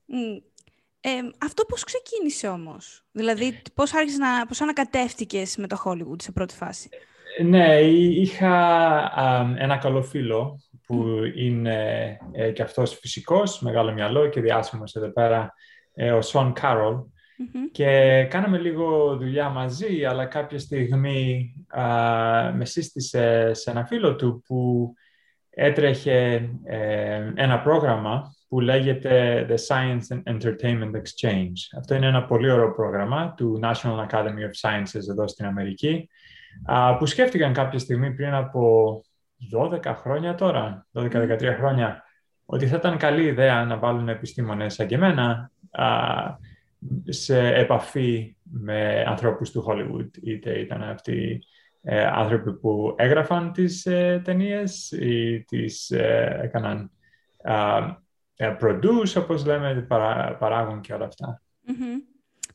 [1.03, 1.09] Ε,
[1.45, 6.55] αυτό πώς ξεκίνησε όμως, δηλαδή πώς, άρχισες να, πώς ανακατεύτηκες με το Hollywood σε πρώτη
[6.55, 6.89] φάση;
[7.37, 8.53] Ε, ναι, είχα
[9.57, 15.53] ένα καλό φίλο που είναι ε, και αυτός φυσικός, μεγάλο μυαλό και διάσημος εδώ πέρα,
[15.93, 16.95] ε, ο Σον Κάρολ.
[17.71, 21.53] Και κάναμε λίγο δουλειά μαζί, αλλά κάποια στιγμή
[22.53, 24.93] με σύστησε σε ένα φίλο του που
[25.49, 26.49] έτρεχε
[27.35, 31.77] ένα πρόγραμμα που λέγεται The Science and Entertainment Exchange.
[31.77, 36.09] Αυτό είναι ένα πολύ ωραίο πρόγραμμα του National Academy of Sciences εδώ στην Αμερική,
[36.99, 39.01] που σκέφτηκαν κάποια στιγμή πριν από
[39.53, 42.03] 12 χρόνια τώρα, 12-13 χρόνια,
[42.45, 45.51] ότι θα ήταν καλή ιδέα να βάλουν επιστήμονες σαν και εμένα
[47.03, 50.09] σε επαφή με ανθρώπους του Hollywood.
[50.23, 51.43] Είτε ήταν αυτοί
[51.81, 56.91] ε, άνθρωποι που έγραφαν τις ε, ταινίες ή τις ε, έκαναν
[57.43, 57.53] ε,
[58.61, 61.41] produce, όπως λέμε, παρά, παράγουν και όλα αυτά.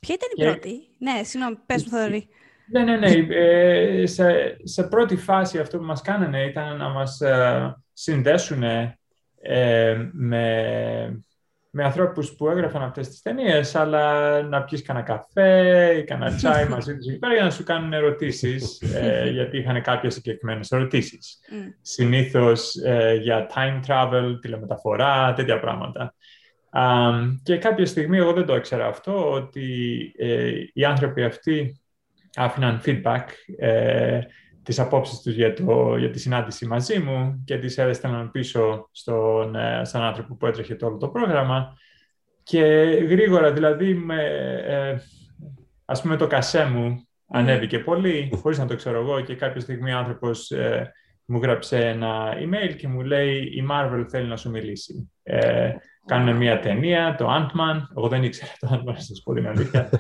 [0.01, 2.29] Ποια ήταν η πρώτη; Ναι, συγγνώμη, πες μου Θοδωρή.
[2.71, 3.35] Ναι, ναι, ναι.
[3.35, 10.11] Ε, σε, σε πρώτη φάση αυτό που μας κάνανε ήταν να μας ε, συνδέσουν ε,
[10.13, 11.25] με,
[11.79, 16.69] με ανθρώπους που έγραφαν αυτές τις ταινίες, αλλά να πιεις κανένα καφέ ή κανένα τσάι
[16.75, 21.39] μαζί τους εκεί πέρα για να σου κάνουν ερωτήσεις, ε, γιατί είχαν κάποιες συγκεκριμένες ερωτήσεις.
[21.51, 21.75] Mm.
[21.81, 26.15] Συνήθως ε, για time travel, τηλεμεταφορά, τέτοια πράγματα.
[27.43, 31.81] και κάποια στιγμή, εγώ δεν το ήξερα αυτό, ότι ε, οι άνθρωποι αυτοί
[32.35, 33.25] άφηναν feedback
[33.59, 34.21] ε,
[34.67, 39.55] τις απόψεις τους για, το, για τη συνάντηση μαζί μου και τις έδεσταν πίσω στον,
[39.55, 41.77] ε, στον άνθρωπο που έτρεχε το όλο το πρόγραμμα.
[42.43, 42.63] Και
[43.09, 44.23] γρήγορα δηλαδή με,
[44.67, 44.97] ε,
[45.85, 49.93] ας πούμε το κασέ μου ανέβηκε πολύ χωρίς να το ξέρω εγώ και κάποια στιγμή
[49.93, 50.93] ο άνθρωπος ε,
[51.27, 55.11] μου γράψε ένα email και μου λέει η Marvel θέλει να σου μιλήσει.
[55.23, 55.71] Ε,
[56.07, 57.83] κάνουν μια ταινία, το Ant-Man.
[57.97, 59.89] Εγώ δεν ήξερα το Ant-Man, να σας πω την αλήθεια.
[59.91, 59.99] το,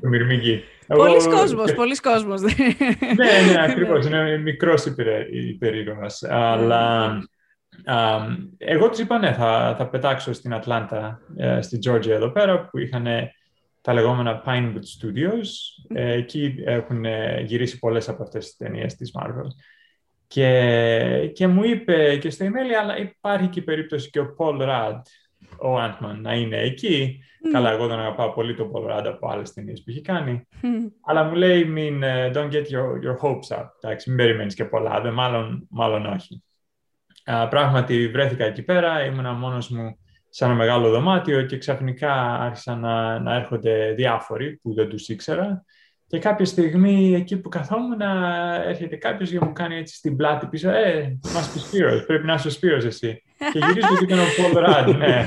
[0.00, 0.64] το Μυρμήγκη.
[0.86, 2.40] Πολλοί κόσμος, πολλοί κόσμος.
[2.40, 4.06] ναι, ναι, ακριβώς.
[4.06, 4.84] Είναι μικρός
[5.30, 6.22] υπερήρωας.
[6.22, 7.18] Αλλά
[8.58, 12.78] εγώ τους είπα, ναι, θα, θα πετάξω στην Ατλάντα, ε, στη Georgia εδώ πέρα, που
[12.78, 13.06] είχαν
[13.80, 15.48] τα λεγόμενα Pinewood Studios.
[15.94, 17.04] Ε, εκεί έχουν
[17.44, 19.46] γυρίσει πολλές από αυτές τις ταινίες της Marvel.
[20.34, 24.60] Και, και μου είπε και στο email, αλλά υπάρχει και η περίπτωση και ο Paul
[24.60, 25.00] Rudd,
[25.58, 27.24] ο Ant-Man, να είναι εκεί.
[27.52, 30.48] Καλά, εγώ τον αγαπάω πολύ τον Paul Rudd από άλλες ταινίες που έχει κάνει.
[31.04, 33.66] Αλλά μου λέει, μην, uh, don't get your, your hopes up.
[33.80, 36.42] Εντάξει, μην περιμένεις και πολλά, δε, μάλλον, μάλλον όχι.
[37.24, 42.80] Uh, πράγματι, βρέθηκα εκεί πέρα, ήμουνα μόνος μου σε ένα μεγάλο δωμάτιο και ξαφνικά άρχισαν
[42.80, 45.64] να, να έρχονται διάφοροι που δεν τους ήξερα
[46.06, 48.00] και κάποια στιγμή εκεί που καθόμουν
[48.66, 52.34] έρχεται κάποιος και μου κάνει έτσι στην πλάτη πίσω «Ε, μας πεις Σπύρος, πρέπει να
[52.34, 53.22] είσαι ο Σπύρος εσύ».
[53.52, 55.24] Και γυρίζω και ήταν ο Πολ Ράντ, ναι.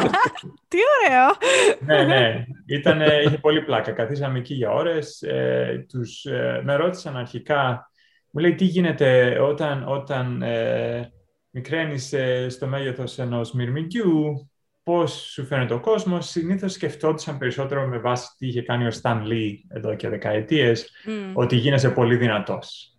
[0.68, 1.36] Τι ωραίο!
[1.80, 2.44] ναι, ναι.
[2.66, 3.92] Ήταν, είχε πολύ πλάκα.
[3.92, 5.22] Καθίσαμε εκεί για ώρες.
[5.22, 7.90] Ε, τους, ε, με ρώτησαν αρχικά,
[8.30, 11.12] μου λέει τι γίνεται όταν, όταν ε,
[11.50, 14.49] μικραίνεις ε, στο μέγεθος ενός μυρμηγκιού,
[14.90, 19.22] Πώς σου φαίνεται ο κόσμος, συνήθως σκεφτόντουσαν περισσότερο με βάση τι είχε κάνει ο Stan
[19.22, 20.90] Lee εδώ και δεκαετίες,
[21.32, 22.94] ότι γίνεσαι πολύ δυνατός.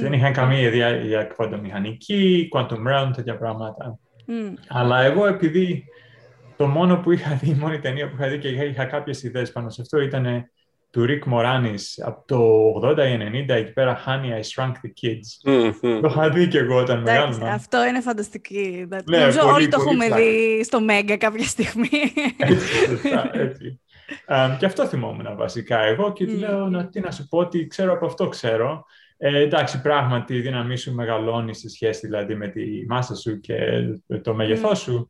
[0.00, 1.28] Δεν είχαν καμία ιδέα για
[1.62, 3.98] μηχανική, quantum realm, τέτοια πράγματα.
[4.68, 5.84] Αλλά εγώ επειδή
[6.56, 9.52] το μόνο που είχα δει, η μόνη ταινία που είχα δει και είχα κάποιες ιδέες
[9.52, 10.50] πάνω σε αυτό ήταν
[10.94, 15.50] του Rick Moranis από το 80 ή 90, εκεί πέρα Honey, I Shrunk the Kids.
[15.52, 15.98] Mm-hmm.
[16.02, 17.52] Το είχα δει και εγώ όταν μεγάλωνα.
[17.52, 18.86] Αυτό είναι φανταστική.
[18.88, 21.88] Ναι, Νομίζω πολύ, όλοι το έχουμε δει στο Μέγκα κάποια στιγμή.
[22.36, 23.00] Έτσι,
[23.32, 23.80] έτσι.
[24.28, 26.38] Um, και αυτό θυμόμουν βασικά εγώ και mm.
[26.38, 28.84] λέω να, τι να σου πω, ότι ξέρω από αυτό ξέρω.
[29.16, 33.56] Ε, εντάξει, πράγματι η δύναμή σου μεγαλώνει σε σχέση δηλαδή με τη μάσα σου και
[34.22, 35.06] το μέγεθός mm.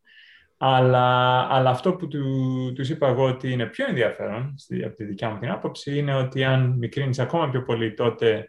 [0.62, 0.66] Σου.
[0.66, 5.04] Αλλά, αλλά αυτό που του, τους είπα εγώ ότι είναι πιο ενδιαφέρον, στη, από τη
[5.04, 8.48] δικιά μου την άποψη, είναι ότι αν μικρύνεις ακόμα πιο πολύ, τότε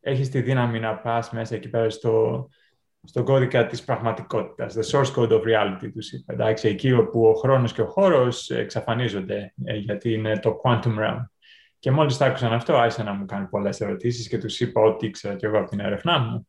[0.00, 2.48] έχεις τη δύναμη να πας μέσα εκεί πέρα στο,
[3.04, 6.32] στον κώδικα της πραγματικότητας, the source code of reality, τους είπα.
[6.32, 11.24] Εντάξει, εκεί όπου ο χρόνος και ο χώρος εξαφανίζονται, ε, γιατί είναι το quantum realm.
[11.78, 15.06] Και μόλις τα άκουσαν αυτό, άρχισαν να μου κάνουν πολλές ερωτήσεις και τους είπα ό,τι
[15.06, 16.48] ήξερα και εγώ από την έρευνά μου.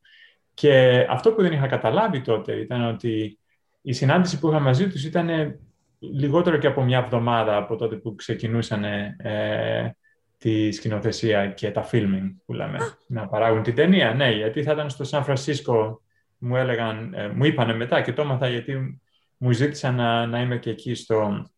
[0.54, 3.40] Και αυτό που δεν είχα καταλάβει τότε ήταν ότι
[3.82, 5.60] η συνάντηση που είχα μαζί τους ήταν
[6.00, 9.96] λιγότερο και από μια εβδομάδα από τότε που ξεκινούσαν ε,
[10.38, 12.78] τη σκηνοθεσία και τα filming που λέμε,
[13.08, 14.14] να παράγουν την ταινία.
[14.14, 16.02] Ναι, γιατί θα ήταν στο Σαν Φρανσίσκο
[16.38, 19.02] μου έλεγαν, ε, μου είπανε μετά και το έμαθα γιατί
[19.38, 21.50] μου ζήτησαν να, να είμαι και εκεί στο,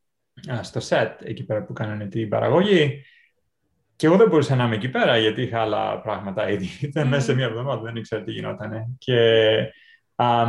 [0.62, 3.04] στο set, εκεί πέρα που κάνανε την παραγωγή.
[3.96, 6.68] Και εγώ δεν μπορούσα να είμαι εκεί πέρα γιατί είχα άλλα πράγματα ήδη.
[6.82, 8.96] Ήταν μέσα σε μία εβδομάδα, δεν ήξερα τι γινόταν.
[8.98, 9.18] Και,
[10.16, 10.46] α,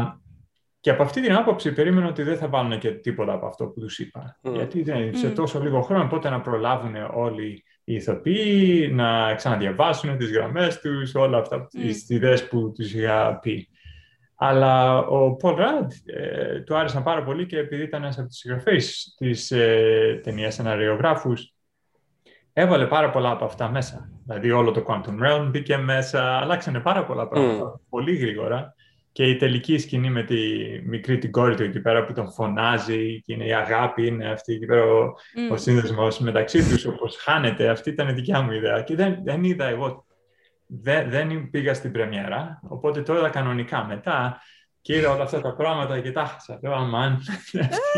[0.82, 3.80] και από αυτή την άποψη περίμενα ότι δεν θα βάλουν και τίποτα από αυτό που
[3.80, 4.38] τους είπα.
[4.42, 10.32] Γιατί δεν, σε τόσο λίγο χρόνο πότε να προλάβουν όλοι οι ηθοποιοί, να ξαναδιαβάσουν τις
[10.32, 11.68] γραμμές τους, όλα αυτά, mm.
[11.70, 13.68] τις ιδέες που τους είχα πει.
[14.36, 18.36] Αλλά ο Πολ Ραντ ε, του άρεσαν πάρα πολύ και επειδή ήταν ένας από τους
[18.36, 21.54] συγγραφείς της ε, ταινίας σεναριογράφους,
[22.52, 24.10] έβαλε πάρα πολλά από αυτά μέσα.
[24.26, 28.74] Δηλαδή όλο το Quantum Realm μπήκε μέσα, αλλάξανε πάρα πολλά πράγματα πολύ γρήγορα.
[29.12, 30.38] Και η τελική σκηνή με τη
[30.84, 34.52] μικρή την κόρη του εκεί πέρα που τον φωνάζει και είναι η αγάπη, είναι αυτή
[34.52, 35.52] εκεί πέρα ο, mm.
[35.52, 37.68] ο σύνδεσμος μεταξύ τους όπως χάνεται.
[37.68, 40.06] Αυτή ήταν η δικιά μου ιδέα και δεν, δεν είδα εγώ,
[40.66, 44.40] δεν, δεν πήγα στην πρεμιέρα, οπότε το είδα κανονικά μετά
[44.80, 46.58] και είδα όλα αυτά τα πράγματα και τα χάσα.
[46.62, 47.18] Λέω, αμάν,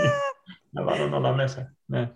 [0.70, 1.74] να βάλω όλα μέσα.
[1.84, 2.12] Ναι.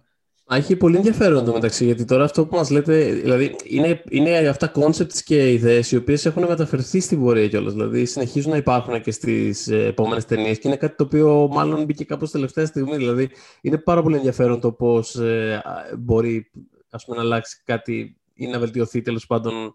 [0.50, 4.72] Έχει πολύ ενδιαφέρον το μεταξύ, γιατί τώρα αυτό που μας λέτε, δηλαδή είναι, είναι αυτά
[4.74, 9.10] concepts και ιδέες οι οποίες έχουν μεταφερθεί στην πορεία κιόλας, δηλαδή συνεχίζουν να υπάρχουν και
[9.10, 13.30] στις ε, επόμενες ταινίες και είναι κάτι το οποίο μάλλον μπήκε κάπως τελευταία στιγμή, δηλαδή
[13.60, 15.62] είναι πάρα πολύ ενδιαφέρον το πώς ε,
[15.98, 16.50] μπορεί
[16.90, 19.74] ας πούμε, να αλλάξει κάτι ή να βελτιωθεί τέλος πάντων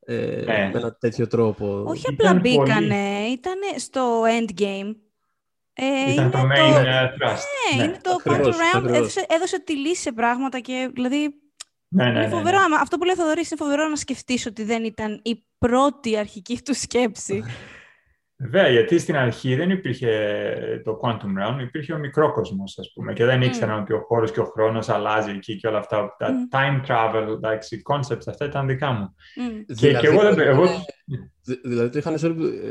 [0.00, 0.70] ε, ναι.
[0.72, 1.82] με ένα τέτοιο τρόπο.
[1.86, 4.94] Όχι απλά μπήκανε, ήταν στο endgame
[5.74, 6.80] ε, Ήταν το main το...
[6.80, 7.38] Uh, trust.
[7.76, 8.94] Ναι, ναι, είναι το Quantum Realm.
[8.94, 11.34] Έδωσε, έδωσε τη λύση σε πράγματα και δηλαδή...
[11.88, 12.76] Ναι, ναι, ναι, φοβερό, ναι.
[12.80, 16.62] Αυτό που λέει ο Θοδωρής είναι φοβερό να σκεφτείς ότι δεν ήταν η πρώτη αρχική
[16.62, 17.42] του σκέψη.
[18.36, 20.10] Βέβαια, γιατί στην αρχή δεν υπήρχε
[20.84, 23.44] το Quantum Realm, υπήρχε ο μικρό κόσμος, ας πούμε, και δεν mm.
[23.44, 26.16] ήξεραν ότι ο χώρος και ο χρόνος αλλάζει εκεί και όλα αυτά.
[26.18, 26.56] Τα mm.
[26.56, 29.14] time travel, εντάξει, concepts, αυτά ήταν δικά μου.
[29.14, 29.64] Mm.
[29.66, 30.64] Και, δηλαδή, και εγώ, δεν, εγώ...
[31.62, 32.14] Δηλαδή το είχαν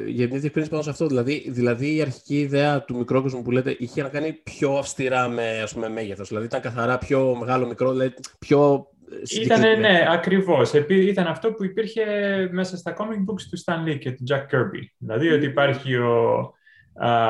[0.07, 1.07] για μια διευκρίνηση πάνω σε αυτό.
[1.07, 5.61] Δηλαδή, δηλαδή η αρχική ιδέα του μικρόκοσμου που λέτε είχε να κάνει πιο αυστηρά με
[5.61, 6.28] ας πούμε, μέγεθος.
[6.28, 8.88] Δηλαδή ήταν καθαρά πιο μεγάλο μικρό, δηλαδή πιο
[9.41, 10.74] ήταν, ναι, ακριβώς.
[10.88, 12.03] Ήταν αυτό που υπήρχε
[12.51, 14.82] μέσα στα comic books του Stan Lee και του Jack Kirby.
[14.97, 16.39] Δηλαδή ότι υπάρχει ο,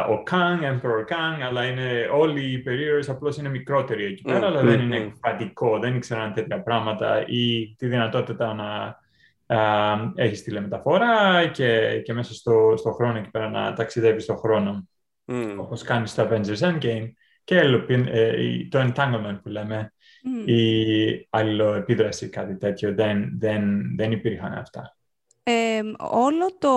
[0.09, 4.61] ο Kang, Emperor Kang, αλλά είναι όλοι οι περίεργοι απλώς είναι μικρότεροι εκεί πέρα, αλλά
[4.61, 8.99] δεν είναι εκφαντικό, δεν ήξεραν τέτοια πράγματα ή τη δυνατότητα να
[9.47, 14.87] uh, έχεις τηλεμεταφορά και, και μέσα στο, στο χρόνο εκεί πέρα να ταξιδεύεις στον χρόνο,
[15.25, 15.55] mm.
[15.57, 17.11] όπως κάνεις στο Avengers Endgame
[17.43, 19.92] και ε, το entanglement που λέμε,
[20.23, 20.49] mm.
[20.49, 24.95] η αλληλοεπίδραση, κάτι τέτοιο, δεν, δεν, δεν υπήρχαν αυτά.
[25.43, 26.73] Ε, όλο το,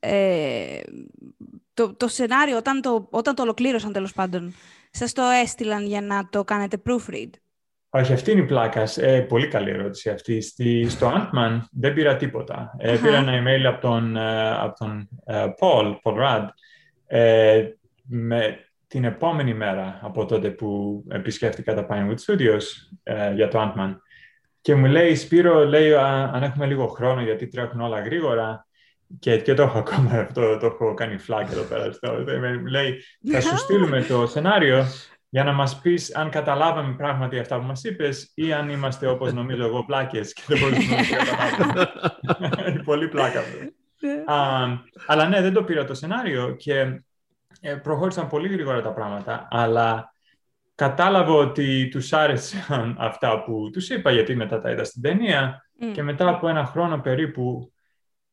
[0.00, 0.80] ε,
[1.74, 4.54] το, το, σενάριο, όταν το, όταν το ολοκλήρωσαν τέλος πάντων,
[4.90, 7.30] σας το έστειλαν για να το κάνετε proofread;
[7.90, 8.88] Όχι, αυτή είναι η πλάκα.
[8.96, 10.40] Ε, πολύ καλή ερώτηση αυτή.
[10.40, 12.74] Στη, στο Ant-Man δεν πήρα τίποτα.
[12.78, 15.08] Ε, πήρα ένα email από τον, ε, από τον
[15.60, 16.48] Paul, Paul Rudd,
[18.02, 18.58] με
[18.92, 22.62] την επόμενη μέρα από τότε που επισκέφτηκα τα Pinewood Studios
[23.02, 23.96] ε, για το Ant-Man.
[24.60, 28.66] Και μου λέει, Σπύρο, λέει, αν έχουμε λίγο χρόνο, γιατί τρέχουν όλα γρήγορα,
[29.18, 31.92] και, και το έχω ακόμα αυτό, το έχω κάνει flag εδώ πέρα.
[31.92, 32.12] Στο,
[32.60, 34.84] μου λέει, θα σου στείλουμε το σενάριο
[35.28, 39.32] για να μας πεις αν καταλάβαμε πράγματι αυτά που μας είπες ή αν είμαστε όπως
[39.32, 42.82] νομίζω εγώ πλάκες και δεν μπορούμε να καταλάβουμε.
[42.90, 43.40] Πολύ πλάκα.
[44.28, 47.02] uh, αλλά ναι, δεν το πήρα το σενάριο και ε,
[47.82, 50.14] προχώρησαν πολύ γρήγορα τα πράγματα, αλλά
[50.74, 55.66] κατάλαβα ότι τους άρεσαν αυτά που τους είπα, γιατί μετά τα είδα στην ταινία.
[55.92, 57.72] Και μετά από ένα χρόνο περίπου,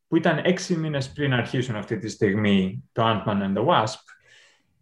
[0.07, 3.99] που ήταν έξι μήνες πριν αρχίσουν αυτή τη στιγμή το Ant-Man and the Wasp,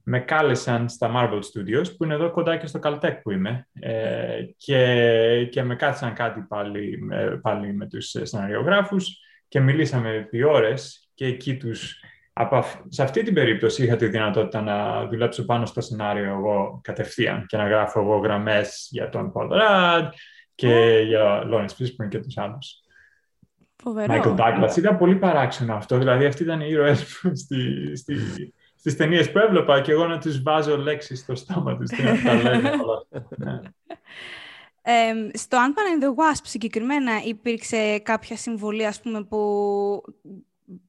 [0.04, 4.42] με κάλεσαν στα Marvel Studios, που είναι εδώ κοντά και στο Caltech που είμαι, ε,
[4.58, 7.00] και, και με κάθισαν κάτι πάλι,
[7.42, 12.00] πάλι με τους σεναριογράφους και μιλήσαμε επί ώρες και εκεί τους
[12.40, 17.46] από, σε αυτή την περίπτωση είχα τη δυνατότητα να δουλέψω πάνω στο σενάριο εγώ κατευθείαν
[17.46, 20.10] και να γράφω εγώ γραμμές για τον Paul Rudd
[20.56, 22.82] και για Lawrence Fishburne και τους άλλους.
[23.76, 24.14] Φοβερό.
[24.14, 24.78] Michael Douglas.
[24.78, 25.98] Ήταν πολύ παράξενο αυτό.
[25.98, 28.16] Δηλαδή, αυτοί ήταν οι ήρωες μου στη, στη,
[28.76, 31.90] στις ταινίες που έβλεπα και εγώ να τους βάζω λέξεις στο στόμα τους.
[31.90, 32.72] Τι να τα λένε
[33.38, 33.60] ναι.
[34.90, 39.38] Ε, στο Ant-Man and the Wasp συγκεκριμένα υπήρξε κάποια συμβολή ας πούμε, που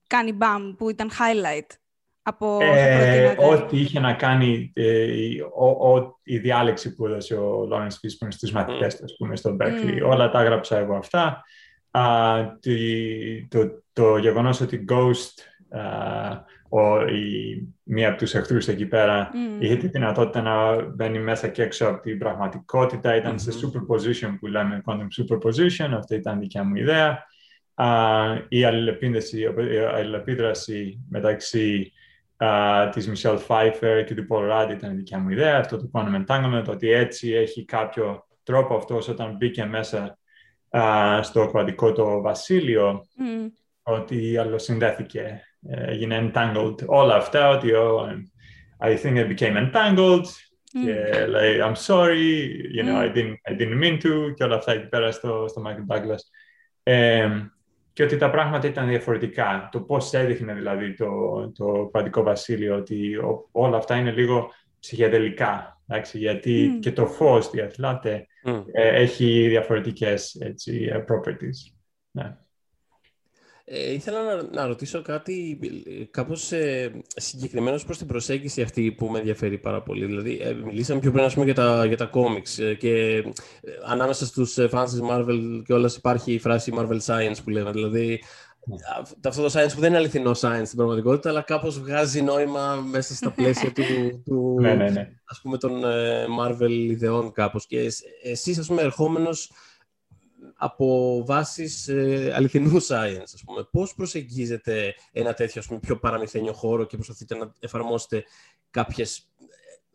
[0.06, 1.76] κάνει μπαμ, που ήταν highlight
[2.28, 5.16] από ε, Ό,τι είχε να κάνει ε,
[5.54, 10.00] ο, ο, η διάλεξη που έδωσε ο Lawrence Fishburne στους μαθητές του, πούμε, στο Berkeley.
[10.04, 11.44] Όλα τα έγραψα εγώ αυτά.
[11.90, 12.02] Α,
[13.48, 15.34] το, το γεγονός ότι Ghost,
[16.68, 21.62] ο, η, μία από τους εχθρούς εκεί πέρα, είχε τη δυνατότητα να μπαίνει μέσα και
[21.62, 23.16] έξω από την πραγματικότητα.
[23.16, 27.26] Ήταν σε superposition που λέμε quantum superposition, αυτή ήταν δικιά μου ιδέα
[28.48, 31.92] η αλληλεπίδραση, η αλληλεπίδραση μεταξύ
[32.38, 35.90] uh, της Michelle Pfeiffer και του Paul Rudd ήταν η δικιά μου ιδέα, αυτό το
[35.92, 40.18] quantum entanglement, ότι έτσι έχει κάποιο τρόπο αυτός όταν μπήκε μέσα
[40.70, 43.50] uh, στο κρατικό το βασίλειο, mm.
[43.82, 46.86] ότι αλλοσυνδέθηκε, έγινε entangled.
[46.86, 48.08] Όλα αυτά, ότι oh,
[48.80, 50.84] I think it became entangled, mm.
[50.84, 53.04] και λέει I'm sorry, you know, mm.
[53.04, 56.22] I, didn't, I didn't mean to, και όλα αυτά εκεί πέρα στο, στο Michael Douglas.
[56.82, 57.28] Ε,
[57.98, 59.68] και ότι τα πράγματα ήταν διαφορετικά.
[59.72, 61.06] Το πώς έδειχνε δηλαδή το,
[61.54, 63.16] το Παντικό Βασίλειο, ότι
[63.50, 66.80] όλα αυτά είναι λίγο ψυχεδελικά, εντάξει, γιατί mm.
[66.80, 68.64] και το φως, διαθλάτε, mm.
[68.72, 71.74] ε, έχει διαφορετικές έτσι, ε, properties.
[72.10, 72.36] Ναι.
[73.70, 79.06] Ε, ήθελα να, να, ρωτήσω κάτι ε, κάπως ε, συγκεκριμένος προς την προσέγγιση αυτή που
[79.06, 80.04] με ενδιαφέρει πάρα πολύ.
[80.04, 83.22] Δηλαδή, ε, μιλήσαμε πιο πριν ας πούμε, για τα, για τα comics ε, και ε,
[83.86, 87.70] ανάμεσα στους fans της Marvel και όλας υπάρχει η φράση Marvel Science που λένε.
[87.70, 88.22] Δηλαδή,
[89.24, 93.14] αυτό το science που δεν είναι αληθινό science στην πραγματικότητα, αλλά κάπως βγάζει νόημα μέσα
[93.14, 93.82] στα πλαίσια του,
[94.26, 95.08] του ναι, ναι, ναι.
[95.24, 95.82] ας πούμε, των
[96.40, 97.66] Marvel ιδεών κάπως.
[97.66, 97.90] Και
[98.22, 99.50] εσείς, ας πούμε, ερχόμενος
[100.60, 103.68] από βάσεις ε, αληθινού science, ας πούμε.
[103.70, 108.24] Πώς προσεγγίζετε ένα τέτοιο, ας πούμε, πιο παραμυθένιο χώρο και προσπαθείτε να εφαρμόσετε
[108.70, 109.28] κάποιες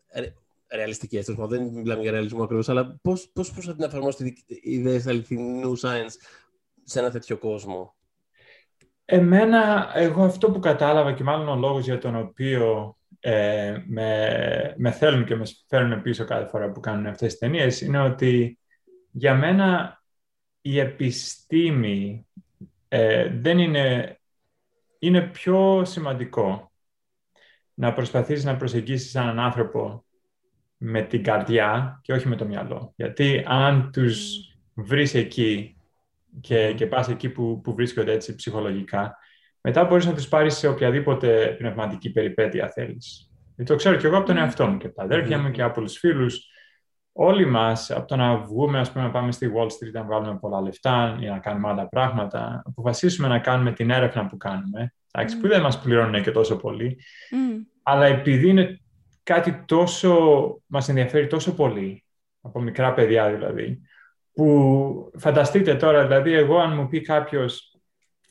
[0.08, 0.28] ε,
[0.76, 6.14] ρεαλιστικές, δεν μιλάμε για ρεαλισμό ακριβώς, αλλά πώς, πώς προσπαθείτε να εφαρμόσετε ιδέες αληθινού science
[6.84, 7.96] σε ένα τέτοιο κόσμο;
[9.06, 14.92] Εμένα, εγώ αυτό που κατάλαβα και μάλλον ο λόγος για τον οποίο ε, με, με
[14.92, 18.60] θέλουν και με φέρνουν πίσω κάθε φορά που κάνουν αυτές τις ταινίες είναι ότι
[19.12, 19.98] για μένα
[20.66, 22.28] η επιστήμη
[22.88, 24.18] ε, δεν είναι...
[25.00, 26.72] Είναι πιο σημαντικό
[27.74, 30.06] να προσπαθείς να προσεγγίσεις έναν άνθρωπο
[30.78, 32.94] με την καρδιά και όχι με το μυαλό.
[32.96, 34.38] Γιατί αν τους
[34.74, 35.78] βρεις εκεί
[36.42, 39.18] και, και πας εκεί που, που βρίσκονται έτσι ψυχολογικά,
[39.62, 43.32] μετά μπορείς να τους πάρεις σε οποιαδήποτε πνευματική περιπέτεια θέλεις.
[43.66, 45.98] το ξέρω και εγώ από τον εαυτό μου και τα αδέρφια μου και από τους
[45.98, 46.48] φίλους
[47.14, 50.38] όλοι μας, από το να βγούμε, ας πούμε, να πάμε στη Wall Street να βγάλουμε
[50.40, 55.38] πολλά λεφτά ή να κάνουμε άλλα πράγματα, αποφασίσουμε να κάνουμε την έρευνα που κάνουμε, εντάξει,
[55.40, 57.00] που δεν μας πληρώνουν και τόσο πολύ,
[57.84, 58.80] αλλά επειδή είναι
[59.24, 60.18] κάτι τόσο,
[60.66, 62.06] μας ενδιαφέρει τόσο πολύ,
[62.42, 63.82] από μικρά παιδιά δηλαδή,
[64.34, 67.74] που φανταστείτε τώρα, δηλαδή εγώ αν μου πει κάποιος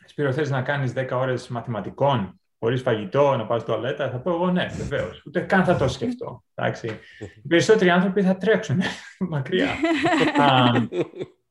[0.05, 4.51] Σπύρο, θες να κάνεις 10 ώρες μαθηματικών χωρίς φαγητό, να πα τουαλέτα, θα πω εγώ
[4.51, 5.23] ναι, βεβαίως.
[5.27, 6.45] Ούτε καν θα το σκεφτώ.
[6.55, 6.87] Εντάξει.
[7.43, 8.81] Οι περισσότεροι άνθρωποι θα τρέξουν
[9.35, 9.69] μακριά.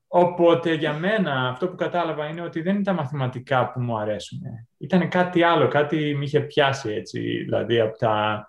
[0.08, 4.40] οπότε για μένα αυτό που κατάλαβα είναι ότι δεν είναι τα μαθηματικά που μου αρέσουν.
[4.78, 8.46] Ήταν κάτι άλλο, κάτι με είχε πιάσει έτσι, δηλαδή από τα,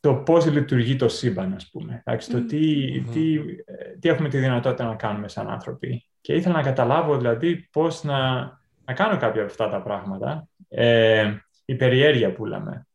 [0.00, 2.02] το πώς λειτουργεί το σύμπαν, ας πούμε.
[2.04, 3.34] Εντάξει, το τι, τι,
[3.64, 6.06] ε, τι έχουμε τη δυνατότητα να κάνουμε σαν άνθρωποι.
[6.20, 8.34] Και ήθελα να καταλάβω δηλαδή πώς να,
[8.84, 10.48] να κάνω κάποια από αυτά τα πράγματα.
[10.68, 11.34] Ε,
[11.66, 12.86] η περιέργεια που λέμε.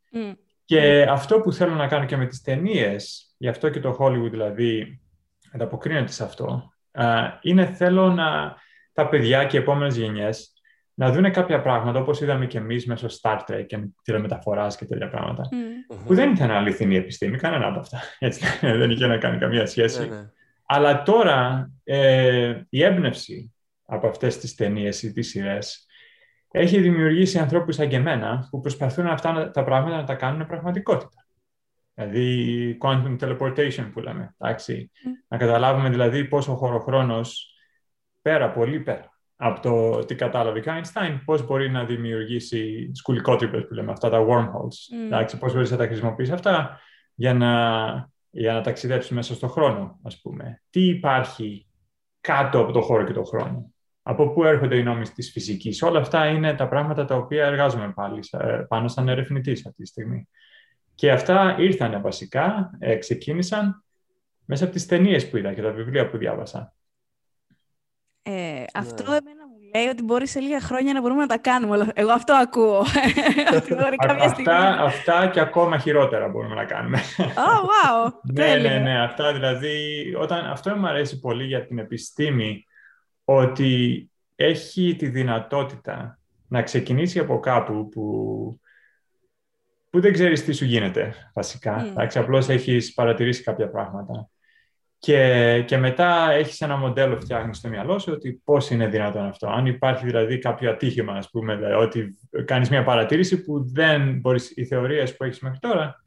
[0.66, 4.30] Και αυτό που θέλω να κάνω και με τις ταινίες, γι' αυτό και το Hollywood
[4.32, 5.02] δηλαδή
[5.54, 6.74] ανταποκρίνεται σε αυτό,
[7.42, 8.56] είναι θέλω να
[8.94, 10.54] τα παιδιά και οι επόμενες γενιές
[10.94, 15.10] να δουν κάποια πράγματα όπως είδαμε και εμείς μέσω Star Trek και τηλεμεταφοράς και τέτοια
[15.10, 15.50] πράγματα
[16.06, 18.02] που δεν ήταν αληθινή επιστήμη, κανένα από αυτά.
[18.20, 20.00] Έτσι, δεν είχε να κάνει καμία σχέση.
[20.00, 20.30] Ναι, ναι.
[20.66, 23.54] Αλλά τώρα ε, η έμπνευση
[23.86, 25.86] από αυτές τις ταινίες ή τις σειρές
[26.52, 31.26] έχει δημιουργήσει ανθρώπους σαν και εμένα που προσπαθούν αυτά τα πράγματα να τα κάνουν πραγματικότητα.
[31.94, 34.92] Δηλαδή, quantum teleportation που λέμε, εντάξει.
[35.28, 37.56] Να καταλάβουμε δηλαδή πόσο ο χωροχρόνος
[38.22, 39.12] πέρα, πολύ πέρα
[39.44, 44.26] από το τι κατάλαβε ο Einstein, πώς μπορεί να δημιουργήσει σκουλικότυπες που λέμε, αυτά τα
[44.28, 45.04] wormholes.
[45.04, 45.06] Mm.
[45.06, 46.80] Εντάξει, πώς μπορείς να τα χρησιμοποιήσει αυτά
[47.16, 50.62] για να, για να ταξιδέψεις μέσα στον χρόνο, ας πούμε.
[50.70, 51.68] Τι υπάρχει
[52.22, 53.74] κάτω από το χώρο και το χρόνο
[54.04, 55.82] από πού έρχονται οι νόμοι της φυσικής.
[55.82, 58.20] Όλα αυτά είναι τα πράγματα τα οποία εργάζομαι πάλι
[58.68, 60.28] πάνω σαν ερευνητής αυτή τη στιγμή.
[60.96, 63.84] Και αυτά ήρθαν βασικά, ε, ξεκίνησαν
[64.46, 66.74] μέσα από τις ταινίες που είδα και τα βιβλία που διάβασα.
[68.24, 69.18] Ε, αυτό ναι.
[69.18, 71.92] εμένα μου λέει ότι μπορεί σε λίγα χρόνια να μπορούμε να τα κάνουμε.
[71.94, 72.80] Εγώ αυτό ακούω.
[74.20, 77.00] αυτά, αυτά και ακόμα χειρότερα μπορούμε να κάνουμε.
[77.18, 77.24] Oh,
[77.70, 78.14] wow.
[78.34, 79.02] ναι, ναι, ναι.
[79.02, 79.76] Αυτά δηλαδή,
[80.20, 82.66] όταν, αυτό μου αρέσει πολύ για την επιστήμη,
[83.36, 88.60] ότι έχει τη δυνατότητα να ξεκινήσει από κάπου που,
[89.90, 91.86] που δεν ξέρεις τι σου γίνεται βασικά.
[91.86, 91.90] Mm.
[91.90, 94.30] Εντάξει, απλώς έχεις παρατηρήσει κάποια πράγματα.
[94.98, 99.48] Και, και μετά έχεις ένα μοντέλο φτιάχνεις στο μυαλό σου ότι πώς είναι δυνατόν αυτό.
[99.48, 104.52] Αν υπάρχει δηλαδή κάποιο ατύχημα, ας πούμε, δηλαδή, ότι κάνεις μια παρατήρηση που δεν μπορείς,
[104.56, 106.04] οι θεωρίες που έχεις μέχρι τώρα,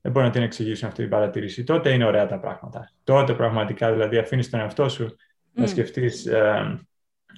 [0.00, 1.64] δεν μπορεί να την εξηγήσουν αυτή την παρατήρηση.
[1.64, 2.92] Τότε είναι ωραία τα πράγματα.
[3.04, 5.16] Τότε πραγματικά δηλαδή αφήνεις τον εαυτό σου
[5.52, 6.80] να σκεφτείς ε,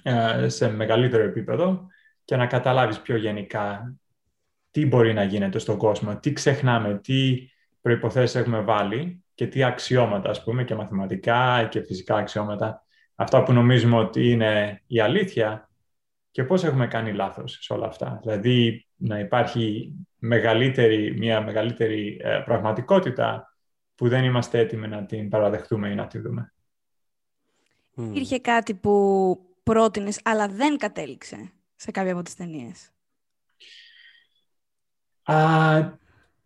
[0.03, 1.87] ε, σε μεγαλύτερο επίπεδο
[2.25, 3.95] και να καταλάβεις πιο γενικά
[4.71, 7.49] τι μπορεί να γίνεται στον κόσμο, τι ξεχνάμε, τι
[7.81, 12.85] προϋποθέσεις έχουμε βάλει και τι αξιώματα, ας πούμε, και μαθηματικά και φυσικά αξιώματα,
[13.15, 15.69] αυτά που νομίζουμε ότι είναι η αλήθεια
[16.31, 18.19] και πώς έχουμε κάνει λάθος σε όλα αυτά.
[18.23, 23.55] Δηλαδή, να υπάρχει μεγαλύτερη, μια μεγαλύτερη ε, πραγματικότητα
[23.95, 26.53] που δεν είμαστε έτοιμοι να την παραδεχτούμε ή να τη δούμε.
[27.95, 32.89] Υπήρχε κάτι που πρότεινες, αλλά δεν κατέληξε σε κάποια από τις ταινίες.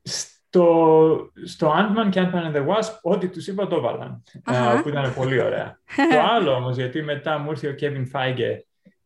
[0.03, 4.89] στο, στο Ant-Man και Ant-Man and the Wasp, ό,τι τους είπα το έβαλαν, uh, που
[4.89, 5.79] ήταν πολύ ωραία.
[6.11, 8.57] το άλλο όμως, γιατί μετά μου ήρθε ο Kevin Feige,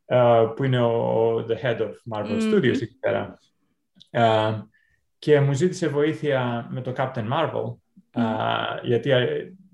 [0.06, 2.54] uh, που είναι ο, the head of Marvel mm-hmm.
[2.54, 3.38] Studios εκεί πέρα,
[4.12, 4.62] uh,
[5.20, 7.76] και μου ζήτησε βοήθεια με το Captain Marvel,
[8.14, 8.80] mm.
[8.84, 9.12] γιατί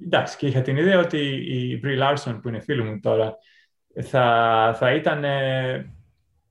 [0.03, 3.37] εντάξει, και είχα την ιδέα ότι η Brie Larson, που είναι φίλη μου τώρα,
[4.01, 5.23] θα, θα ήταν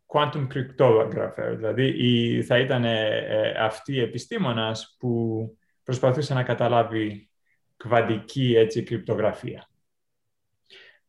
[0.07, 5.43] quantum cryptographer, δηλαδή η, θα ήταν ε, αυτή η επιστήμονας που
[5.85, 7.31] προσπαθούσε να καταλάβει
[7.77, 9.69] κβαντική έτσι, κρυπτογραφία.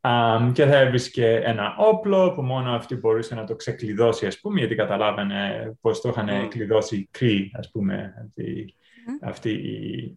[0.02, 4.60] Um, και θα έβρισκε ένα όπλο που μόνο αυτή μπορούσε να το ξεκλειδώσει, ας πούμε,
[4.60, 8.76] γιατί καταλάβαινε πώς το είχαν κλειδώσει κρύ, ας πούμε, αυτή,
[9.22, 10.16] αυτή η,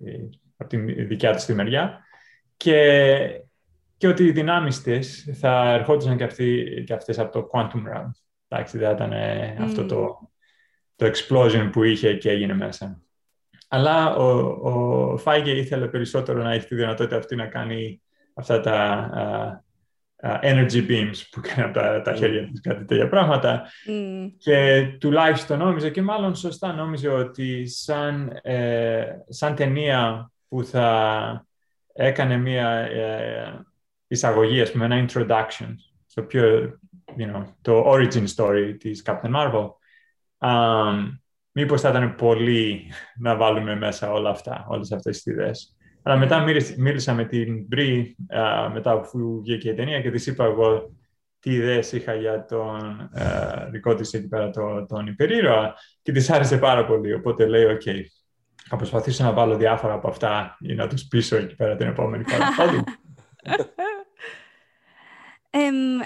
[0.62, 1.98] από τη δικιά της τη μεριά.
[2.56, 3.40] Και,
[3.96, 8.10] και ότι οι δυνάμεις της θα ερχόντουσαν και, αυτοί, και αυτές από το quantum realm.
[8.48, 9.62] Εντάξει, δεν ήταν mm.
[9.62, 10.30] αυτό το,
[10.96, 13.02] το explosion που είχε και έγινε μέσα.
[13.68, 18.02] Αλλά ο, ο Φάγκε ήθελε περισσότερο να έχει τη δυνατότητα αυτή να κάνει
[18.34, 23.08] αυτά τα uh, uh, energy beams που κάνει από τα, τα χέρια της, κάτι τέτοια
[23.08, 23.62] πράγματα.
[23.88, 24.32] Mm.
[24.38, 31.46] Και τουλάχιστον νόμιζε και μάλλον σωστά νόμιζε ότι σαν, ε, σαν ταινία που θα
[31.92, 33.66] έκανε μία ε,
[34.07, 35.74] εισαγωγή, ας πούμε, ένα introduction
[36.07, 36.42] στο πιο
[37.16, 39.68] you know, το origin story της Captain Marvel.
[40.38, 41.18] Um,
[41.53, 42.90] μήπως θα ήταν πολύ
[43.24, 45.76] να βάλουμε μέσα όλα αυτά, όλες αυτές τις ιδέες.
[46.03, 46.44] Αλλά μετά
[46.76, 50.92] μίλησα, με την Μπρι, uh, μετά που βγήκε η ταινία και της είπα εγώ
[51.38, 56.30] τι ιδέες είχα για τον uh, δικό της εκεί πέρα το, τον υπερήρωα και της
[56.30, 57.12] άρεσε πάρα πολύ.
[57.12, 58.00] Οπότε λέει, οκ, okay,
[58.68, 62.24] θα προσπαθήσω να βάλω διάφορα από αυτά ή να τους πείσω εκεί πέρα την επόμενη
[62.24, 62.48] φορά.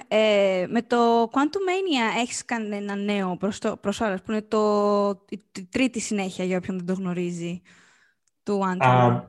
[0.08, 5.24] ε, με το Quantum Mania έχεις κάνει ένα νέο προς, το, προς που είναι το,
[5.28, 7.62] η τρίτη συνέχεια για όποιον δεν το γνωρίζει
[8.42, 9.22] του Ant-Man.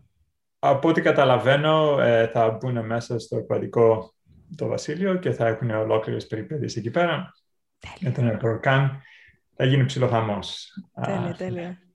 [0.59, 4.13] από ό,τι καταλαβαίνω ε, θα μπουν μέσα στο εκπαιδικό
[4.55, 7.31] το Βασίλειο και θα έχουν ολόκληρες περιπέτειες εκεί πέρα.
[7.97, 9.01] Για τον Προκάν
[9.55, 10.73] θα γίνει ψιλοχαμός.
[11.05, 11.86] Τέλεια, τέλεια.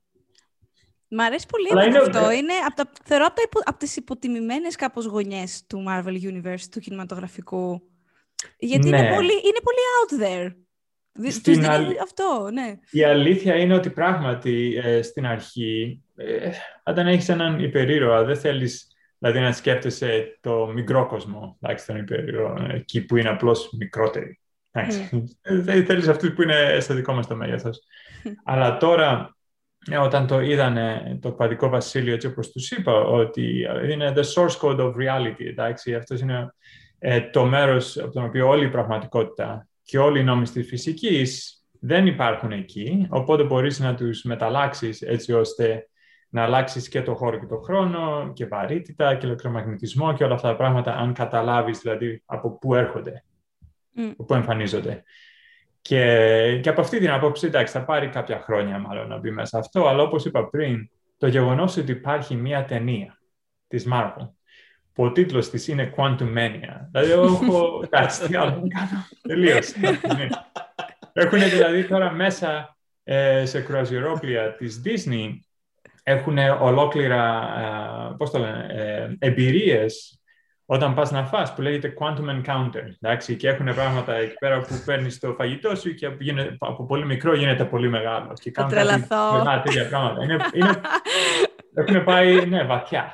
[1.14, 1.98] Μ' αρέσει πολύ είναι...
[1.98, 2.30] αυτό.
[2.30, 6.80] Είναι από τα, θεωρώ από, τα από τις υποτιμημένες κάπως γωνιές του Marvel Universe, του
[6.80, 7.82] κινηματογραφικού.
[8.58, 9.14] Γιατί είναι, ναι.
[9.14, 10.54] πολύ, είναι πολύ out there.
[11.30, 11.66] Στην
[12.02, 12.74] αυτό, ναι.
[12.90, 16.50] Η αλήθεια είναι ότι πράγματι ε, στην αρχή, ε,
[16.82, 18.86] όταν έχεις έναν υπερήρωα, δεν θέλεις
[19.18, 24.40] δηλαδή, να σκέφτεσαι το μικρό κόσμο, εντάξει, τον υπερήρωα, εκεί που είναι απλώς μικρότεροι.
[24.72, 25.22] Mm.
[25.42, 27.80] Δεν θέλεις αυτούς που είναι στο δικό μας το μέγεθος.
[28.44, 29.41] Αλλά τώρα, ε,
[30.02, 34.78] όταν το είδανε το παδικό βασίλειο, έτσι όπως τους είπα, ότι είναι the source code
[34.78, 36.54] of reality, εντάξει, αυτός είναι
[36.98, 41.56] ε, το μέρος από το οποίο όλη η πραγματικότητα και όλοι οι νόμοι της φυσικής
[41.80, 45.86] δεν υπάρχουν εκεί, οπότε μπορείς να τους μεταλλάξεις έτσι ώστε
[46.28, 50.48] να αλλάξεις και το χώρο και το χρόνο και βαρύτητα και ηλεκτρομαγνητισμό και όλα αυτά
[50.48, 53.24] τα πράγματα αν καταλάβεις δηλαδή από πού έρχονται,
[53.96, 54.00] mm.
[54.12, 55.02] από πού εμφανίζονται.
[55.82, 59.58] Και, και από αυτή την απόψη, εντάξει, θα πάρει κάποια χρόνια μάλλον να μπει μέσα
[59.58, 63.18] αυτό, αλλά όπως είπα πριν, το γεγονός ότι υπάρχει μία ταινία
[63.68, 64.28] της Marvel
[64.92, 66.86] που ο τίτλος της είναι Quantum Mania.
[66.90, 67.78] Δηλαδή, εγώ έχω...
[67.90, 69.06] Κάτσε, τι άλλο να κάνω.
[69.22, 70.00] Τελείωσε.
[71.12, 75.28] Έχουν δηλαδή τώρα μέσα ε, σε κρουαζιερόπλια της Disney
[76.02, 77.48] έχουν ολόκληρα,
[78.10, 80.21] ε, πώς το λένε, ε, εμπειρίες
[80.72, 84.82] όταν πας να φας, που λέγεται Quantum Encounter, εντάξει, και έχουν πράγματα εκεί πέρα που
[84.84, 86.16] παίρνεις το φαγητό σου και από,
[86.58, 88.32] από πολύ μικρό γίνεται πολύ μεγάλο.
[88.40, 89.42] Και κάνουν τρελαθώ.
[89.64, 90.22] τέτοια πράγματα.
[90.24, 90.80] Είναι, είναι,
[91.74, 93.12] έχουν πάει, ναι, βαθιά.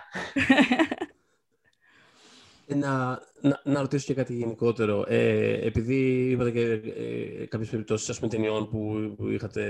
[2.67, 5.05] Να, να, να, ρωτήσω και κάτι γενικότερο.
[5.09, 9.63] Ε, επειδή είπατε και ε, κάποιες περιπτώσεις ας πούμε, ταινιών που, που είχατε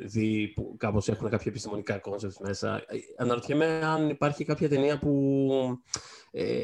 [0.00, 5.50] δει που κάπως έχουν κάποια επιστημονικά concept μέσα, ε, αναρωτιέμαι αν υπάρχει κάποια ταινία που
[6.30, 6.62] ε,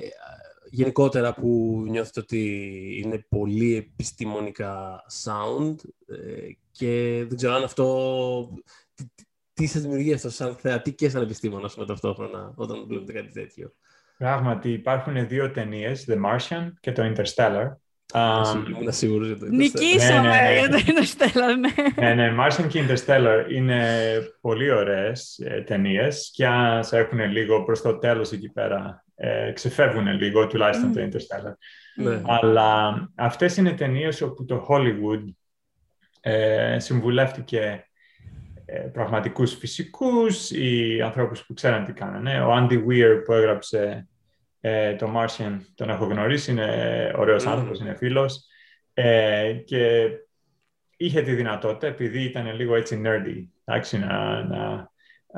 [0.71, 5.75] γενικότερα που νιώθετε ότι είναι πολύ επιστημονικά sound
[6.07, 8.49] ε, και δεν ξέρω αν αυτό...
[8.95, 9.05] Τι,
[9.53, 13.73] τι σας δημιουργεί αυτό σαν θεατή και σαν επιστήμονας με ταυτόχρονα όταν βλέπετε κάτι τέτοιο;
[14.19, 17.73] Πράγματι, υπάρχουν δύο ταινίες, The Martian και το Interstellar,
[18.15, 19.57] Ήμουν σίγουρος για το Interstellar.
[19.57, 20.59] Νικήσαμε Ναι, ναι, ναι.
[20.59, 21.59] για το Interstellar,
[21.99, 22.15] ναι.
[22.15, 23.99] ναι, ναι, Martian και Interstellar είναι
[24.41, 29.53] πολύ ωραίες ε, ταινίες και αν σε έχουν λίγο προς το τέλος εκεί πέρα, ε,
[29.53, 31.53] ξεφεύγουν λίγο, τουλάχιστον το Interstellar.
[31.97, 32.23] Ναι.
[32.27, 35.25] Αλλά αυτές είναι ταινίες όπου το Hollywood
[36.21, 37.89] ε, συμβουλεύτηκε
[38.65, 42.41] ε, πραγματικούς φυσικούς ή ανθρώπους που ξέραν τι κάνανε.
[42.41, 44.09] Ο Andy Weir που έγραψε
[44.61, 47.53] ε, το Martian, τον έχω γνωρίσει, είναι ωραίος Μμμ.
[47.53, 48.47] άνθρωπος, είναι φίλος.
[48.95, 50.09] Ε, και
[50.97, 54.91] είχε τη δυνατότητα, επειδή ήταν λίγο έτσι nerdy, εντάξει, να, να,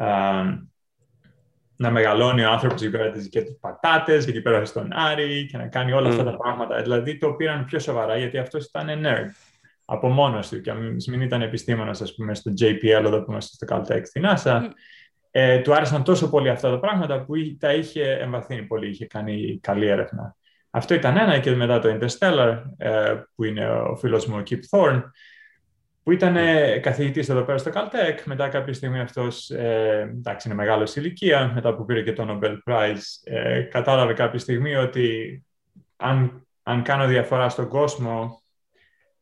[0.06, 0.44] α,
[1.80, 5.56] να μεγαλώνει ο άνθρωπος εκεί πέρα τις δικές τους πατάτες, εκεί πέρα στον Άρη και
[5.56, 6.24] να κάνει όλα αυτά Μμ.
[6.26, 6.82] τα πράγματα.
[6.82, 9.30] Δηλαδή το πήραν πιο σοβαρά γιατί αυτός ήταν nerd
[9.84, 13.66] από μόνος του και αν μην ήταν επιστήμονας ας πούμε στο JPL εδώ που είμαστε
[13.66, 14.66] στο Caltech στην NASA Μμ.
[15.30, 19.06] ε, του άρεσαν τόσο πολύ αυτά τα πράγματα που εί- τα είχε εμβαθύνει πολύ, είχε
[19.06, 20.36] κάνει καλή έρευνα.
[20.70, 24.60] Αυτό ήταν ένα και μετά το Interstellar ε, που είναι ο φίλος μου ο Kip
[24.78, 25.02] Thorne
[26.09, 28.18] που ήταν ε, καθηγητής εδώ πέρα στο Caltech.
[28.24, 32.56] Μετά κάποια στιγμή αυτός, ε, εντάξει είναι μεγάλος ηλικία, μετά που πήρε και το Nobel
[32.66, 35.44] Prize, ε, κατάλαβε κάποια στιγμή ότι
[35.97, 38.43] αν, αν κάνω διαφορά στον κόσμο,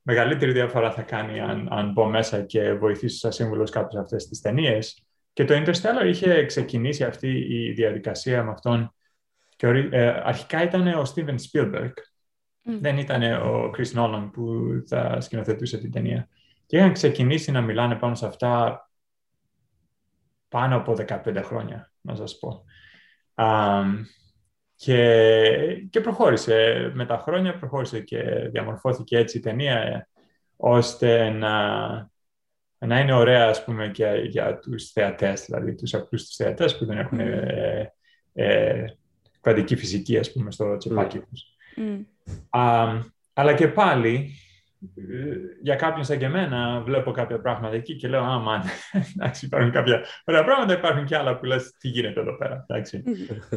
[0.03, 4.41] μεγαλύτερη διαφορά θα κάνει αν, αν μπω μέσα και βοηθήσω σαν σύμβουλος κάποιες αυτές τις
[4.41, 5.05] ταινίες.
[5.33, 8.95] Και το Interstellar είχε ξεκινήσει αυτή η διαδικασία με αυτόν
[9.57, 11.93] και ορι- ε, αρχικά ήταν ο Steven Spielberg.
[12.63, 12.79] Μμ.
[12.81, 14.59] Δεν ήταν ο Chris Nolan που
[14.89, 16.29] θα σκηνοθετούσε την ταινία.
[16.67, 18.81] Και είχαν ξεκινήσει να μιλάνε πάνω σε αυτά
[20.49, 22.65] πάνω από 15 χρόνια, να σας πω.
[23.35, 24.05] Αμ,
[24.77, 30.09] και, και προχώρησε με τα χρόνια, προχώρησε και διαμορφώθηκε έτσι η ταινία ε,
[30.57, 31.71] ώστε να,
[32.79, 36.85] να είναι ωραία, ας πούμε, και για τους θεατές, δηλαδή τους απλούς τους θεατές που
[36.85, 37.29] δεν έχουν Μμμ.
[37.29, 37.93] ε,
[38.33, 38.85] ε,
[39.41, 41.43] κβαντική φυσική, ας πούμε, στο τσεπάκι τους.
[41.77, 42.01] Μμ.
[42.51, 42.87] Α,
[43.33, 44.46] αλλά και πάλι, ε,
[45.63, 48.63] για κάποιον σαν και εμένα, βλέπω κάποια πράγματα εκεί και λέω, α, μαν,
[49.17, 53.03] εντάξει, υπάρχουν κάποια ωραία πράγματα, υπάρχουν και άλλα που λες, τι γίνεται εδώ πέρα, εντάξει.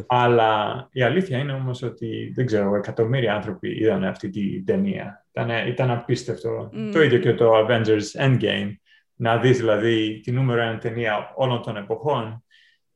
[0.06, 5.24] αλλά η αλήθεια είναι όμως ότι, δεν ξέρω, εκατομμύρια άνθρωποι είδαν αυτή την ταινία.
[5.32, 6.70] Ήταν, ήταν απίστευτο.
[6.72, 6.90] Μμ.
[6.90, 8.74] Το ίδιο και το Avengers Endgame,
[9.14, 12.44] να δεις δηλαδή τη νούμερο ένα ταινία όλων των εποχών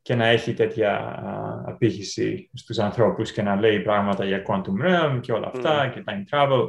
[0.02, 5.18] και να έχει τέτοια α, απήχηση στους ανθρώπους και να λέει πράγματα για quantum realm
[5.20, 6.68] και όλα αυτά και time travel.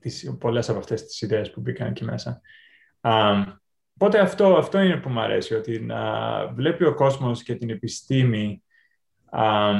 [0.00, 2.40] Τις, πολλές από αυτές τις ιδέες που μπήκαν εκεί μέσα.
[3.00, 3.32] Α,
[3.94, 6.00] οπότε αυτό, αυτό είναι που μου αρέσει, ότι να
[6.46, 8.62] βλέπει ο κόσμος και την επιστήμη
[9.30, 9.72] α,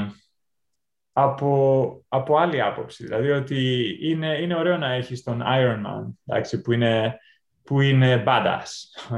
[1.17, 3.03] από, από άλλη άποψη.
[3.03, 7.19] Δηλαδή ότι είναι, είναι ωραίο να έχεις τον Iron Man, εντάξει, που είναι,
[7.63, 8.63] που είναι badass.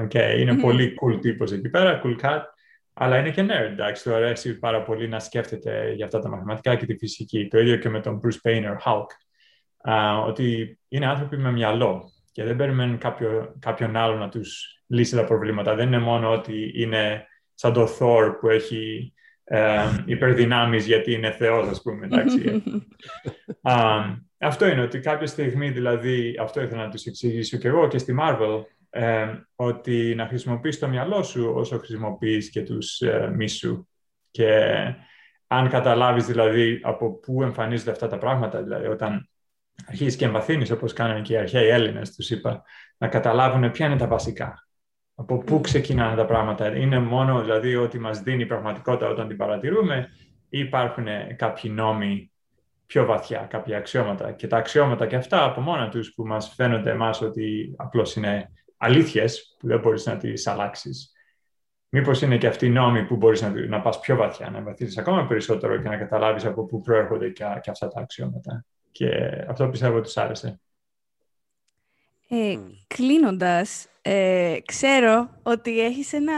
[0.03, 0.35] Okay?
[0.39, 0.61] Είναι Μμμ.
[0.61, 2.41] πολύ cool τύπος εκεί πέρα, cool cat,
[2.93, 6.75] αλλά είναι και nerd, εντάξει, του αρέσει πάρα πολύ να σκέφτεται για αυτά τα μαθηματικά
[6.75, 7.47] και τη φυσική.
[7.47, 9.05] Το ίδιο και με τον Bruce Banner, Hulk,
[9.89, 15.15] Α, ότι είναι άνθρωποι με μυαλό και δεν περιμένουν κάποιο, κάποιον άλλο να τους λύσει
[15.15, 15.75] τα προβλήματα.
[15.75, 21.67] Δεν είναι μόνο ότι είναι σαν το Thor που έχει ε, υπερδυνάμεις γιατί είναι θεός,
[21.67, 22.63] ας πούμε, εντάξει.
[23.61, 23.75] Α,
[24.37, 28.15] αυτό είναι ότι κάποια στιγμή, δηλαδή, αυτό ήθελα να τους εξηγήσω και εγώ και στη
[28.19, 33.87] Marvel, ε, ότι να χρησιμοποιείς το μυαλό σου όσο χρησιμοποιείς και τους ε, μίσου.
[34.31, 34.73] Και
[35.47, 39.29] αν καταλάβεις δηλαδή από πού εμφανίζονται αυτά τα πράγματα, δηλαδή όταν
[39.85, 42.63] αρχίζεις και εμβαθύνεις όπως κάνανε και οι αρχαίοι Έλληνες, τους είπα,
[42.97, 44.67] να καταλάβουν ποια είναι τα βασικά.
[45.15, 46.75] Από πού ξεκινάνε τα πράγματα.
[46.75, 50.09] Είναι μόνο δηλαδή ότι μας δίνει η πραγματικότητα όταν την παρατηρούμε
[50.49, 51.05] ή υπάρχουν
[51.35, 52.31] κάποιοι νόμοι
[52.85, 54.31] πιο βαθιά, κάποια αξιώματα.
[54.31, 58.51] Και τα αξιώματα και αυτά από μόνα τους που μας φαίνονται εμάς ότι απλώς είναι
[58.77, 61.11] αλήθειες που δεν μπορείς να τις αλλάξεις.
[61.89, 64.97] Μήπως είναι και αυτοί οι νόμοι που μπορείς να, να πας πιο βαθιά, να βαθύσεις
[64.97, 68.65] ακόμα περισσότερο και να καταλάβεις από πού προέρχονται και, και αυτά τα αξιώματα.
[68.97, 69.09] Και
[69.47, 70.59] αυτό πιστεύω τους άρεσε.
[72.29, 72.57] Ε,
[72.87, 76.33] κλείνοντας, ε, ξέρω ότι έχεις ένα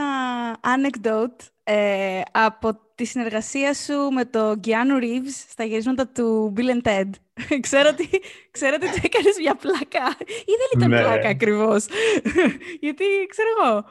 [0.61, 6.87] anecdote ε, από τη συνεργασία σου με τον Keanu Reeves στα γυρίσματα του Bill and
[6.87, 7.09] Ted.
[7.59, 8.09] ξέρω, ότι,
[8.51, 11.01] ξέρω ότι το έκανες μια πλάκα ή δεν ήταν Ναι.
[11.01, 11.85] πλάκα ακριβώς.
[12.85, 13.85] Γιατί ξέρω εγώ.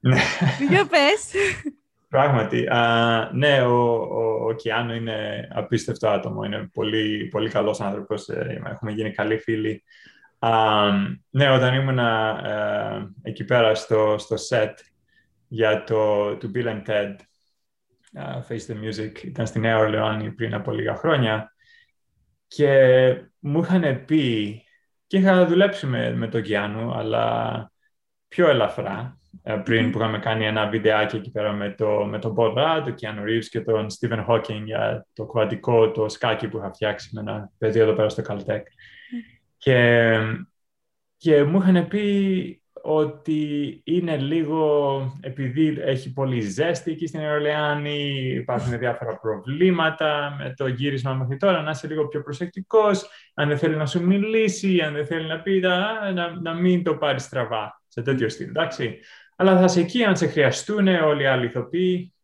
[0.00, 0.20] Ναι.
[0.68, 1.30] Για πες.
[2.16, 2.66] Πράγματι.
[2.66, 6.42] Α, ναι, ο, ο, ο Κιάνο είναι απίστευτο άτομο.
[6.44, 8.28] Είναι πολύ, πολύ καλός άνθρωπος.
[8.28, 9.82] Ε, έχουμε γίνει καλοί φίλοι.
[10.38, 10.50] Α,
[11.30, 14.72] ναι, όταν ήμουν ε, εκεί πέρα στο, στο set
[15.48, 17.14] για το του Bill and Ted,
[18.18, 21.52] uh, Face the Music, ήταν στη Νέα Ορλεόνη πριν από λίγα χρόνια
[22.46, 22.70] και
[23.38, 24.62] μου είχαν πει
[25.06, 27.70] και είχα δουλέψει με, με τον Κιάνου, αλλά
[28.28, 32.34] πιο ελαφρά ε, πριν που είχαμε κάνει ένα βιντεάκι εκεί πέρα με, το, με τον
[32.36, 36.58] Bob Rudd, τον Keanu Reeves και τον Stephen Hawking για το κουβαντικό, το σκάκι που
[36.58, 38.62] είχα φτιάξει με ένα παιδί εδώ πέρα στο Caltech.
[39.56, 40.18] Και,
[41.16, 48.78] και μου είχαν πει ότι είναι λίγο, επειδή έχει πολύ ζέστη εκεί στην Εωρλεάνη, υπάρχουν
[48.78, 53.76] διάφορα προβλήματα με το γύρισμα μέχρι τώρα, να είσαι λίγο πιο προσεκτικός, αν δεν θέλει
[53.76, 58.02] να σου μιλήσει, αν δεν θέλει να πει, να, να μην το πάρεις στραβά, σε
[58.02, 58.98] τέτοιο στυλ, εντάξει.
[59.36, 62.14] Αλλά θα είσαι εκεί αν σε χρειαστούν όλοι οι άλλοι ηθοποιοί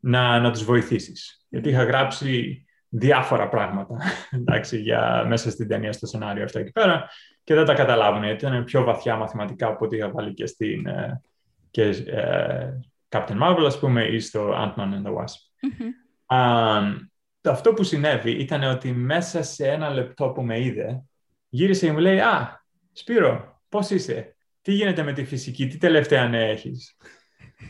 [0.00, 1.46] να, να τους βοηθήσεις.
[1.48, 3.96] Γιατί είχα γράψει διάφορα πράγματα
[4.40, 7.08] εντάξει, για, μέσα στην ταινία, στο σενάριο αυτό εκεί πέρα
[7.44, 10.86] και δεν τα καταλάβουν γιατί ήταν πιο βαθιά μαθηματικά από ό,τι είχα βάλει και στην
[10.86, 11.22] ε,
[11.70, 12.78] και, ε,
[13.08, 15.40] Captain Marvel, ας πούμε, ή στο Ant-Man and the Wasp.
[15.60, 16.96] Mm-hmm.
[17.40, 21.04] το αυτό που συνέβη ήταν ότι μέσα σε ένα λεπτό που με είδε,
[21.48, 22.62] γύρισε και μου λέει «Α,
[22.92, 26.96] Σπύρο, πώς είσαι, τι γίνεται με τη φυσική, τι τελευταία νέα έχεις».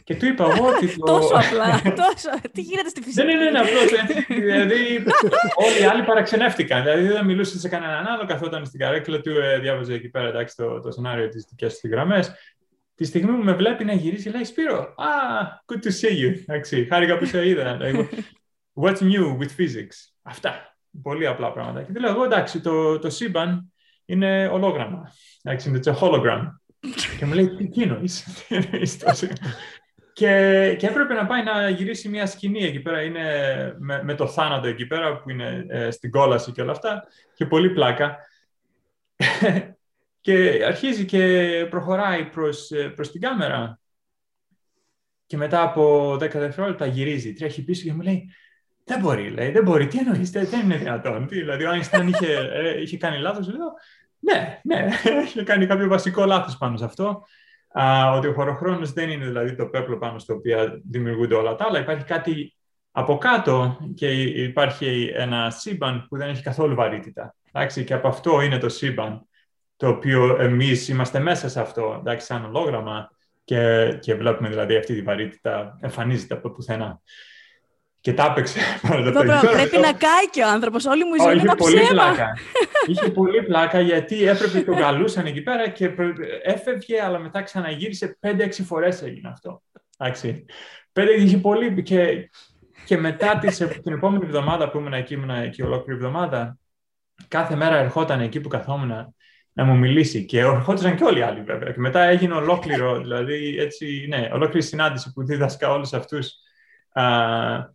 [0.04, 0.96] Και του είπα εγώ ότι.
[0.98, 1.04] Το...
[1.04, 1.82] τόσο απλά.
[1.82, 2.30] τόσο.
[2.52, 3.80] Τι γίνεται στη φυσική; Δεν είναι ένα απλό.
[4.28, 5.04] Δηλαδή,
[5.54, 6.82] όλοι οι άλλοι παραξενεύτηκαν.
[6.82, 10.56] Δηλαδή, δεν μιλούσες σε κανέναν άλλο, καθόταν στην καρέκλα του, ε, διάβαζε εκεί πέρα εντάξει,
[10.56, 12.32] το, το σενάριο τη δικιά του γραμμές.
[12.94, 16.40] Τη στιγμή που με βλέπει να γυρίσει, λέει Σπύρο, ah, good to see you.
[16.40, 17.78] Εντάξει, χάρηκα που σε είδα.
[18.82, 20.76] What's new with physics; Αυτά.
[21.02, 21.82] Πολύ απλά πράγματα.
[21.82, 23.72] Και λέω εγώ, εντάξει, το, το σύμπαν
[24.08, 25.12] είναι ολόγραμμα.
[25.42, 26.42] Εντάξει, είναι a hologram.
[27.18, 28.96] και μου λέει, τι εννοείς, τι εννοείς
[30.12, 33.22] και, και έπρεπε να πάει να γυρίσει μια σκηνή εκεί πέρα, είναι
[33.78, 37.04] με, με το θάνατο εκεί πέρα που είναι ε, στην κόλαση και όλα αυτά
[37.34, 38.16] και πολύ πλάκα.
[40.20, 43.80] και αρχίζει και προχωράει προς, ε, προς την κάμερα
[45.26, 48.28] και μετά από 10 δευτερόλεπτα γυρίζει, τρέχει πίσω και μου λέει
[48.88, 51.28] δεν μπορεί, λέει, δεν μπορεί, τι εννοείς, δεν είναι δυνατόν.
[51.28, 53.72] δηλαδή ο Άινσταν είχε, ε, είχε κάνει λάθος, λέω,
[54.20, 54.88] ναι, ναι,
[55.24, 57.22] είχε κάνει κάποιο βασικό λάθος πάνω σε αυτό
[57.80, 61.64] α, ότι ο χωροχρόνος δεν είναι δηλαδή το πέπλο πάνω στο οποίο δημιουργούνται όλα τα
[61.64, 61.78] άλλα.
[61.78, 62.56] Υπάρχει κάτι
[62.90, 67.34] από κάτω και υπάρχει ένα σύμπαν που δεν έχει καθόλου βαρύτητα.
[67.52, 69.26] Εντάξει, και από αυτό είναι το σύμπαν,
[69.76, 73.10] το οποίο εμείς είμαστε μέσα σε αυτό, εντάξει, σαν ολόγραμμα
[73.44, 77.00] και, και βλέπουμε δηλαδή αυτή τη βαρύτητα εμφανίζεται από πουθενά.
[78.08, 78.58] Και τα έπαιξε.
[79.52, 80.84] Πρέπει να κάει και ο άνθρωπος.
[80.84, 82.32] Όλη μου η ζωή είναι πολύ πλάκα.
[82.86, 85.90] Είχε πολύ πλάκα γιατί έπρεπε το καλούσαν εκεί πέρα και
[86.42, 89.62] έφευγε, αλλά μετά ξαναγύρισε 5-6 φορές έγινε αυτό.
[89.98, 90.44] Εντάξει.
[90.92, 91.82] Πέντε είχε πολύ.
[91.82, 92.30] Και,
[92.84, 96.58] και μετά τις, την επόμενη εβδομάδα που ήμουν εκεί, ήμουν εκεί ολόκληρη εβδομάδα,
[97.28, 99.14] κάθε μέρα ερχόταν εκεί που καθόμουν
[99.52, 100.24] να μου μιλήσει.
[100.24, 101.72] Και ερχόντουσαν και όλοι οι άλλοι βέβαια.
[101.72, 106.42] Και μετά έγινε ολόκληρο, δηλαδή έτσι, ναι, ολόκληρη συνάντηση που δίδασκα όλους αυτούς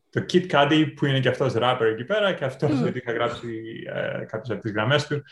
[0.09, 2.95] το Kit Cudi που είναι και αυτός rapper εκεί πέρα και αυτός mm.
[2.95, 3.47] είχα γράψει
[3.87, 5.23] ε, κάποιες από τις γραμμές του.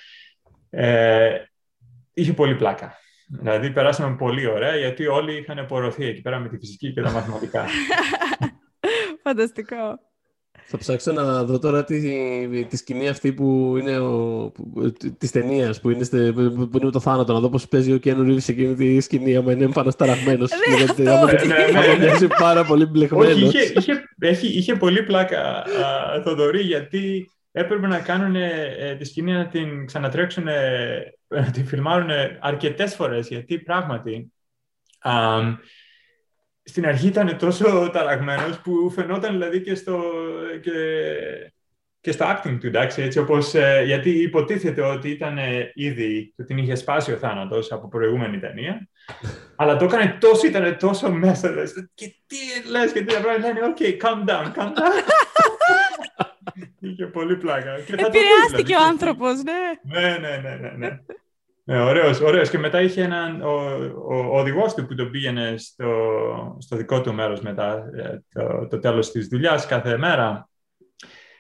[0.70, 1.38] Ε,
[2.14, 2.96] είχε πολύ πλάκα.
[3.28, 7.12] Δηλαδή περάσαμε πολύ ωραία γιατί όλοι είχαν απορροθεί εκεί πέρα με τη φυσική και τα
[7.12, 7.66] μαθηματικά.
[9.24, 10.11] Φανταστικό.
[10.66, 14.52] Θα ψάξω να δω τώρα τη, τη σκηνή αυτή που είναι ο,
[15.18, 16.06] της ταινίας που, είναι
[16.54, 17.34] που είναι το θάνατο.
[17.34, 19.36] Να δω πώς παίζει ο Κένου Ρίβι σε εκείνη τη σκηνή.
[19.36, 20.46] Άμα είναι επανασταραμένο.
[20.98, 23.54] Ναι, μοιάζει πάρα πολύ μπλεγμένος.
[23.54, 23.74] Είχε,
[24.20, 25.64] είχε, είχε πολύ πλάκα
[26.24, 30.44] Θοδωρή γιατί έπρεπε να κάνουν ε, τη σκηνή να την ξανατρέξουν,
[31.28, 32.10] να την φιλμάρουν
[32.40, 33.28] αρκετές φορές.
[33.28, 34.32] Γιατί πράγματι
[36.64, 40.04] στην αρχή ήταν τόσο ταραγμένος που φαινόταν δηλαδή και στο,
[40.62, 40.72] και,
[42.00, 46.48] και στο acting του, εντάξει, έτσι όπως, ε, γιατί υποτίθεται ότι ήταν ε, ήδη, ότι
[46.48, 48.88] την είχε σπάσει ο θάνατος από προηγούμενη ταινία,
[49.56, 53.60] αλλά το έκανε τόσο, ήταν τόσο μέσα, δηλαδή, και τι λες και τι πράγματα, λένε,
[53.76, 54.96] ok, calm down, calm down.
[56.84, 57.74] Είχε πολύ πλάκα.
[57.74, 60.00] Επηρεάστηκε ο άνθρωπος, ναι.
[60.00, 60.70] Ναι, ναι, ναι, ναι.
[60.78, 61.00] ναι.
[61.72, 62.50] Ε, ωραίος, ωραίος.
[62.50, 63.50] Και μετά είχε έναν, ο,
[64.10, 65.88] ο, ο οδηγός του που τον πήγαινε στο,
[66.60, 70.50] στο δικό του μέρος μετά ε, το, το τέλος της δουλειάς κάθε μέρα.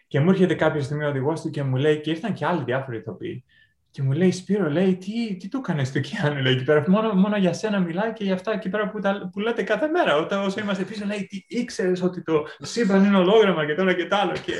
[0.07, 2.63] Και μου έρχεται κάποια στιγμή ο οδηγός του και μου λέει, και ήρθαν και άλλοι
[2.63, 3.43] διάφοροι ηθοποιοί,
[3.91, 7.13] και μου λέει, Σπύρο, λέει, τι, τι του έκανε στο Κιάνου, λέει, εκεί πέρα; Μόνο,
[7.13, 10.15] μόνο για σένα μιλάει και για αυτά εκεί πέρα που, τα, που λέτε κάθε μέρα.
[10.15, 14.05] Όταν όσο είμαστε πίσω, λέει, τι ήξερες ότι το σύμπαν είναι ολόγραμμα και τώρα και
[14.05, 14.31] τ' άλλο.
[14.31, 14.53] Και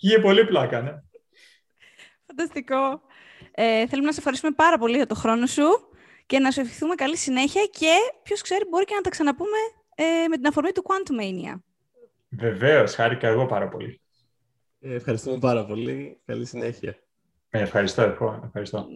[0.00, 0.92] είχε πολύ πλάκα, ναι.
[2.26, 3.05] Φανταστικό.
[3.58, 5.88] Ε, θέλουμε να σε ευχαριστούμε πάρα πολύ για το χρόνο σου
[6.26, 7.92] και να σου ευχηθούμε καλή συνέχεια και
[8.22, 9.56] ποιος ξέρει μπορεί και να τα ξαναπούμε
[9.94, 11.60] ε, με την αφορμή του Quantum Mania.
[12.28, 14.00] Βεβαίως, χάρηκα εγώ πάρα πολύ.
[14.80, 16.20] Ε, ευχαριστούμε πάρα πολύ.
[16.24, 16.96] Καλή συνέχεια.
[17.50, 18.02] Ε, ευχαριστώ,
[18.44, 18.86] ευχαριστώ.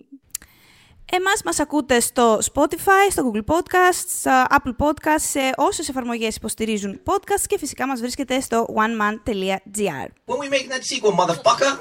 [1.12, 7.00] Εμάς μας ακούτε στο Spotify, στο Google Podcasts, στο Apple Podcasts, σε όσες εφαρμογές υποστηρίζουν
[7.04, 10.08] podcasts και φυσικά μας βρίσκεται στο oneman.gr.
[10.26, 11.72] When we make that sequel, motherfucker!